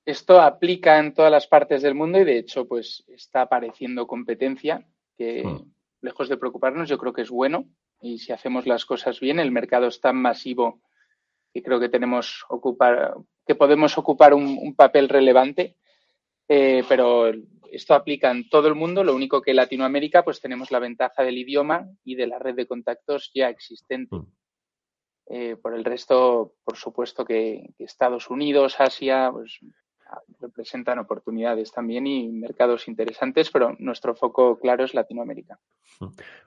Esto 0.05 0.39
aplica 0.39 0.99
en 0.99 1.13
todas 1.13 1.31
las 1.31 1.47
partes 1.47 1.81
del 1.81 1.95
mundo 1.95 2.19
y 2.19 2.25
de 2.25 2.37
hecho 2.37 2.67
pues 2.67 3.03
está 3.07 3.41
apareciendo 3.41 4.05
competencia 4.05 4.85
que 5.17 5.43
hmm 5.43 5.73
lejos 6.03 6.29
de 6.29 6.37
preocuparnos, 6.37 6.89
yo 6.89 6.97
creo 6.97 7.13
que 7.13 7.21
es 7.23 7.29
bueno 7.29 7.65
y 8.03 8.19
si 8.19 8.33
hacemos 8.33 8.67
las 8.67 8.85
cosas 8.85 9.21
bien, 9.21 9.39
el 9.39 9.51
mercado 9.51 9.87
es 9.87 10.01
tan 10.01 10.17
masivo 10.17 10.81
que 11.53 11.63
creo 11.63 11.79
que 11.79 11.87
tenemos 11.87 12.43
ocupar, 12.49 13.15
que 13.47 13.55
podemos 13.55 13.97
ocupar 13.97 14.33
un, 14.33 14.75
papel 14.75 15.07
relevante, 15.07 15.77
eh, 16.49 16.83
pero 16.89 17.31
esto 17.71 17.93
aplica 17.93 18.29
en 18.29 18.49
todo 18.49 18.67
el 18.67 18.75
mundo. 18.75 19.05
Lo 19.05 19.15
único 19.15 19.41
que 19.41 19.51
en 19.51 19.57
Latinoamérica, 19.57 20.23
pues 20.23 20.41
tenemos 20.41 20.69
la 20.69 20.79
ventaja 20.79 21.23
del 21.23 21.37
idioma 21.37 21.87
y 22.03 22.15
de 22.15 22.27
la 22.27 22.39
red 22.39 22.55
de 22.55 22.67
contactos 22.67 23.31
ya 23.33 23.49
existente. 23.49 24.13
Mm. 24.13 24.27
Eh, 25.27 25.55
por 25.55 25.73
el 25.73 25.85
resto, 25.85 26.55
por 26.65 26.75
supuesto 26.75 27.23
que, 27.23 27.69
que 27.77 27.85
Estados 27.85 28.29
Unidos, 28.29 28.81
Asia, 28.81 29.29
pues 29.31 29.59
representan 30.39 30.99
oportunidades 30.99 31.71
también 31.71 32.07
y 32.07 32.29
mercados 32.29 32.87
interesantes, 32.87 33.49
pero 33.51 33.75
nuestro 33.79 34.15
foco 34.15 34.59
claro 34.59 34.83
es 34.83 34.93
Latinoamérica. 34.93 35.59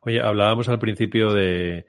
Oye, 0.03 0.21
hablábamos 0.21 0.69
al 0.69 0.79
principio 0.79 1.33
de, 1.33 1.87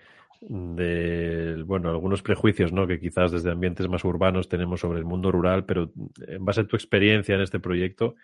bueno, 1.66 1.90
algunos 1.90 2.22
prejuicios, 2.22 2.72
¿no? 2.72 2.88
Que 2.88 3.00
quizás 3.00 3.32
desde 3.32 3.52
ambientes 3.52 3.88
más 3.88 4.04
urbanos 4.04 4.50
tenemos 4.50 4.80
sobre 4.80 5.00
el 5.00 5.06
mundo 5.06 5.32
rural, 5.32 5.66
pero 5.66 5.92
en 6.28 6.46
base 6.46 6.62
a 6.62 6.68
tu 6.68 6.76
experiencia 6.76 7.36
en 7.36 7.42
este 7.42 7.60
proyecto, 7.60 8.16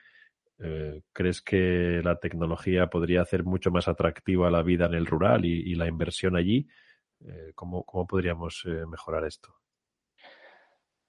eh, 0.59 1.01
¿crees 1.11 1.41
que 1.41 2.01
la 2.03 2.19
tecnología 2.19 2.87
podría 2.87 3.21
hacer 3.21 3.43
mucho 3.43 3.71
más 3.71 3.87
atractiva 3.87 4.51
la 4.51 4.63
vida 4.63 4.85
en 4.85 4.93
el 4.93 5.05
rural 5.05 5.45
y, 5.45 5.75
la 5.75 5.87
inversión 5.87 6.35
allí? 6.35 6.67
Eh, 7.25 7.51
¿cómo, 7.55 7.85
podríamos 8.07 8.63
eh, 8.65 8.85
mejorar 8.87 9.25
esto? 9.25 9.55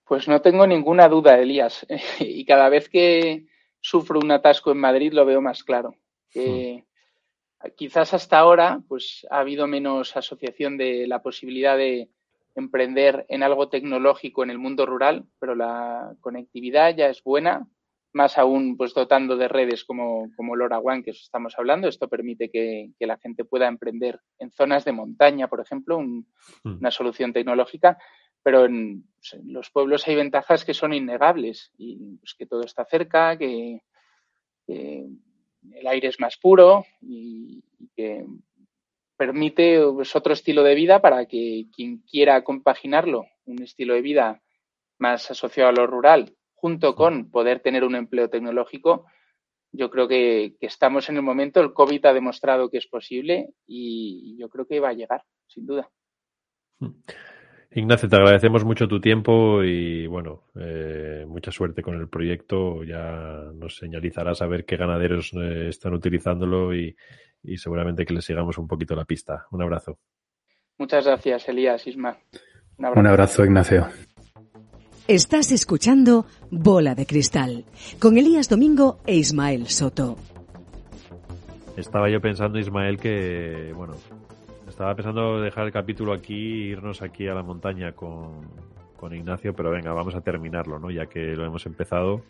Pues 0.07 0.29
no 0.29 0.43
tengo 0.43 0.67
ninguna 0.67 1.09
duda, 1.09 1.39
Elías. 1.39 1.87
y 2.21 2.45
cada 2.45 2.69
vez 2.69 2.89
que 2.89 3.47
sufro 3.81 4.19
un 4.19 4.31
atasco 4.31 4.73
en 4.73 4.79
Madrid 4.79 5.13
lo 5.13 5.25
veo 5.25 5.41
más 5.41 5.65
claro. 5.65 5.95
Hmm. 6.35 6.81
Quizás 7.77 8.13
hasta 8.13 8.39
ahora 8.39 8.83
pues, 8.89 9.27
ha 9.31 9.41
habido 9.41 9.67
menos 9.67 10.17
asociación 10.17 10.77
de 10.77 11.07
la 11.07 11.23
posibilidad 11.23 11.77
de 11.77 12.11
emprender 12.55 13.27
en 13.29 13.43
algo 13.43 13.69
tecnológico 13.69 14.43
en 14.43 14.51
el 14.51 14.59
mundo 14.59 14.87
rural, 14.87 15.25
pero 15.39 15.55
la 15.55 16.15
conectividad 16.21 16.95
ya 16.95 17.09
es 17.09 17.23
buena, 17.23 17.67
más 18.13 18.39
aún 18.39 18.77
pues 18.77 18.95
dotando 18.95 19.37
de 19.37 19.49
redes 19.49 19.85
como, 19.85 20.31
como 20.37 20.55
LoRaWAN 20.55 21.03
que 21.03 21.11
estamos 21.11 21.55
hablando. 21.59 21.89
Esto 21.89 22.09
permite 22.09 22.51
que, 22.51 22.93
la 23.01 23.19
gente 23.19 23.45
pueda 23.45 23.67
emprender 23.67 24.21
en 24.39 24.51
zonas 24.51 24.85
de 24.85 24.93
montaña, 24.93 25.49
por 25.49 25.61
ejemplo, 25.61 26.01
hmm. 26.01 26.25
una 26.65 26.91
solución 26.91 27.33
tecnológica 27.33 27.99
pero 28.45 28.67
en, 28.67 29.05
los 29.45 29.71
pueblos 29.71 30.07
hay 30.07 30.17
ventajas 30.17 30.67
que 30.67 30.75
son 30.75 30.93
innegables 30.93 31.73
y 31.79 32.19
pues, 32.19 32.35
que 32.35 32.47
todo 32.47 32.63
está 32.63 32.85
cerca, 32.85 33.37
que, 33.37 33.81
el 34.67 35.87
aire 35.87 36.09
es 36.09 36.21
más 36.21 36.37
puro 36.37 36.85
y, 37.01 37.65
que 37.97 38.25
permite 39.17 39.81
pues, 39.95 40.15
otro 40.15 40.35
estilo 40.35 40.63
de 40.63 40.75
vida 40.75 41.01
para 41.01 41.27
que 41.27 41.67
quien 41.75 41.99
quiera 41.99 42.45
compaginarlo, 42.45 43.27
un 43.47 43.63
estilo 43.63 43.95
de 43.95 44.03
vida 44.03 44.43
más 44.99 45.31
asociado 45.31 45.71
a 45.71 45.73
lo 45.73 45.87
rural, 45.87 46.37
junto 46.55 46.95
con 46.95 47.31
poder 47.31 47.61
tener 47.61 47.83
un 47.83 47.95
empleo 47.95 48.29
tecnológico, 48.29 49.07
yo 49.73 49.91
creo 49.91 50.07
que, 50.07 50.55
que, 50.61 50.67
estamos 50.67 51.09
en 51.09 51.17
el 51.17 51.23
momento, 51.23 51.61
el 51.61 51.73
COVID 51.73 52.07
ha 52.07 52.13
demostrado 52.13 52.71
que 52.71 52.79
es 52.79 52.87
posible 52.87 53.55
y 53.67 54.37
yo 54.39 54.49
creo 54.51 54.67
que 54.67 54.81
va 54.81 54.91
a 54.91 54.95
llegar, 54.95 55.25
sin 55.47 55.67
duda. 55.67 55.91
Hmm. 56.79 56.93
Ignacio, 57.77 58.09
te 58.09 58.15
agradecemos 58.15 58.65
mucho 58.65 58.87
tu 58.87 59.01
tiempo 59.01 59.65
y 59.65 60.07
bueno, 60.07 60.45
eh, 60.55 61.25
mucha 61.27 61.51
suerte 61.51 61.83
con 61.83 61.97
el 61.97 62.09
proyecto. 62.09 62.85
Ya 62.85 63.51
nos 63.53 63.77
señalizarás 63.77 64.43
a 64.43 64.47
ver 64.47 64.65
qué 64.65 64.77
ganaderos 64.77 65.33
eh, 65.35 65.71
están 65.71 65.93
utilizándolo 65.93 66.73
y, 66.73 66.95
seguramente 67.57 68.07
que 68.07 68.15
les 68.15 68.25
sigamos 68.25 68.59
un 68.59 68.69
poquito 68.69 68.95
la 68.95 69.05
pista. 69.05 69.47
Un 69.51 69.63
abrazo. 69.63 69.99
Muchas 70.79 71.05
gracias, 71.05 71.49
Elías, 71.49 71.85
Isma. 71.87 72.17
Un 72.79 72.85
abrazo, 72.85 73.01
un 73.01 73.07
abrazo 73.09 73.45
Ignacio. 73.45 73.89
Estás 75.09 75.51
escuchando 75.51 76.27
Bola 76.51 76.95
de 76.95 77.07
Cristal 77.07 77.65
con 78.01 78.17
Elías 78.17 78.49
Domingo 78.49 79.01
e 79.05 79.17
Ismael 79.17 79.67
Soto. 79.67 80.17
Estaba 81.77 82.09
yo 82.09 82.21
pensando, 82.21 82.59
Ismael, 82.61 82.99
que 82.99 83.73
bueno, 83.75 83.97
estaba 84.75 84.97
pensando 84.97 85.41
dejar 85.41 85.67
el 85.67 85.73
capítulo 85.73 86.13
aquí 86.13 86.35
e 86.35 86.67
irnos 86.73 87.01
aquí 87.01 87.29
a 87.29 87.35
la 87.35 87.45
montaña 87.45 87.93
con, 87.93 88.75
Ignacio, 89.13 89.55
pero 89.55 89.71
venga, 89.71 89.93
vamos 89.93 90.15
a 90.15 90.23
terminarlo, 90.23 90.79
¿no? 90.79 90.91
Ya 90.91 91.07
que 91.07 91.37
lo 91.37 91.45
hemos 91.45 91.67
empezado. 91.67 92.25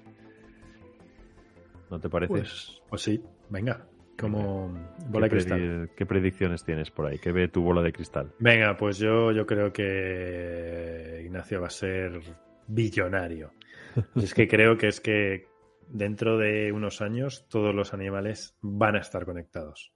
¿No 1.89 2.01
te 2.01 2.11
parece? 2.11 2.33
Pues, 2.33 2.83
pues 2.91 3.01
sí, 3.01 3.23
venga. 3.49 3.87
Como 4.19 4.69
bola 5.09 5.29
¿Qué 5.29 5.37
de 5.37 5.41
cristal. 5.41 5.91
¿Qué 5.97 6.05
predicciones 6.05 6.65
tienes 6.65 6.91
por 6.91 7.07
ahí? 7.07 7.19
¿Qué 7.19 7.31
ve 7.31 7.47
tu 7.47 7.63
bola 7.63 7.81
de 7.81 7.93
cristal? 7.93 8.33
Venga, 8.41 8.77
pues 8.77 8.99
yo, 8.99 9.31
yo 9.31 9.47
creo 9.47 9.73
que 9.73 11.23
Ignacio 11.25 11.61
va 11.61 11.69
a 11.69 11.71
ser 11.71 12.21
billonario. 12.67 13.53
es 14.17 14.35
que 14.35 14.49
creo 14.49 14.77
que 14.77 14.89
es 14.89 15.01
que 15.01 15.47
dentro 15.89 16.37
de 16.37 16.73
unos 16.73 17.01
años 17.01 17.47
todos 17.49 17.75
los 17.75 17.95
animales 17.95 18.55
van 18.61 18.97
a 18.97 19.01
estar 19.01 19.25
conectados. 19.25 19.94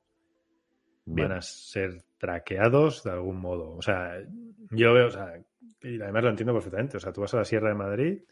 Van 1.10 1.32
a 1.32 1.40
ser 1.40 2.02
traqueados 2.18 3.02
de 3.04 3.10
algún 3.10 3.40
modo. 3.40 3.72
O 3.72 3.82
sea, 3.82 4.22
yo 4.70 4.92
veo, 4.92 5.06
o 5.06 5.10
sea, 5.10 5.42
y 5.82 6.00
además 6.00 6.24
lo 6.24 6.30
entiendo 6.30 6.52
perfectamente. 6.52 6.96
O 6.96 7.00
sea, 7.00 7.12
tú 7.12 7.20
vas 7.22 7.32
a 7.34 7.38
la 7.38 7.44
Sierra 7.44 7.70
de 7.70 7.74
Madrid, 7.74 8.22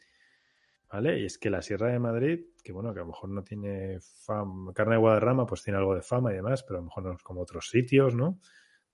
¿vale? 0.93 1.21
Y 1.21 1.25
es 1.25 1.39
que 1.39 1.49
la 1.49 1.63
Sierra 1.63 1.89
de 1.89 1.99
Madrid, 1.99 2.47
que 2.63 2.73
bueno, 2.73 2.93
que 2.93 3.01
a 3.01 3.03
lo 3.03 3.09
mejor 3.09 3.31
no 3.31 3.43
tiene 3.43 3.99
fama, 4.01 4.73
carne 4.75 4.95
de 4.95 5.01
Guadarrama, 5.01 5.47
pues 5.47 5.63
tiene 5.63 5.79
algo 5.79 5.95
de 5.95 6.03
fama 6.03 6.33
y 6.33 6.37
demás, 6.37 6.63
pero 6.65 6.79
a 6.79 6.81
lo 6.81 6.87
mejor 6.87 7.05
no 7.05 7.13
es 7.13 7.23
como 7.23 7.41
otros 7.41 7.69
sitios, 7.71 8.15
¿no? 8.15 8.41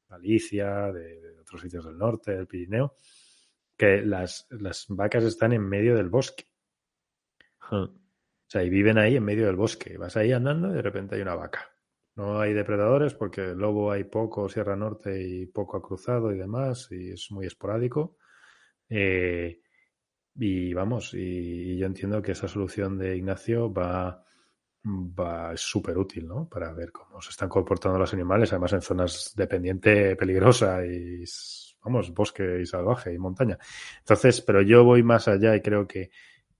Galicia, 0.09 0.93
de, 0.93 1.41
otros 1.41 1.62
sitios 1.62 1.85
del 1.85 1.99
norte, 1.99 2.33
del 2.33 2.47
Pirineo, 2.47 2.95
que 3.76 4.03
las, 4.03 4.47
las 4.51 4.87
vacas 4.89 5.24
están 5.24 5.53
en 5.53 5.62
medio 5.62 5.97
del 5.97 6.09
bosque. 6.09 6.45
O 7.70 7.89
sea, 8.47 8.62
y 8.62 8.68
viven 8.68 8.99
ahí 8.99 9.16
en 9.16 9.24
medio 9.24 9.47
del 9.47 9.57
bosque. 9.57 9.97
Vas 9.97 10.16
ahí 10.16 10.30
andando 10.30 10.70
y 10.70 10.74
de 10.74 10.83
repente 10.83 11.14
hay 11.14 11.22
una 11.22 11.35
vaca. 11.35 11.72
No 12.15 12.41
hay 12.41 12.53
depredadores 12.53 13.15
porque 13.15 13.41
el 13.53 13.59
lobo 13.59 13.91
hay 13.91 14.05
poco, 14.05 14.49
Sierra 14.49 14.77
Norte 14.77 15.23
y 15.23 15.47
poco 15.47 15.79
ha 15.79 15.83
cruzado 15.83 16.33
y 16.33 16.39
demás, 16.39 16.89
y 16.91 17.11
es 17.11 17.31
muy 17.31 17.47
esporádico. 17.47 18.17
Eh, 18.89 19.61
y 20.35 20.75
vamos, 20.75 21.15
y, 21.15 21.77
yo 21.79 21.87
entiendo 21.87 22.21
que 22.23 22.33
esa 22.33 22.49
solución 22.49 22.99
de 22.99 23.17
Ignacio 23.17 23.73
va, 23.73 24.23
va, 24.85 25.57
súper 25.57 25.97
útil, 25.99 26.27
¿no? 26.27 26.49
Para 26.49 26.73
ver 26.73 26.93
cómo 26.93 27.21
se 27.21 27.31
están 27.31 27.49
comportando 27.49 27.99
los 27.99 28.13
animales, 28.13 28.53
además 28.53 28.73
en 28.75 28.83
zonas 28.83 29.33
de 29.37 29.47
pendiente 29.47 30.17
peligrosa 30.17 30.85
y, 30.85 31.25
vamos, 31.83 32.13
bosque 32.13 32.61
y 32.63 32.67
salvaje 32.67 33.13
y 33.13 33.19
montaña. 33.19 33.59
Entonces, 34.01 34.41
pero 34.43 34.63
yo 34.63 34.85
voy 34.85 35.03
más 35.03 35.29
allá 35.29 35.55
y 35.57 35.61
creo 35.63 35.87
que, 35.87 36.11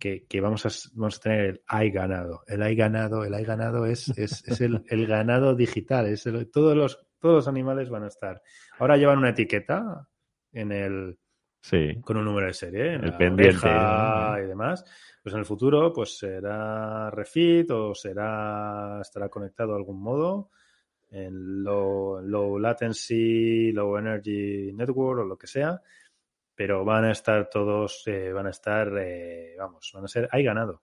que, 0.03 0.27
que 0.27 0.41
vamos, 0.41 0.67
a, 0.67 0.71
vamos 0.95 1.19
a 1.19 1.21
tener 1.21 1.41
el 1.45 1.63
hay 1.69 1.93
ganado. 1.93 2.43
El 2.49 2.61
hay 2.63 2.75
ganado, 2.75 3.25
el 3.25 3.33
hay 3.35 3.45
ganado 3.45 3.87
es, 3.87 4.09
es, 4.19 4.43
es 4.49 4.61
el, 4.61 4.83
el, 4.89 5.07
ganado 5.07 5.55
digital, 5.55 6.09
es 6.09 6.27
el, 6.27 6.51
todos, 6.51 6.77
los, 6.77 7.07
todos 7.21 7.37
los 7.37 7.49
animales 7.49 7.89
van 7.89 8.03
a 8.03 8.09
estar. 8.09 8.43
Ahora 8.81 8.97
llevan 8.97 9.19
una 9.19 9.31
etiqueta 9.31 10.09
en 10.51 10.73
el, 10.73 11.19
Sí. 11.65 12.01
Con 12.01 12.17
un 12.17 12.25
número 12.25 12.49
de 12.49 12.55
serie, 12.55 12.95
el 12.95 13.17
pendiente 13.17 13.69
y 13.69 14.47
demás. 14.49 14.85
Pues 15.23 15.33
en 15.33 15.39
el 15.39 15.47
futuro, 15.47 15.93
pues 15.93 16.19
será 16.19 17.09
refit 17.09 17.71
o 17.71 17.95
será 17.95 18.99
estará 19.01 19.29
conectado 19.29 19.71
de 19.71 19.77
algún 19.77 20.03
modo 20.03 20.51
en 21.09 21.63
low, 21.63 22.21
low 22.21 22.59
latency, 22.59 23.71
low 23.71 23.97
energy 23.97 24.73
network 24.73 25.21
o 25.21 25.25
lo 25.25 25.39
que 25.39 25.47
sea. 25.47 25.81
Pero 26.55 26.85
van 26.85 27.05
a 27.05 27.13
estar 27.13 27.49
todos, 27.49 28.03
eh, 28.07 28.33
van 28.33 28.47
a 28.47 28.51
estar, 28.51 28.93
eh, 28.99 29.55
vamos, 29.59 29.91
van 29.95 30.05
a 30.05 30.09
ser, 30.09 30.29
hay 30.31 30.45
ganado. 30.45 30.83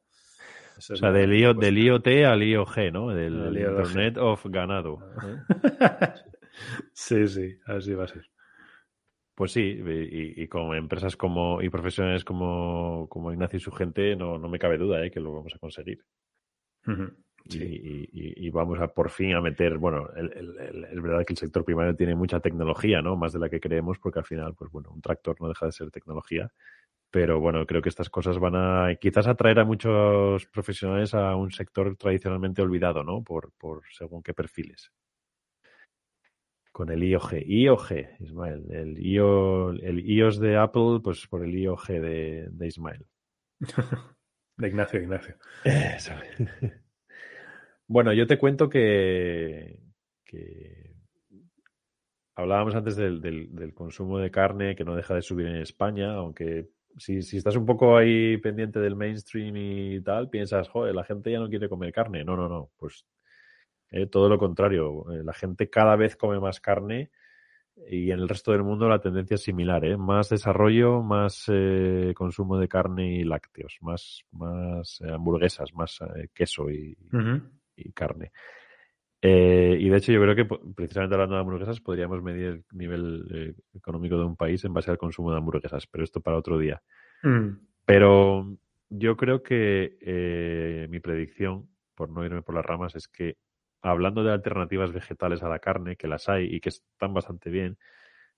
Eso 0.78 0.94
o 0.94 0.98
sea, 0.98 1.12
del, 1.12 1.34
IO, 1.34 1.54
del 1.54 1.78
IoT 1.78 2.08
al 2.26 2.42
IOG, 2.42 2.92
¿no? 2.92 3.10
Del 3.10 3.58
Internet 3.58 4.18
of 4.18 4.46
ganado. 4.46 5.00
sí, 6.94 7.28
sí, 7.28 7.58
así 7.66 7.94
va 7.94 8.06
a 8.06 8.08
ser. 8.08 8.30
Pues 9.36 9.54
sí, 9.54 9.62
y, 9.62 10.44
y, 10.44 10.48
con 10.50 10.76
empresas 10.76 11.16
como 11.16 11.62
y 11.62 11.70
profesionales 11.70 12.26
como, 12.26 13.08
como 13.10 13.32
Ignacio 13.32 13.56
y 13.56 13.62
su 13.62 13.72
gente, 13.72 14.16
no, 14.18 14.38
no 14.38 14.50
me 14.50 14.60
cabe 14.60 14.78
duda 14.78 15.06
¿eh? 15.06 15.12
que 15.12 15.22
lo 15.22 15.34
vamos 15.34 15.56
a 15.56 15.60
conseguir. 15.60 16.04
Uh 16.86 16.92
-huh. 16.92 17.16
Sí. 17.48 18.08
y, 18.12 18.48
y, 18.48 18.50
vamos 18.50 18.80
a 18.80 18.88
por 18.88 19.10
fin 19.10 19.34
a 19.34 19.42
meter, 19.42 19.78
bueno, 19.78 20.10
el, 20.16 20.32
el, 20.34 20.86
el, 20.86 21.02
verdad 21.02 21.26
que 21.26 21.34
el 21.34 21.38
sector 21.38 21.64
primario 21.64 21.96
tiene 21.96 22.16
mucha 22.16 22.40
tecnología, 22.40 23.02
¿no? 23.02 23.16
Más 23.16 23.34
de 23.34 23.40
la 23.40 23.50
que 23.50 23.60
creemos, 23.60 24.00
porque 24.00 24.20
al 24.20 24.26
final, 24.26 24.56
pues 24.56 24.72
bueno, 24.72 24.92
un 24.92 25.02
tractor 25.02 25.40
no 25.40 25.48
deja 25.48 25.66
de 25.66 25.72
ser 25.72 25.92
tecnología. 25.92 26.52
Pero 27.12 27.40
bueno, 27.40 27.66
creo 27.66 27.82
que 27.82 27.90
estas 27.90 28.10
cosas 28.10 28.38
van 28.38 28.56
a 28.56 28.96
quizás 28.96 29.28
atraer 29.28 29.60
a 29.60 29.66
muchos 29.66 30.46
profesionales 30.48 31.14
a 31.16 31.36
un 31.36 31.52
sector 31.52 31.96
tradicionalmente 31.96 32.62
olvidado, 32.62 33.04
¿no? 33.04 33.24
Por, 33.24 33.52
por 33.58 33.82
según 33.92 34.22
qué 34.22 34.34
perfiles 34.34 34.92
con 36.80 36.90
el 36.92 37.04
IOG. 37.04 37.34
IOG, 37.46 37.92
Ismael. 38.22 38.66
El, 38.72 39.06
IO, 39.06 39.72
el 39.72 40.00
iOS 40.00 40.40
de 40.40 40.56
Apple, 40.56 41.02
pues 41.04 41.28
por 41.28 41.44
el 41.44 41.54
IOG 41.54 41.88
de, 41.88 42.48
de 42.50 42.68
Ismael. 42.68 43.06
de 44.58 44.68
Ignacio, 44.68 45.02
Ignacio. 45.02 45.36
Eso. 45.66 46.14
Bueno, 47.90 48.14
yo 48.14 48.28
te 48.28 48.38
cuento 48.38 48.70
que, 48.70 49.80
que 50.24 50.94
hablábamos 52.36 52.76
antes 52.76 52.96
del, 52.96 53.74
consumo 53.74 54.20
de 54.20 54.30
carne 54.30 54.76
que 54.76 54.86
no 54.86 54.96
deja 54.96 55.16
de 55.16 55.24
subir 55.24 55.48
en 55.48 55.56
España, 55.56 56.14
aunque 56.14 56.70
si, 56.98 57.18
estás 57.18 57.56
un 57.56 57.66
poco 57.66 57.98
ahí 57.98 58.38
pendiente 58.38 58.80
del 58.80 58.96
mainstream 58.96 59.56
y 59.58 60.02
tal, 60.02 60.30
piensas, 60.30 60.70
joder, 60.70 60.94
la 60.94 61.04
gente 61.04 61.32
ya 61.32 61.40
no 61.40 61.50
quiere 61.50 61.68
comer 61.68 61.92
carne. 61.92 62.24
No, 62.24 62.38
no, 62.38 62.48
no. 62.48 62.70
Pues 62.78 63.08
eh, 63.90 64.06
todo 64.06 64.30
lo 64.30 64.38
contrario, 64.38 65.12
eh, 65.12 65.24
la 65.24 65.34
gente 65.34 65.68
cada 65.68 65.96
vez 65.96 66.16
come 66.16 66.40
más 66.40 66.60
carne 66.60 67.10
y 67.90 68.12
en 68.12 68.20
el 68.20 68.30
resto 68.30 68.52
del 68.52 68.64
mundo 68.64 68.88
la 68.88 69.00
tendencia 69.00 69.34
es 69.34 69.42
similar, 69.42 69.84
¿eh? 69.84 69.98
más 69.98 70.30
desarrollo, 70.30 71.02
más 71.02 71.46
eh, 71.48 72.14
consumo 72.16 72.60
de 72.60 72.68
carne 72.68 73.16
y 73.16 73.24
lácteos, 73.24 73.78
más, 73.82 74.22
más 74.32 75.02
hamburguesas, 75.02 75.74
más 75.74 75.98
queso 76.36 76.70
y. 76.70 76.96
y 77.80 77.92
carne. 77.92 78.32
y 79.22 79.90
de 79.90 79.98
hecho 79.98 80.12
yo 80.12 80.22
creo 80.22 80.36
que 80.36 80.46
precisamente 80.76 81.16
hablando 81.16 81.36
de 81.36 81.42
hamburguesas 81.42 81.82
podríamos 81.82 82.22
medir 82.22 82.46
el 82.46 82.66
nivel 82.72 83.56
económico 83.74 84.18
de 84.18 84.26
un 84.26 84.36
país 84.36 84.64
en 84.64 84.74
base 84.74 84.92
al 84.92 84.98
consumo 84.98 85.32
de 85.32 85.38
hamburguesas, 85.38 85.88
pero 85.88 86.04
esto 86.04 86.22
para 86.22 86.38
otro 86.38 86.58
día. 86.58 86.82
Mm. 87.24 87.50
Pero 87.86 88.58
yo 88.90 89.18
creo 89.18 89.44
que 89.44 90.88
mi 90.90 91.00
predicción, 91.00 91.70
por 91.96 92.10
no 92.10 92.24
irme 92.26 92.42
por 92.42 92.56
las 92.56 92.66
ramas, 92.66 92.96
es 92.96 93.08
que 93.08 93.38
hablando 93.82 94.24
de 94.24 94.32
alternativas 94.32 94.92
vegetales 94.92 95.44
a 95.44 95.50
la 95.50 95.60
carne, 95.60 95.96
que 95.96 96.08
las 96.08 96.30
hay 96.30 96.46
y 96.54 96.60
que 96.60 96.70
están 96.70 97.14
bastante 97.14 97.50
bien, 97.50 97.78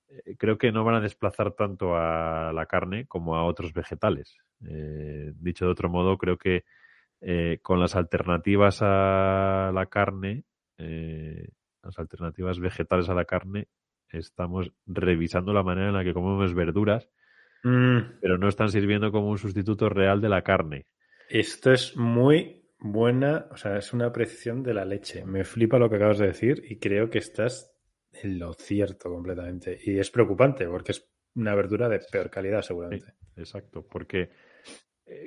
eh, 0.09 0.35
creo 0.37 0.57
que 0.57 0.71
no 0.71 0.83
van 0.83 0.95
a 0.95 1.01
desplazar 1.01 1.53
tanto 1.53 1.95
a 1.95 2.51
la 2.53 2.65
carne 2.65 3.05
como 3.07 3.35
a 3.35 3.45
otros 3.45 3.73
vegetales. 3.73 4.37
Eh, 4.67 5.33
dicho 5.35 5.65
de 5.65 5.71
otro 5.71 5.89
modo, 5.89 6.17
creo 6.17 6.37
que 6.37 6.63
eh, 7.21 7.59
con 7.61 7.79
las 7.79 7.95
alternativas 7.95 8.79
a 8.81 9.71
la 9.73 9.85
carne, 9.85 10.43
eh, 10.77 11.49
las 11.83 11.97
alternativas 11.99 12.59
vegetales 12.59 13.09
a 13.09 13.13
la 13.13 13.25
carne, 13.25 13.67
estamos 14.09 14.71
revisando 14.85 15.53
la 15.53 15.63
manera 15.63 15.89
en 15.89 15.93
la 15.93 16.03
que 16.03 16.13
comemos 16.13 16.53
verduras, 16.53 17.09
mm. 17.63 18.19
pero 18.21 18.37
no 18.37 18.47
están 18.47 18.69
sirviendo 18.69 19.11
como 19.11 19.29
un 19.29 19.37
sustituto 19.37 19.87
real 19.87 20.19
de 20.19 20.29
la 20.29 20.41
carne. 20.41 20.87
Esto 21.29 21.71
es 21.71 21.95
muy 21.95 22.65
buena, 22.79 23.45
o 23.51 23.57
sea, 23.57 23.77
es 23.77 23.93
una 23.93 24.11
precisión 24.11 24.63
de 24.63 24.73
la 24.73 24.85
leche. 24.85 25.23
Me 25.23 25.43
flipa 25.43 25.77
lo 25.79 25.89
que 25.89 25.95
acabas 25.97 26.17
de 26.17 26.27
decir 26.27 26.63
y 26.67 26.79
creo 26.79 27.09
que 27.09 27.19
estás 27.19 27.71
en 28.11 28.39
lo 28.39 28.53
cierto 28.53 29.09
completamente. 29.09 29.79
Y 29.83 29.97
es 29.97 30.11
preocupante 30.11 30.67
porque 30.67 30.91
es 30.91 31.07
una 31.35 31.55
verdura 31.55 31.87
de 31.87 31.99
peor 32.11 32.29
calidad 32.29 32.61
seguramente. 32.61 33.05
Sí, 33.05 33.41
exacto, 33.41 33.87
porque 33.87 34.31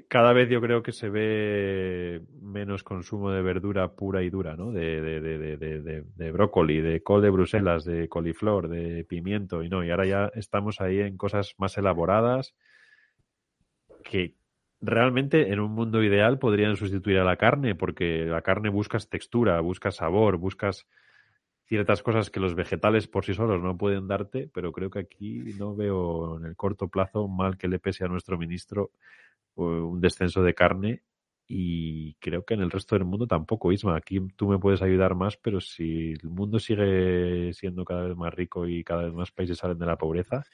cada 0.09 0.33
vez 0.33 0.49
yo 0.49 0.61
creo 0.61 0.83
que 0.83 0.93
se 0.93 1.09
ve 1.11 2.23
menos 2.41 2.83
consumo 2.83 3.31
de 3.31 3.43
verdura 3.43 3.95
pura 3.95 4.23
y 4.23 4.31
dura, 4.31 4.57
¿no? 4.57 4.73
De, 4.73 5.01
de, 5.01 5.21
de, 5.21 5.57
de, 5.59 6.05
de 6.05 6.33
brócoli, 6.33 6.81
de 6.81 7.03
col 7.03 7.23
de 7.23 7.31
Bruselas, 7.31 7.85
de 7.85 8.09
coliflor, 8.09 8.69
de 8.69 9.05
pimiento 9.05 9.63
y 9.63 9.69
no. 9.69 9.85
Y 9.85 9.91
ahora 9.91 10.07
ya 10.07 10.31
estamos 10.35 10.81
ahí 10.81 11.01
en 11.01 11.17
cosas 11.17 11.55
más 11.59 11.77
elaboradas 11.77 12.55
que, 14.03 14.35
realmente 14.85 15.53
en 15.53 15.61
un 15.61 15.73
mundo 15.73 16.03
ideal 16.03 16.39
podrían 16.39 16.77
sustituir 16.77 17.19
a 17.19 17.25
la 17.25 17.37
carne, 17.37 17.75
porque 17.75 18.25
la 18.27 18.43
carne 18.43 18.69
buscas 18.69 19.09
textura, 19.09 19.61
buscas 19.61 19.97
sabor, 19.97 20.37
buscas 20.37 20.87
ciertas 21.67 22.03
cosas 22.03 22.31
que 22.31 22.41
los 22.41 22.55
vegetales 22.55 23.09
por 23.09 23.25
sí 23.25 23.33
solos 23.33 23.63
no 23.63 23.79
pueden 23.79 24.07
darte, 24.07 24.51
pero 24.53 24.73
creo 24.73 24.91
que 24.91 24.99
aquí 24.99 25.39
no 25.59 25.75
veo 25.75 26.39
en 26.39 26.45
el 26.45 26.57
corto 26.57 26.89
plazo 26.89 27.27
mal 27.27 27.57
que 27.57 27.69
le 27.69 27.79
pese 27.79 28.05
a 28.05 28.09
nuestro 28.09 28.37
ministro 28.37 28.91
un 29.57 30.01
descenso 30.01 30.43
de 30.43 30.55
carne 30.55 31.03
y 31.47 32.15
creo 32.15 32.45
que 32.45 32.55
en 32.55 32.63
el 32.63 32.71
resto 32.71 32.95
del 32.95 33.05
mundo 33.05 33.27
tampoco, 33.27 33.71
Isma. 33.73 33.97
Aquí 33.97 34.21
tú 34.37 34.49
me 34.49 34.59
puedes 34.59 34.83
ayudar 34.83 35.15
más, 35.15 35.37
pero 35.37 35.61
si 35.61 36.13
el 36.13 36.29
mundo 36.31 36.59
sigue 36.59 37.53
siendo 37.53 37.85
cada 37.85 38.05
vez 38.07 38.17
más 38.17 38.33
rico 38.33 38.67
y 38.67 38.83
cada 38.83 39.05
vez 39.05 39.13
más 39.13 39.31
países 39.31 39.59
salen 39.59 39.79
de 39.79 39.87
la 39.87 39.99
pobreza, 39.99 40.45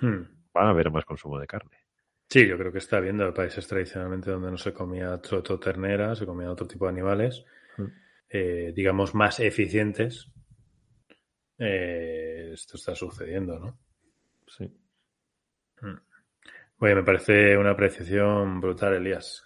hmm. 0.00 0.22
van 0.52 0.66
a 0.66 0.70
haber 0.70 0.90
más 0.90 1.04
consumo 1.04 1.38
de 1.38 1.46
carne. 1.46 1.86
Sí, 2.28 2.46
yo 2.46 2.58
creo 2.58 2.72
que 2.72 2.78
está 2.78 2.98
viendo 2.98 3.32
países 3.32 3.66
tradicionalmente 3.66 4.30
donde 4.30 4.50
no 4.50 4.58
se 4.58 4.72
comía 4.72 5.20
troto 5.20 5.60
ternera, 5.60 6.14
se 6.16 6.26
comía 6.26 6.50
otro 6.50 6.66
tipo 6.66 6.86
de 6.86 6.90
animales, 6.90 7.44
mm. 7.76 7.84
eh, 8.30 8.72
digamos, 8.74 9.14
más 9.14 9.38
eficientes. 9.38 10.32
Eh, 11.56 12.50
esto 12.52 12.76
está 12.76 12.96
sucediendo, 12.96 13.60
¿no? 13.60 13.78
Sí. 14.48 14.68
Oye, 16.78 16.94
me 16.94 17.02
parece 17.02 17.56
una 17.56 17.70
apreciación 17.70 18.60
brutal, 18.60 18.94
Elías. 18.94 19.42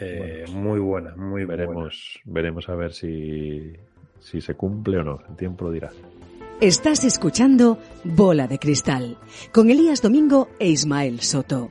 Eh, 0.00 0.44
bueno, 0.46 0.60
muy 0.60 0.80
buena, 0.80 1.16
muy 1.16 1.44
veremos, 1.44 2.20
buena. 2.24 2.40
Veremos 2.40 2.68
a 2.68 2.74
ver 2.74 2.92
si, 2.92 3.72
si 4.18 4.40
se 4.40 4.54
cumple 4.54 4.98
o 4.98 5.04
no. 5.04 5.20
El 5.28 5.36
tiempo 5.36 5.66
lo 5.66 5.70
dirá. 5.70 5.90
Estás 6.60 7.04
escuchando 7.04 7.78
Bola 8.04 8.46
de 8.46 8.58
Cristal 8.58 9.18
con 9.52 9.70
Elías 9.70 10.02
Domingo 10.02 10.48
e 10.58 10.68
Ismael 10.68 11.20
Soto. 11.20 11.70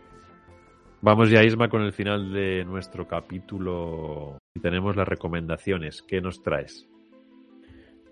Vamos 1.01 1.29
ya, 1.29 1.43
Isma, 1.43 1.67
con 1.67 1.81
el 1.81 1.91
final 1.91 2.31
de 2.31 2.63
nuestro 2.63 3.07
capítulo 3.07 4.37
y 4.55 4.61
tenemos 4.61 4.95
las 4.95 5.07
recomendaciones. 5.07 6.01
¿Qué 6.01 6.21
nos 6.21 6.41
traes? 6.41 6.87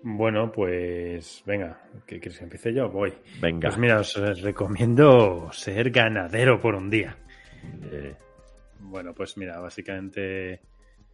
Bueno, 0.04 0.50
pues 0.50 1.42
venga, 1.46 1.80
¿qué 2.06 2.18
quieres 2.18 2.38
que 2.38 2.44
empiece 2.44 2.74
yo? 2.74 2.90
Voy. 2.90 3.12
Venga. 3.40 3.68
Pues 3.68 3.78
mira, 3.78 4.00
os 4.00 4.14
recomiendo 4.40 5.50
ser 5.52 5.90
ganadero 5.90 6.60
por 6.60 6.74
un 6.74 6.90
día. 6.90 7.16
Eh. 7.84 8.16
Bueno, 8.80 9.14
pues 9.14 9.36
mira, 9.36 9.60
básicamente 9.60 10.60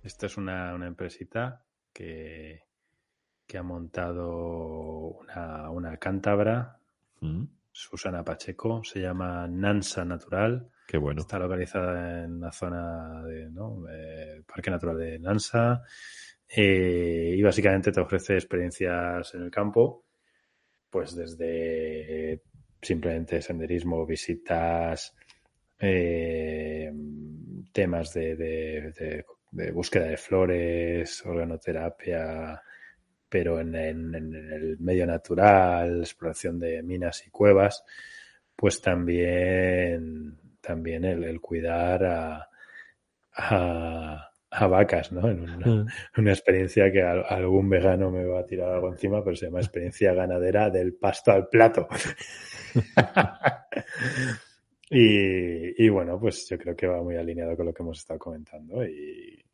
esto 0.02 0.26
es 0.26 0.36
una, 0.36 0.74
una 0.74 0.86
empresita 0.86 1.64
que, 1.92 2.62
que, 3.46 3.58
ha 3.58 3.62
montado 3.62 5.18
una, 5.20 5.70
una 5.70 5.96
cántabra, 5.98 6.78
¿Mm? 7.20 7.44
Susana 7.70 8.24
Pacheco, 8.24 8.82
se 8.82 9.00
llama 9.00 9.46
Nansa 9.46 10.04
Natural. 10.04 10.68
Qué 10.86 10.96
bueno. 10.98 11.20
Está 11.20 11.38
localizada 11.38 12.24
en 12.24 12.40
la 12.40 12.50
zona 12.50 13.22
de, 13.22 13.50
¿no? 13.50 13.84
Eh, 13.88 14.42
Parque 14.46 14.70
Natural 14.70 14.98
de 14.98 15.18
Nansa. 15.18 15.82
Eh, 16.48 17.34
y 17.36 17.42
básicamente 17.42 17.92
te 17.92 18.00
ofrece 18.00 18.34
experiencias 18.34 19.34
en 19.34 19.42
el 19.42 19.50
campo, 19.50 20.04
pues 20.90 21.14
desde 21.14 22.32
eh, 22.32 22.42
simplemente 22.80 23.42
senderismo, 23.42 24.06
visitas, 24.06 25.14
eh, 25.78 26.90
temas 27.72 28.12
de, 28.14 28.36
de, 29.50 29.72
búsqueda 29.72 30.06
de 30.06 30.16
flores, 30.16 31.24
organoterapia, 31.24 32.62
pero 33.28 33.60
en, 33.60 33.74
el 33.74 34.78
medio 34.80 35.06
natural, 35.06 36.00
exploración 36.00 36.58
de 36.58 36.82
minas 36.82 37.26
y 37.26 37.30
cuevas, 37.30 37.84
pues 38.56 38.80
también, 38.80 40.38
también 40.60 41.04
el, 41.04 41.40
cuidar 41.40 42.04
a, 42.04 42.48
a, 43.34 44.27
vacas, 44.50 45.12
¿no? 45.12 45.28
En 45.28 45.44
mm. 45.44 45.86
una, 46.16 46.32
experiencia 46.32 46.90
que 46.90 47.02
algún 47.02 47.68
vegano 47.68 48.10
me 48.10 48.24
va 48.24 48.40
a 48.40 48.46
tirar 48.46 48.72
algo 48.72 48.88
encima, 48.88 49.22
pero 49.22 49.36
se 49.36 49.46
llama 49.46 49.60
experiencia 49.60 50.14
ganadera 50.14 50.70
del 50.70 50.94
pasto 50.94 51.32
al 51.32 51.48
plato. 51.48 51.86
y, 54.90 55.84
y, 55.84 55.88
bueno, 55.88 56.18
pues 56.18 56.48
yo 56.48 56.58
creo 56.58 56.74
que 56.74 56.86
va 56.86 57.02
muy 57.02 57.16
alineado 57.16 57.56
con 57.56 57.66
lo 57.66 57.74
que 57.74 57.82
hemos 57.82 57.98
estado 57.98 58.18
comentando 58.18 58.84
y, 58.84 59.44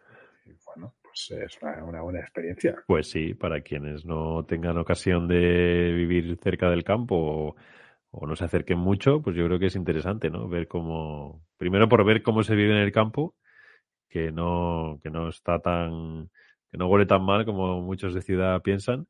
bueno, 0.67 0.95
pues 1.03 1.31
es 1.31 1.59
una, 1.63 2.03
buena 2.03 2.21
experiencia. 2.21 2.77
Pues 2.87 3.09
sí, 3.09 3.35
para 3.35 3.63
quienes 3.63 4.05
no 4.05 4.45
tengan 4.45 4.79
ocasión 4.79 5.29
de 5.29 5.93
vivir 5.93 6.39
cerca 6.43 6.71
del 6.71 6.85
campo 6.85 7.57
o, 8.11 8.27
no 8.27 8.37
se 8.37 8.45
acerquen 8.45 8.79
mucho, 8.79 9.23
pues 9.23 9.35
yo 9.35 9.45
creo 9.47 9.59
que 9.59 9.67
es 9.67 9.75
interesante, 9.75 10.31
¿no? 10.31 10.49
Ver 10.49 10.69
cómo, 10.69 11.43
primero 11.57 11.89
por 11.89 12.05
ver 12.05 12.23
cómo 12.23 12.45
se 12.45 12.55
vive 12.55 12.71
en 12.71 12.83
el 12.83 12.93
campo, 12.93 13.35
que 14.15 14.31
no, 14.31 15.01
que 15.03 15.11
no 15.11 15.29
está 15.29 15.59
tan, 15.59 16.31
que 16.71 16.79
no 16.79 16.87
huele 16.87 17.05
tan 17.05 17.25
mal 17.25 17.45
como 17.45 17.81
muchos 17.81 18.15
de 18.15 18.23
ciudad 18.23 18.63
piensan. 18.63 19.09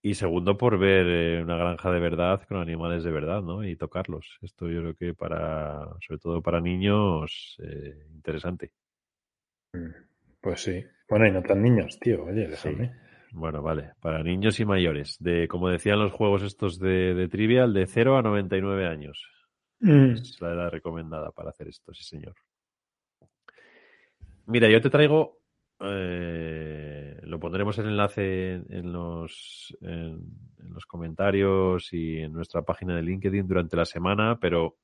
Y 0.00 0.14
segundo, 0.14 0.56
por 0.56 0.78
ver 0.78 1.06
eh, 1.06 1.42
una 1.42 1.58
granja 1.58 1.90
de 1.90 2.00
verdad 2.00 2.42
con 2.48 2.56
animales 2.56 3.04
de 3.04 3.10
verdad, 3.10 3.42
¿no? 3.42 3.62
Y 3.62 3.76
tocarlos. 3.76 4.38
Esto 4.40 4.70
yo 4.70 4.80
creo 4.80 4.94
que 4.94 5.12
para, 5.12 5.90
sobre 6.00 6.20
todo 6.20 6.40
para 6.40 6.62
niños, 6.62 7.58
eh, 7.62 8.06
interesante. 8.14 8.72
Mm, 9.74 9.90
pues 10.40 10.62
sí. 10.62 10.82
Bueno, 11.06 11.26
y 11.26 11.30
no 11.30 11.42
tan 11.42 11.62
niños, 11.62 11.98
tío. 12.00 12.24
Oye, 12.24 12.48
déjame. 12.48 12.94
Bueno, 13.30 13.62
vale. 13.62 13.92
Para 14.00 14.22
niños 14.22 14.58
y 14.58 14.64
mayores. 14.64 15.18
De, 15.20 15.48
como 15.48 15.68
decían 15.68 15.98
los 15.98 16.12
juegos 16.12 16.42
estos 16.42 16.78
de, 16.78 17.12
de 17.12 17.28
Trivial, 17.28 17.74
de 17.74 17.86
0 17.86 18.16
a 18.16 18.22
99 18.22 18.86
años. 18.86 19.22
Mm. 19.80 20.12
Es 20.12 20.40
la 20.40 20.54
edad 20.54 20.70
recomendada 20.70 21.30
para 21.30 21.50
hacer 21.50 21.68
esto, 21.68 21.92
sí, 21.92 22.04
señor. 22.04 22.34
Mira, 24.46 24.68
yo 24.68 24.80
te 24.80 24.90
traigo. 24.90 25.40
Eh, 25.80 27.20
lo 27.22 27.40
pondremos 27.40 27.76
el 27.78 27.86
enlace 27.86 28.54
en 28.54 28.92
los, 28.92 29.76
en, 29.80 30.22
los 30.70 30.86
comentarios 30.86 31.92
y 31.92 32.18
en 32.18 32.32
nuestra 32.32 32.62
página 32.62 32.94
de 32.96 33.02
LinkedIn 33.02 33.46
durante 33.46 33.76
la 33.76 33.84
semana, 33.84 34.38
pero 34.38 34.76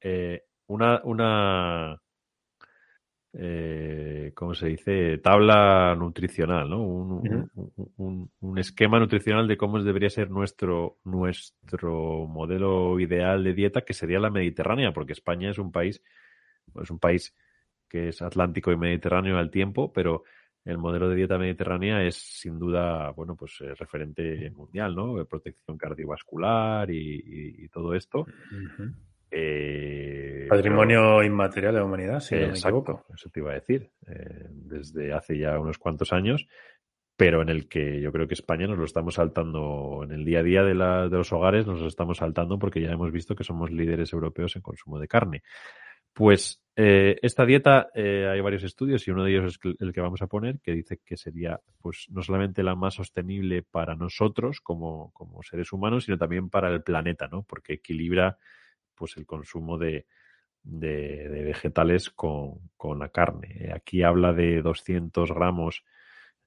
eh, 0.00 0.44
una, 0.66 1.00
una 1.04 2.00
eh, 3.32 4.32
¿cómo 4.34 4.54
se 4.54 4.68
dice? 4.68 5.18
Tabla 5.18 5.94
nutricional, 5.96 6.68
¿no? 6.68 6.82
Un, 6.82 8.30
esquema 8.58 8.98
nutricional 8.98 9.46
de 9.46 9.56
cómo 9.56 9.80
debería 9.82 10.10
ser 10.10 10.30
nuestro, 10.30 10.98
nuestro 11.04 12.26
modelo 12.26 12.98
ideal 12.98 13.44
de 13.44 13.54
dieta, 13.54 13.82
que 13.82 13.94
sería 13.94 14.18
la 14.18 14.30
mediterránea, 14.30 14.92
porque 14.92 15.12
España 15.12 15.50
es 15.50 15.58
un 15.58 15.70
país, 15.70 16.02
es 16.82 16.90
un 16.90 16.98
país 16.98 17.34
que 17.90 18.08
es 18.08 18.22
atlántico 18.22 18.72
y 18.72 18.76
mediterráneo 18.76 19.36
al 19.36 19.50
tiempo, 19.50 19.92
pero 19.92 20.24
el 20.64 20.78
modelo 20.78 21.08
de 21.08 21.16
dieta 21.16 21.38
mediterránea 21.38 22.02
es 22.04 22.16
sin 22.16 22.58
duda, 22.58 23.10
bueno, 23.10 23.34
pues 23.34 23.58
eh, 23.60 23.74
referente 23.74 24.50
mundial, 24.50 24.94
¿no? 24.94 25.24
Protección 25.26 25.76
cardiovascular 25.76 26.90
y, 26.90 27.68
todo 27.68 27.94
esto. 27.94 28.26
Eh, 29.30 30.46
Patrimonio 30.48 31.22
inmaterial 31.22 31.74
de 31.74 31.80
la 31.80 31.86
humanidad, 31.86 32.20
si 32.20 32.34
exacto, 32.34 33.04
Eso 33.14 33.30
te 33.30 33.40
iba 33.40 33.52
a 33.52 33.54
decir. 33.54 33.90
Eh, 34.06 34.46
desde 34.50 35.12
hace 35.12 35.38
ya 35.38 35.58
unos 35.58 35.78
cuantos 35.78 36.12
años, 36.12 36.46
pero 37.16 37.40
en 37.40 37.48
el 37.48 37.68
que 37.68 38.00
yo 38.00 38.12
creo 38.12 38.26
que 38.26 38.34
España 38.34 38.66
nos 38.66 38.78
lo 38.78 38.84
estamos 38.84 39.14
saltando 39.14 40.00
en 40.04 40.12
el 40.12 40.24
día 40.24 40.40
a 40.40 40.42
día 40.42 40.62
de, 40.62 40.74
de 40.74 41.16
los 41.16 41.32
hogares, 41.32 41.66
nos 41.66 41.80
lo 41.80 41.86
estamos 41.86 42.18
saltando 42.18 42.58
porque 42.58 42.82
ya 42.82 42.90
hemos 42.90 43.12
visto 43.12 43.34
que 43.34 43.44
somos 43.44 43.70
líderes 43.70 44.12
europeos 44.12 44.56
en 44.56 44.62
consumo 44.62 44.98
de 44.98 45.08
carne. 45.08 45.42
Pues 46.12 46.60
eh, 46.82 47.18
esta 47.20 47.44
dieta, 47.44 47.90
eh, 47.94 48.26
hay 48.26 48.40
varios 48.40 48.62
estudios 48.62 49.06
y 49.06 49.10
uno 49.10 49.24
de 49.24 49.32
ellos 49.32 49.58
es 49.62 49.74
el 49.80 49.92
que 49.92 50.00
vamos 50.00 50.22
a 50.22 50.28
poner, 50.28 50.60
que 50.60 50.72
dice 50.72 50.98
que 51.04 51.18
sería, 51.18 51.60
pues, 51.78 52.06
no 52.10 52.22
solamente 52.22 52.62
la 52.62 52.74
más 52.74 52.94
sostenible 52.94 53.62
para 53.62 53.96
nosotros 53.96 54.62
como, 54.62 55.12
como 55.12 55.42
seres 55.42 55.74
humanos, 55.74 56.04
sino 56.04 56.16
también 56.16 56.48
para 56.48 56.70
el 56.70 56.82
planeta, 56.82 57.28
¿no? 57.30 57.42
Porque 57.42 57.74
equilibra 57.74 58.38
pues 58.94 59.16
el 59.18 59.26
consumo 59.26 59.76
de, 59.76 60.06
de, 60.62 61.28
vegetales 61.44 62.08
con, 62.08 62.70
con, 62.78 62.98
la 62.98 63.10
carne. 63.10 63.72
Aquí 63.74 64.02
habla 64.02 64.32
de 64.32 64.62
200 64.62 65.32
gramos 65.32 65.84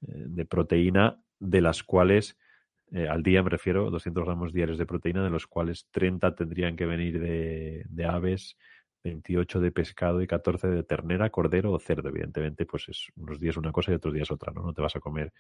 eh, 0.02 0.14
de 0.16 0.46
proteína, 0.46 1.22
de 1.40 1.62
las 1.62 1.84
cuales, 1.84 2.40
al 3.10 3.22
día 3.22 3.44
me 3.44 3.50
refiero, 3.50 3.90
200 3.92 4.24
gramos 4.24 4.54
diarios 4.54 4.78
de 4.78 4.86
proteína, 4.86 5.24
de 5.24 5.32
los 5.32 5.46
cuales 5.46 5.88
30 5.92 6.34
tendrían 6.36 6.76
que 6.76 6.86
venir 6.86 7.20
de, 7.20 7.86
de 7.88 8.06
aves, 8.06 8.56
28 9.04 9.60
de 9.60 9.72
pescado 9.72 10.22
y 10.22 10.28
14 10.28 10.68
de 10.68 10.84
ternera, 10.84 11.30
cordero 11.30 11.72
o 11.72 11.80
cerdo. 11.80 12.10
Evidentemente, 12.10 12.66
pues 12.66 12.88
es 12.90 13.08
unos 13.18 13.40
días 13.40 13.58
una 13.58 13.72
cosa 13.72 13.92
y 13.92 13.96
otros 13.96 14.14
días 14.14 14.32
otra, 14.32 14.54
¿no? 14.54 14.64
No 14.64 14.74
te 14.74 14.82
vas 14.82 14.96
a 14.96 15.00
comer 15.00 15.34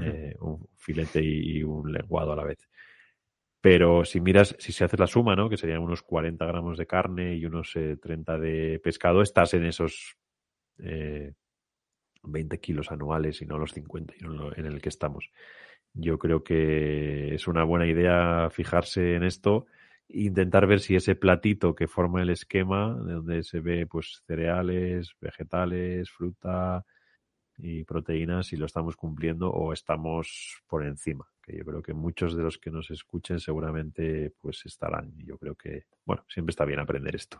eh, 0.00 0.36
un 0.40 0.66
filete 0.76 1.20
y, 1.22 1.62
un 1.62 1.92
lenguado 1.92 2.32
a 2.32 2.36
la 2.36 2.44
vez. 2.44 2.68
Pero 3.60 4.04
si 4.04 4.20
miras, 4.20 4.56
si 4.58 4.72
se 4.72 4.84
hace 4.84 4.96
la 4.96 5.06
suma, 5.06 5.36
¿no? 5.36 5.50
Que 5.50 5.56
serían 5.56 5.82
unos 5.82 6.02
40 6.02 6.46
gramos 6.46 6.78
de 6.78 6.86
carne 6.86 7.34
y 7.34 7.44
unos 7.44 7.72
30 7.72 8.36
eh, 8.36 8.38
de 8.38 8.78
pescado, 8.78 9.22
estás 9.22 9.52
en 9.54 9.64
esos 9.66 10.16
eh, 10.78 11.34
20 12.22 12.58
kilos 12.60 12.90
anuales 12.90 13.42
y 13.42 13.46
no 13.46 13.58
los 13.58 13.72
50 13.72 14.14
en 14.56 14.66
el 14.66 14.80
que 14.80 14.88
estamos. 14.88 15.30
Yo 15.92 16.18
creo 16.18 16.44
que 16.44 17.34
es 17.34 17.48
una 17.48 17.64
buena 17.64 17.86
idea 17.86 18.48
fijarse 18.50 19.14
en 19.16 19.24
esto 19.24 19.66
intentar 20.12 20.66
ver 20.66 20.80
si 20.80 20.96
ese 20.96 21.14
platito 21.14 21.74
que 21.74 21.88
forma 21.88 22.22
el 22.22 22.30
esquema, 22.30 22.94
de 23.02 23.14
donde 23.14 23.42
se 23.42 23.60
ve 23.60 23.86
pues 23.86 24.22
cereales, 24.26 25.14
vegetales, 25.20 26.10
fruta, 26.10 26.84
y 27.62 27.84
proteínas 27.84 28.46
si 28.46 28.56
lo 28.56 28.66
estamos 28.66 28.96
cumpliendo 28.96 29.50
o 29.50 29.72
estamos 29.72 30.62
por 30.66 30.84
encima. 30.84 31.26
Que 31.42 31.58
yo 31.58 31.64
creo 31.64 31.82
que 31.82 31.94
muchos 31.94 32.36
de 32.36 32.42
los 32.42 32.58
que 32.58 32.70
nos 32.70 32.90
escuchen 32.90 33.40
seguramente 33.40 34.32
pues 34.40 34.64
estarán. 34.64 35.12
Y 35.16 35.26
yo 35.26 35.38
creo 35.38 35.54
que, 35.54 35.84
bueno, 36.04 36.24
siempre 36.28 36.50
está 36.50 36.64
bien 36.64 36.80
aprender 36.80 37.14
esto. 37.14 37.38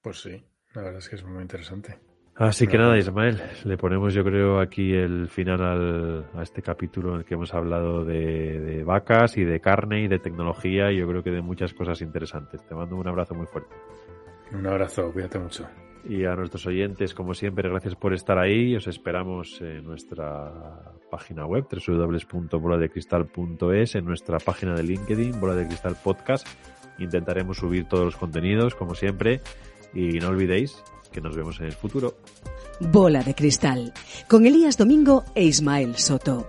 Pues 0.00 0.20
sí, 0.20 0.42
la 0.74 0.82
verdad 0.82 0.98
es 0.98 1.08
que 1.08 1.16
es 1.16 1.24
muy 1.24 1.42
interesante. 1.42 1.98
Así 2.38 2.66
que 2.66 2.76
nada, 2.76 2.98
Ismael, 2.98 3.40
le 3.64 3.78
ponemos 3.78 4.12
yo 4.12 4.22
creo 4.22 4.60
aquí 4.60 4.92
el 4.92 5.28
final 5.28 5.62
al, 5.62 6.26
a 6.34 6.42
este 6.42 6.60
capítulo 6.60 7.12
en 7.12 7.20
el 7.20 7.24
que 7.24 7.32
hemos 7.32 7.54
hablado 7.54 8.04
de, 8.04 8.60
de, 8.60 8.84
vacas 8.84 9.38
y 9.38 9.44
de 9.44 9.58
carne 9.58 10.02
y 10.02 10.08
de 10.08 10.18
tecnología 10.18 10.92
y 10.92 10.98
yo 10.98 11.08
creo 11.08 11.22
que 11.22 11.30
de 11.30 11.40
muchas 11.40 11.72
cosas 11.72 12.02
interesantes. 12.02 12.62
Te 12.66 12.74
mando 12.74 12.96
un 12.96 13.08
abrazo 13.08 13.34
muy 13.34 13.46
fuerte. 13.46 13.74
Un 14.52 14.66
abrazo, 14.66 15.10
cuídate 15.12 15.38
mucho. 15.38 15.66
Y 16.08 16.24
a 16.24 16.36
nuestros 16.36 16.64
oyentes, 16.66 17.14
como 17.14 17.34
siempre, 17.34 17.68
gracias 17.68 17.96
por 17.96 18.14
estar 18.14 18.38
ahí. 18.38 18.76
Os 18.76 18.86
esperamos 18.86 19.60
en 19.60 19.84
nuestra 19.84 20.92
página 21.10 21.44
web, 21.46 21.66
www.boladecristal.es, 21.68 23.96
en 23.96 24.04
nuestra 24.04 24.38
página 24.38 24.74
de 24.74 24.84
LinkedIn, 24.84 25.40
Bola 25.40 25.54
de 25.54 25.66
Cristal 25.66 25.96
Podcast. 26.02 26.46
Intentaremos 26.98 27.56
subir 27.56 27.88
todos 27.88 28.04
los 28.04 28.16
contenidos, 28.16 28.76
como 28.76 28.94
siempre. 28.94 29.40
Y 29.94 30.18
no 30.18 30.28
olvidéis 30.28 30.76
que 31.12 31.20
nos 31.20 31.34
vemos 31.34 31.58
en 31.60 31.66
el 31.66 31.72
futuro. 31.72 32.16
Bola 32.80 33.22
de 33.22 33.34
Cristal, 33.34 33.92
con 34.28 34.46
Elías 34.46 34.76
Domingo 34.76 35.24
e 35.34 35.44
Ismael 35.44 35.96
Soto. 35.96 36.46